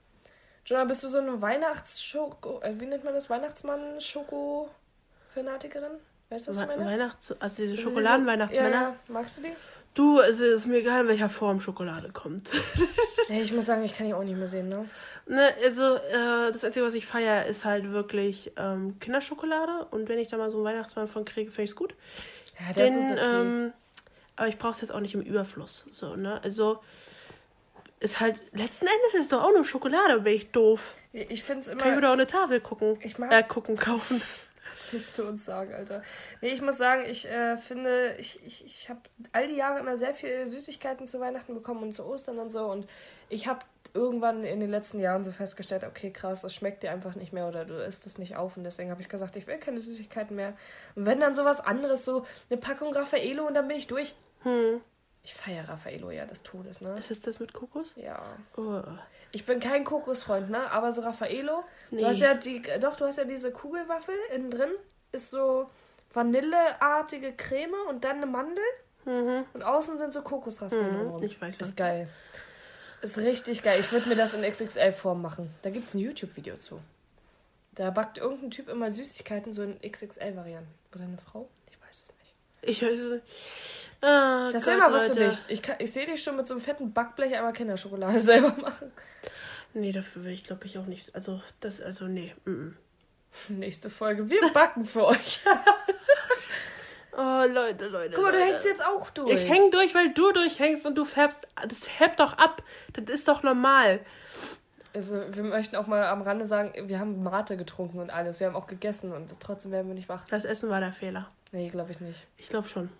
Jonah, 0.67 0.85
bist 0.85 1.03
du 1.03 1.09
so 1.09 1.17
eine 1.19 1.41
Weihnachtsschoko, 1.41 2.61
äh, 2.61 2.79
wie 2.79 2.85
nennt 2.87 3.05
man 3.05 3.15
das? 3.15 3.31
Weihnachtsmann-Schoko-Fanatikerin? 3.31 5.99
Weißt 6.29 6.47
du, 6.47 6.51
was 6.51 6.61
ich 6.61 6.67
meine? 6.67 6.85
Weihnachts 6.85 7.33
also 7.41 7.57
diese 7.63 7.77
Schokoladenweihnachtsmänner. 7.77 8.71
Ja, 8.71 8.83
ja. 8.83 8.97
Magst 9.09 9.39
du 9.39 9.43
die? 9.43 9.53
Du, 9.95 10.21
es 10.21 10.41
ist 10.41 10.67
mir 10.67 10.77
egal, 10.79 11.03
in 11.03 11.09
welcher 11.09 11.29
Form 11.31 11.61
Schokolade 11.61 12.11
kommt. 12.13 12.51
Ja, 13.29 13.41
ich 13.43 13.51
muss 13.53 13.67
sagen, 13.67 13.83
ich 13.83 13.93
kann 13.93 14.07
die 14.07 14.15
auch 14.15 14.23
nicht 14.23 14.37
mehr 14.39 14.47
sehen, 14.47 14.69
ne? 14.69 14.89
ne, 15.27 15.53
also, 15.65 15.97
äh, 15.97 16.53
das 16.53 16.63
Einzige, 16.63 16.87
was 16.87 16.95
ich 16.95 17.07
feiere, 17.07 17.47
ist 17.47 17.65
halt 17.65 17.91
wirklich 17.91 18.53
ähm, 18.57 19.01
Kinderschokolade. 19.01 19.85
Und 19.91 20.09
wenn 20.09 20.21
ich 20.21 20.29
da 20.29 20.37
mal 20.37 20.49
so 20.49 20.59
einen 20.59 20.65
Weihnachtsmann 20.67 21.09
von 21.09 21.25
kriege, 21.25 21.51
finde 21.51 21.65
ich 21.65 21.71
es 21.71 21.77
gut. 21.77 21.97
Ja, 22.61 22.67
das 22.69 22.77
Den, 22.77 22.99
ist 23.01 23.11
okay. 23.11 23.21
ähm, 23.41 23.73
aber 24.37 24.47
ich 24.47 24.59
brauche 24.59 24.71
es 24.75 24.81
jetzt 24.81 24.93
auch 24.93 25.01
nicht 25.01 25.15
im 25.15 25.23
Überfluss. 25.23 25.87
So, 25.91 26.15
ne? 26.15 26.41
Also, 26.45 26.79
ist 27.99 28.21
halt, 28.21 28.37
letzten 28.53 28.87
Endes 28.87 29.15
ist 29.15 29.23
es 29.23 29.29
doch 29.29 29.43
auch 29.43 29.53
nur 29.53 29.65
Schokolade, 29.65 30.21
bin 30.21 30.35
ich 30.35 30.53
doof. 30.53 30.93
ich 31.13 31.43
finde 31.43 31.63
es 31.63 31.69
Kann 31.71 31.79
ich 31.81 31.85
immer... 31.87 31.97
wieder 31.97 32.09
auch 32.11 32.13
eine 32.13 32.29
Tafel 32.29 32.61
gucken. 32.61 32.97
Ich 33.01 33.19
mag- 33.19 33.33
Äh, 33.33 33.43
gucken, 33.43 33.77
kaufen. 33.77 34.23
Willst 34.93 35.19
du 35.19 35.25
uns 35.25 35.45
sagen, 35.45 35.75
Alter? 35.75 36.03
Nee, 36.41 36.51
ich 36.51 36.63
muss 36.63 36.79
sagen, 36.79 37.05
ich 37.07 37.29
äh, 37.29 37.57
finde, 37.57 38.15
ich, 38.19 38.41
ich, 38.45 38.65
ich 38.65 38.89
habe 38.89 39.01
all 39.33 39.49
die 39.49 39.57
Jahre 39.57 39.81
immer 39.81 39.97
sehr 39.97 40.15
viele 40.15 40.47
Süßigkeiten 40.47 41.07
zu 41.07 41.21
Weihnachten 41.21 41.55
bekommen 41.55 41.83
und 41.83 41.95
zu 41.95 42.07
Ostern 42.07 42.39
und 42.39 42.51
so. 42.51 42.67
Und 42.67 42.87
ich 43.29 43.47
habe 43.47 43.61
irgendwann 43.95 44.45
in 44.45 44.61
den 44.61 44.71
letzten 44.71 45.01
Jahren 45.01 45.25
so 45.25 45.33
festgestellt, 45.33 45.85
okay, 45.85 46.11
krass, 46.11 46.43
das 46.43 46.55
schmeckt 46.55 46.83
dir 46.83 46.93
einfach 46.93 47.15
nicht 47.15 47.33
mehr 47.33 47.49
oder 47.49 47.65
du 47.65 47.83
isst 47.83 48.07
es 48.07 48.19
nicht 48.19 48.37
auf. 48.37 48.57
Und 48.57 48.65
deswegen 48.65 48.91
habe 48.91 49.03
ich 49.03 49.09
gesagt, 49.09 49.37
ich 49.37 49.47
will 49.47 49.59
keine 49.59 49.81
Süßigkeiten 49.81 50.37
mehr. 50.37 50.55
Und 50.95 51.07
wenn 51.07 51.21
dann 51.21 51.35
sowas 51.35 51.61
anderes, 51.61 52.05
so 52.05 52.27
eine 52.51 52.61
Packung 52.61 52.93
Raffaello 52.93 53.47
und 53.47 53.55
dann 53.55 53.69
bin 53.69 53.77
ich 53.77 53.87
durch. 53.87 54.15
Hm. 54.43 54.81
Ich 55.27 55.35
feiere 55.35 55.69
Raffaello 55.69 56.13
ja 56.13 56.25
des 56.25 56.45
Todes, 56.45 56.81
ne? 56.81 56.97
Ist 57.01 57.11
es 57.11 57.21
das 57.21 57.41
mit 57.41 57.53
Kokos? 57.53 57.93
Ja. 57.97 58.23
Oh. 58.57 58.81
Ich 59.33 59.45
bin 59.45 59.59
kein 59.59 59.83
Kokosfreund, 59.83 60.51
ne? 60.51 60.71
Aber 60.71 60.93
so 60.93 61.01
Raffaello. 61.01 61.65
Nee. 61.91 62.01
Du 62.01 62.07
hast 62.07 62.21
ja 62.21 62.35
die, 62.35 62.63
doch, 62.81 62.95
du 62.95 63.07
hast 63.07 63.17
ja 63.17 63.25
diese 63.25 63.51
Kugelwaffel 63.51 64.15
innen 64.33 64.53
drin. 64.53 64.71
Ist 65.11 65.33
so 65.33 65.69
vanilleartige 66.15 67.33
Creme 67.33 67.75
und 67.89 68.05
dann 68.05 68.19
eine 68.19 68.27
Mandel. 68.27 68.63
Mhm. 69.05 69.47
Und 69.53 69.65
außen 69.65 69.99
sind 69.99 70.13
so 70.13 70.23
Kokosraspeln 70.23 71.17
Mhm. 71.17 71.23
Ich 71.25 71.41
weiß 71.41 71.59
was. 71.59 71.69
Ist 71.71 71.77
geil. 71.77 72.09
Ist 73.03 73.19
richtig 73.19 73.65
geil. 73.65 73.81
Ich 73.81 73.91
würde 73.91 74.09
mir 74.09 74.15
das 74.17 74.33
in 74.33 74.43
XXL-Form 74.43 75.21
machen. 75.21 75.53
Da 75.63 75.71
gibt 75.71 75.89
es 75.89 75.95
ein 75.95 75.99
YouTube-Video 75.99 76.57
zu. 76.57 76.81
Da 77.73 77.91
backt 77.91 78.19
irgendein 78.19 78.53
Typ 78.53 78.69
immer 78.69 78.93
Süßigkeiten 78.93 79.53
so 79.53 79.65
in 79.65 79.81
XXL-Varianten. 79.81 80.73
Oder 80.95 81.03
eine 81.03 81.19
Frau? 81.19 81.49
Ich 81.69 81.81
weiß 81.83 82.03
es 82.05 82.13
nicht. 82.21 82.35
Ich 82.63 82.83
weiß 82.83 83.01
es 83.01 83.11
nicht. 83.11 83.25
Ah, 84.07 84.51
Das 84.53 84.67
wäre 84.67 84.79
mal 84.79 84.93
was 84.93 85.09
Leute. 85.09 85.21
für 85.21 85.29
dich. 85.31 85.39
Ich, 85.49 85.63
kann- 85.63 85.77
ich 85.79 85.93
sehe 85.93 86.07
dich 86.07 86.23
schon 86.23 86.37
mit 86.37 86.47
so 86.47 86.55
einem 86.55 86.63
fetten 86.63 86.93
Backblech 86.93 87.35
einmal 87.35 87.53
Kinderschokolade 87.53 88.21
selber 88.33 88.55
machen. 88.61 88.93
Nee, 89.75 89.93
dafür 89.93 90.25
will 90.25 90.33
ich, 90.33 90.45
glaube 90.45 90.65
ich, 90.67 90.79
auch 90.79 90.87
nicht. 90.87 91.15
Also, 91.15 91.41
das, 91.61 91.81
also, 91.81 92.07
nee. 92.07 92.35
Mm 92.45 92.51
-mm. 92.51 92.73
Nächste 93.49 93.91
Folge. 93.91 94.31
Wir 94.31 94.41
backen 94.55 94.85
für 94.87 95.07
euch. 95.07 95.41
Oh, 97.19 97.45
Leute, 97.49 97.87
Leute. 97.89 98.13
Guck 98.15 98.25
mal, 98.25 98.33
du 98.33 98.39
Leute. 98.39 98.51
hängst 98.51 98.67
jetzt 98.67 98.85
auch 98.85 99.09
durch. 99.09 99.33
Ich 99.33 99.49
häng 99.49 99.71
durch, 99.71 99.95
weil 99.95 100.13
du 100.13 100.33
durchhängst 100.33 100.87
und 100.87 100.97
du 100.99 101.07
färbst. 101.07 101.49
Das 101.67 101.87
färbt 101.87 102.21
doch 102.21 102.35
ab. 102.37 102.63
Das 102.93 103.05
ist 103.09 103.27
doch 103.27 103.43
normal. 103.43 104.01
Also, 104.95 105.23
wir 105.31 105.43
möchten 105.43 105.77
auch 105.77 105.87
mal 105.87 106.05
am 106.05 106.21
Rande 106.21 106.45
sagen, 106.45 106.75
wir 106.89 106.99
haben 106.99 107.23
Mate 107.23 107.57
getrunken 107.57 108.01
und 108.01 108.11
alles. 108.11 108.39
Wir 108.41 108.49
haben 108.49 108.55
auch 108.57 108.67
gegessen 108.67 109.13
und 109.13 109.41
trotzdem 109.41 109.73
werden 109.73 109.89
wir 109.89 109.95
nicht 109.95 110.11
wach. 110.11 110.27
Das 110.29 110.45
Essen 110.45 110.69
war 110.69 110.81
der 110.81 110.93
Fehler. 110.93 111.31
Nee, 111.53 111.71
glaube 111.71 111.91
ich 111.91 112.01
nicht. 112.01 112.27
Ich 112.37 112.51
glaube 112.51 112.69
schon. 112.69 112.91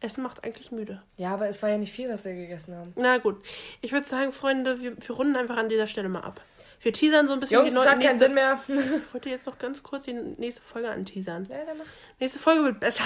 Essen 0.00 0.22
macht 0.22 0.44
eigentlich 0.44 0.72
müde. 0.72 1.02
Ja, 1.16 1.34
aber 1.34 1.48
es 1.48 1.62
war 1.62 1.70
ja 1.70 1.78
nicht 1.78 1.92
viel, 1.92 2.08
was 2.08 2.24
wir 2.24 2.34
gegessen 2.34 2.74
haben. 2.74 2.92
Na 2.96 3.18
gut. 3.18 3.36
Ich 3.80 3.92
würde 3.92 4.06
sagen, 4.06 4.32
Freunde, 4.32 4.80
wir, 4.80 4.96
wir 4.96 5.14
runden 5.14 5.36
einfach 5.36 5.56
an 5.56 5.68
dieser 5.68 5.86
Stelle 5.86 6.08
mal 6.08 6.20
ab. 6.20 6.40
Wir 6.82 6.92
teasern 6.92 7.26
so 7.26 7.34
ein 7.34 7.40
bisschen 7.40 7.60
Jungs, 7.60 7.72
die 7.72 7.78
neue 7.78 7.90
hat 7.90 8.00
keinen. 8.00 8.18
Sinn 8.18 8.32
mehr. 8.32 8.58
Ich 8.68 9.12
wollte 9.14 9.28
jetzt 9.28 9.46
noch 9.46 9.58
ganz 9.58 9.82
kurz 9.82 10.04
die 10.04 10.14
nächste 10.14 10.62
Folge 10.62 10.90
anteasern. 10.90 11.46
ja, 11.50 11.58
dann 11.66 11.76
mach. 11.76 11.84
Nächste 12.18 12.38
Folge 12.38 12.64
wird 12.64 12.80
besser. 12.80 13.04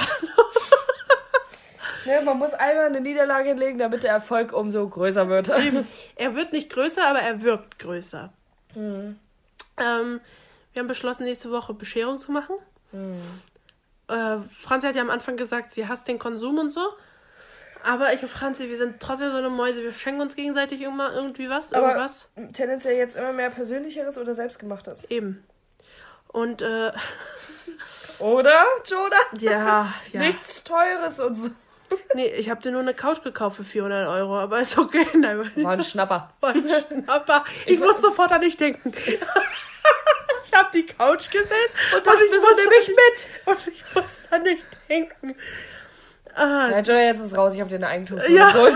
Ne, 2.07 2.21
man 2.21 2.39
muss 2.39 2.53
einmal 2.53 2.87
eine 2.87 3.01
Niederlage 3.01 3.51
hinlegen, 3.51 3.79
damit 3.79 4.05
der 4.05 4.13
Erfolg 4.13 4.53
umso 4.53 4.87
größer 4.89 5.29
wird. 5.29 5.49
er 6.17 6.35
wird 6.35 6.53
nicht 6.53 6.71
größer, 6.71 7.07
aber 7.07 7.21
er 7.21 7.43
wirkt 7.43 7.79
größer. 7.79 8.33
Mhm. 8.75 9.19
Ähm, 9.79 10.21
wir 10.73 10.81
haben 10.81 10.89
beschlossen, 10.89 11.25
nächste 11.25 11.51
Woche 11.51 11.73
Bescherung 11.73 12.19
zu 12.19 12.33
machen. 12.33 12.57
Mhm. 12.93 13.17
Äh, 14.09 14.37
Franzi 14.61 14.87
hat 14.87 14.95
ja 14.97 15.03
am 15.03 15.11
Anfang 15.11 15.37
gesagt, 15.37 15.73
sie 15.73 15.87
hasst 15.89 16.07
den 16.09 16.19
Konsum 16.19 16.59
und 16.59 16.71
so. 16.71 16.81
Aber 17.85 18.13
ich 18.15 18.23
und 18.23 18.29
Franzi, 18.31 18.69
wir 18.69 18.77
sind 18.79 19.01
trotzdem 19.01 19.31
so 19.31 19.37
eine 19.39 19.51
Mäuse. 19.51 19.83
Wir 19.83 19.93
schenken 19.93 20.23
uns 20.23 20.37
gegenseitig 20.37 20.81
immer 20.81 21.13
irgendwie 21.13 21.51
was. 21.51 21.73
Aber- 21.73 21.89
Irgendwas. 21.89 22.31
Tendenziell 22.53 22.97
jetzt 22.97 23.17
immer 23.17 23.33
mehr 23.33 23.51
Persönlicheres 23.51 24.17
oder 24.19 24.35
Selbstgemachtes. 24.35 25.05
Eben. 25.11 25.45
Und, 26.29 26.63
äh, 26.63 26.93
Oder, 28.21 28.65
Joda? 28.87 29.17
ja, 29.39 29.93
ja. 30.13 30.21
Nichts 30.21 30.63
Teures 30.65 31.19
und 31.21 31.35
so. 31.35 31.51
Nee, 32.15 32.27
ich 32.29 32.49
habe 32.51 32.61
dir 32.61 32.71
nur 32.73 32.81
eine 32.81 32.95
Couch 32.95 33.23
gekauft 33.23 33.57
für 33.57 33.65
400 33.65 34.09
Euro, 34.09 34.39
aber 34.39 34.61
ist 34.61 34.79
okay. 34.79 35.07
Nein, 35.15 35.51
War 35.57 35.73
ein 35.73 35.83
Schnapper. 35.83 36.33
war 36.41 36.51
ein 36.51 36.65
Schnapper. 36.69 37.45
Ich 37.67 37.79
muss 37.79 38.01
sofort 38.01 38.33
an 38.33 38.41
dich 38.41 38.57
denken. 38.57 38.93
ich 40.55 40.59
habe 40.61 40.69
die 40.73 40.87
Couch 40.87 41.31
gesehen 41.31 41.71
und, 41.97 42.07
dachte, 42.07 42.25
ich 42.25 42.31
musste 42.31 42.63
ich 42.83 42.89
mit. 42.89 43.27
Und 43.47 43.67
ich 43.75 43.85
muss 43.95 44.29
an 44.31 44.45
dich 44.45 44.63
denken. 44.89 45.37
Ah, 46.35 46.69
Ja, 46.71 46.79
Joda, 46.79 46.99
jetzt 47.01 47.21
ist 47.21 47.37
raus. 47.37 47.55
Ich 47.55 47.61
habe 47.61 47.71
dir 47.71 47.77
eine 47.77 47.89
Eigentumswohnung 47.89 48.37
Ja. 48.37 48.51
geholt. 48.53 48.75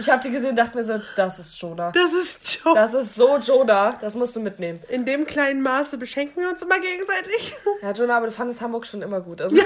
Ich 0.00 0.08
habe 0.08 0.22
die 0.22 0.30
gesehen 0.30 0.50
und 0.50 0.56
dachte 0.56 0.76
mir 0.76 0.84
so, 0.84 1.00
das 1.16 1.38
ist 1.40 1.60
Joda. 1.60 1.90
das 1.90 2.12
ist 2.12 2.60
Joe. 2.64 2.72
Das 2.74 2.94
ist 2.94 3.16
so 3.16 3.36
Joda. 3.38 3.98
Das 4.00 4.14
musst 4.14 4.36
du 4.36 4.40
mitnehmen. 4.40 4.80
In 4.88 5.04
dem 5.04 5.26
kleinen 5.26 5.60
Maße 5.60 5.98
beschenken 5.98 6.40
wir 6.42 6.50
uns 6.50 6.62
immer 6.62 6.78
gegenseitig. 6.78 7.54
Ja, 7.82 7.90
Jonah, 7.92 8.16
aber 8.18 8.26
du 8.26 8.32
fandest 8.32 8.60
Hamburg 8.60 8.86
schon 8.86 9.02
immer 9.02 9.20
gut. 9.20 9.40
Also, 9.40 9.56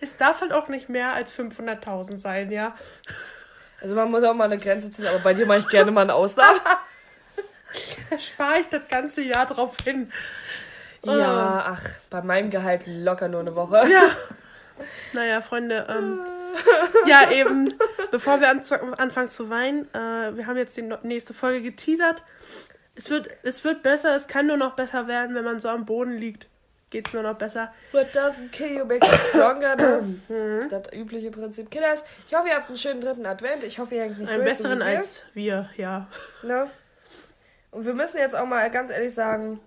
Es 0.00 0.16
darf 0.16 0.40
halt 0.40 0.52
auch 0.52 0.68
nicht 0.68 0.88
mehr 0.88 1.12
als 1.12 1.32
500.000 1.32 2.18
sein, 2.20 2.50
ja. 2.50 2.74
also 3.82 3.94
man 3.94 4.10
muss 4.10 4.22
auch 4.22 4.32
mal 4.34 4.44
eine 4.44 4.58
Grenze 4.58 4.90
ziehen, 4.90 5.06
aber 5.06 5.18
bei 5.18 5.34
dir 5.34 5.44
mache 5.46 5.58
ich 5.58 5.68
gerne 5.68 5.90
mal 5.90 6.00
einen 6.02 6.10
Auslauf. 6.10 6.60
Da 8.10 8.18
spare 8.18 8.60
ich 8.60 8.66
das 8.66 8.82
ganze 8.88 9.22
Jahr 9.22 9.46
drauf 9.46 9.76
hin. 9.82 10.12
Ja, 11.04 11.64
ach, 11.66 11.82
bei 12.10 12.20
meinem 12.20 12.50
Gehalt 12.50 12.82
locker 12.86 13.28
nur 13.28 13.40
eine 13.40 13.54
Woche. 13.54 13.76
Ja. 13.90 14.10
Naja, 15.12 15.42
Freunde, 15.42 15.86
ähm, 15.90 16.20
ja, 17.06 17.30
eben, 17.30 17.74
bevor 18.10 18.40
wir 18.40 18.48
anfangen 18.48 19.28
zu 19.28 19.50
weinen, 19.50 19.92
äh, 19.92 20.34
wir 20.34 20.46
haben 20.46 20.56
jetzt 20.56 20.74
die 20.74 20.90
nächste 21.02 21.34
Folge 21.34 21.60
geteasert. 21.60 22.24
Es 22.94 23.10
wird, 23.10 23.28
es 23.42 23.62
wird 23.62 23.82
besser, 23.82 24.14
es 24.14 24.26
kann 24.26 24.46
nur 24.46 24.56
noch 24.56 24.76
besser 24.76 25.06
werden, 25.06 25.34
wenn 25.34 25.44
man 25.44 25.60
so 25.60 25.68
am 25.68 25.84
Boden 25.84 26.16
liegt. 26.16 26.48
Geht's 26.88 27.12
nur 27.12 27.22
noch 27.22 27.36
besser. 27.36 27.74
What 27.92 28.14
doesn't 28.14 28.52
kill 28.52 28.78
you 28.78 28.84
makes 28.86 29.06
you 29.06 29.18
stronger. 29.18 29.76
Ne? 29.76 30.68
Das 30.70 30.92
übliche 30.94 31.30
Prinzip. 31.30 31.70
Kinders, 31.70 32.02
ich 32.26 32.34
hoffe, 32.34 32.48
ihr 32.48 32.56
habt 32.56 32.68
einen 32.68 32.76
schönen 32.76 33.00
dritten 33.02 33.26
Advent. 33.26 33.62
Ich 33.64 33.78
hoffe, 33.78 33.94
ihr 33.94 34.02
hängt 34.02 34.18
nicht 34.18 34.30
Einen 34.30 34.42
durch, 34.44 34.56
besseren 34.56 34.80
als 34.80 35.22
wir, 35.34 35.68
ja. 35.76 36.08
Ne? 36.42 36.70
Und 37.70 37.86
wir 37.86 37.94
müssen 37.94 38.18
jetzt 38.18 38.34
auch 38.34 38.46
mal 38.46 38.70
ganz 38.70 38.90
ehrlich 38.90 39.14
sagen, 39.14 39.60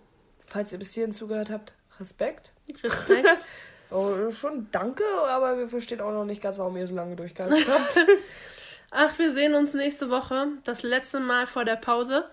falls 0.48 0.72
ihr 0.72 0.80
bis 0.80 0.94
hierhin 0.94 1.14
zugehört 1.14 1.50
habt, 1.50 1.74
Respekt. 2.00 2.52
Respekt. 2.84 3.46
Oh, 3.92 4.32
schon 4.32 4.70
danke, 4.72 5.04
aber 5.28 5.60
wir 5.60 5.68
verstehen 5.68 6.02
auch 6.02 6.14
noch 6.14 6.26
nicht 6.26 6.42
ganz, 6.42 6.58
warum 6.58 6.76
ihr 6.78 6.88
so 6.88 6.96
lange 6.96 7.16
durchgehalten 7.16 7.64
habt. 7.68 8.00
Ach, 8.90 9.20
wir 9.20 9.32
sehen 9.32 9.54
uns 9.54 9.76
nächste 9.76 10.10
Woche. 10.10 10.48
Das 10.64 10.82
letzte 10.82 11.20
Mal 11.20 11.46
vor 11.46 11.64
der 11.64 11.76
Pause. 11.76 12.26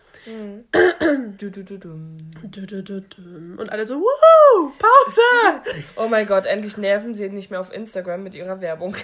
du. 3.39 3.61
Und 3.61 3.73
alle 3.73 3.87
so, 3.87 3.97
wuhu, 3.97 4.73
Pause! 4.79 5.83
Oh 5.97 6.09
mein 6.09 6.27
Gott, 6.27 6.47
endlich 6.47 6.79
nerven 6.79 7.13
sie 7.13 7.29
nicht 7.29 7.51
mehr 7.51 7.61
auf 7.61 7.73
Instagram 7.73 8.23
mit 8.23 8.35
ihrer 8.35 8.61
Werbung. 8.63 8.97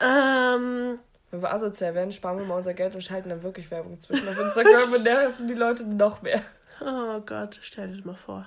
ähm, 0.00 0.98
Wenn 1.30 1.42
wir 1.42 1.52
asozial 1.52 1.94
werden, 1.94 2.12
sparen 2.12 2.38
wir 2.38 2.44
mal 2.44 2.56
unser 2.56 2.74
Geld 2.74 2.94
und 2.94 3.02
schalten 3.02 3.28
dann 3.28 3.42
wirklich 3.42 3.70
Werbung 3.70 4.00
zwischen 4.00 4.28
auf 4.28 4.38
Instagram 4.38 4.92
und 4.92 5.02
nerven 5.04 5.46
die 5.48 5.54
Leute 5.54 5.84
noch 5.84 6.22
mehr. 6.22 6.42
oh 6.80 7.20
Gott, 7.20 7.58
stell 7.62 7.88
dir 7.88 7.96
das 7.96 8.04
mal 8.04 8.16
vor. 8.16 8.46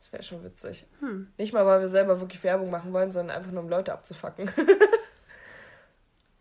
Das 0.00 0.12
wäre 0.12 0.22
schon 0.22 0.42
witzig. 0.44 0.86
Hm. 1.00 1.28
Nicht 1.36 1.52
mal, 1.52 1.66
weil 1.66 1.80
wir 1.80 1.88
selber 1.88 2.20
wirklich 2.20 2.42
Werbung 2.44 2.70
machen 2.70 2.92
wollen, 2.94 3.12
sondern 3.12 3.36
einfach 3.36 3.50
nur, 3.52 3.62
um 3.62 3.68
Leute 3.68 3.92
abzufacken. 3.92 4.50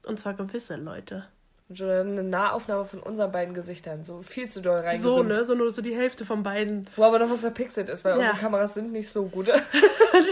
Und 0.03 0.19
zwar 0.19 0.35
gewisse 0.35 0.75
Leute. 0.77 1.27
Und 1.67 1.77
schon 1.77 1.89
eine 1.89 2.23
Nahaufnahme 2.23 2.85
von 2.85 3.01
unseren 3.01 3.29
beiden 3.33 3.53
Gesichtern. 3.53 4.05
So 4.05 4.21
viel 4.21 4.49
zu 4.49 4.61
doll 4.61 4.77
So, 4.77 4.85
reingezoomt. 4.85 5.27
ne? 5.29 5.43
So 5.43 5.53
nur 5.53 5.73
so 5.73 5.81
die 5.81 5.95
Hälfte 5.97 6.23
von 6.23 6.43
beiden. 6.43 6.87
Wo 6.95 7.03
aber 7.03 7.19
noch 7.19 7.29
was 7.29 7.41
verpixelt 7.41 7.89
ist, 7.89 8.05
weil 8.05 8.13
Ja. 8.13 8.19
unsere 8.19 8.37
Kameras 8.37 8.73
sind 8.75 8.93
nicht 8.93 9.09
so 9.09 9.25
gut. 9.25 9.51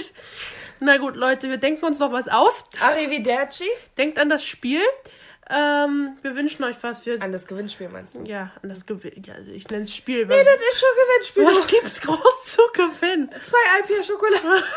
Na 0.79 0.97
gut, 0.97 1.15
Leute, 1.17 1.49
wir 1.49 1.57
denken 1.57 1.83
uns 1.85 1.99
noch 1.99 2.11
was 2.13 2.27
aus. 2.29 2.69
Arrivederci. 2.81 3.65
Denkt 3.97 4.17
an 4.17 4.29
das 4.29 4.45
Spiel. 4.45 4.81
Ähm, 5.49 6.17
wir 6.23 6.35
wünschen 6.35 6.63
euch 6.63 6.75
was. 6.81 7.05
Wir, 7.05 7.21
An 7.21 7.31
das 7.31 7.45
Gewinnspiel 7.45 7.89
meinst 7.89 8.15
du? 8.15 8.23
ja, 8.23 8.51
an 8.63 8.69
das 8.69 8.85
Gewinn. 8.85 9.21
Ja, 9.23 9.35
ich 9.53 9.69
nenne 9.69 9.83
es 9.83 9.93
Spiel. 9.93 10.25
Nee, 10.25 10.43
das 10.43 10.55
ist 10.55 10.79
schon 10.79 10.89
Gewinnspiel. 10.95 11.45
was 11.45 11.67
gibt's 11.67 12.01
groß 12.01 12.45
zu 12.45 12.61
gewinnen? 12.73 13.29
Zwei 13.41 13.57
Alpia-Schokolade. 13.77 14.63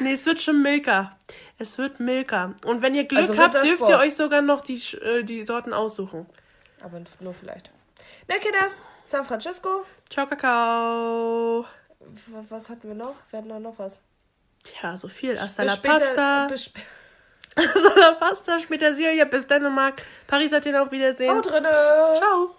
Nee, 0.00 0.14
es 0.14 0.26
wird 0.26 0.40
schon 0.40 0.62
Milka. 0.62 1.16
Es 1.58 1.78
wird 1.78 2.00
Milka. 2.00 2.54
Und 2.64 2.82
wenn 2.82 2.94
ihr 2.94 3.04
Glück 3.04 3.28
Also 3.28 3.36
habt, 3.38 3.54
dürft 3.54 3.88
ihr 3.88 3.98
euch 3.98 4.16
sogar 4.16 4.42
noch 4.42 4.62
die, 4.62 4.82
äh, 4.96 5.22
die 5.22 5.44
Sorten 5.44 5.72
aussuchen. 5.72 6.26
Aber 6.82 7.00
nur 7.20 7.34
vielleicht. 7.34 7.70
Na, 8.26 8.36
Kinders, 8.38 8.80
San 9.04 9.24
Francisco. 9.24 9.84
Ciao, 10.10 10.26
Kakao. 10.26 11.66
Was 12.48 12.68
hatten 12.68 12.88
wir 12.88 12.94
noch? 12.96 13.14
Wir 13.30 13.38
hatten 13.38 13.62
noch 13.62 13.78
was. 13.78 14.00
Ja, 14.82 14.96
so 14.96 15.08
viel. 15.08 15.38
Hasta 15.38 15.62
Bis 15.62 15.70
la 15.72 15.76
später. 15.76 15.94
Pasta. 15.94 16.46
Bis 16.48 16.72
Hasta 17.56 18.00
la 18.00 18.12
Pasta. 18.18 18.58
Später 18.58 18.94
Silja. 18.94 19.24
Bis 19.24 19.46
Dänemark. 19.46 20.02
Paris, 20.26 20.52
Athen. 20.52 20.76
Auf 20.76 20.90
Wiedersehen. 20.90 21.34
Haut 21.34 21.50
drinne. 21.50 21.68
Ciao. 22.16 22.54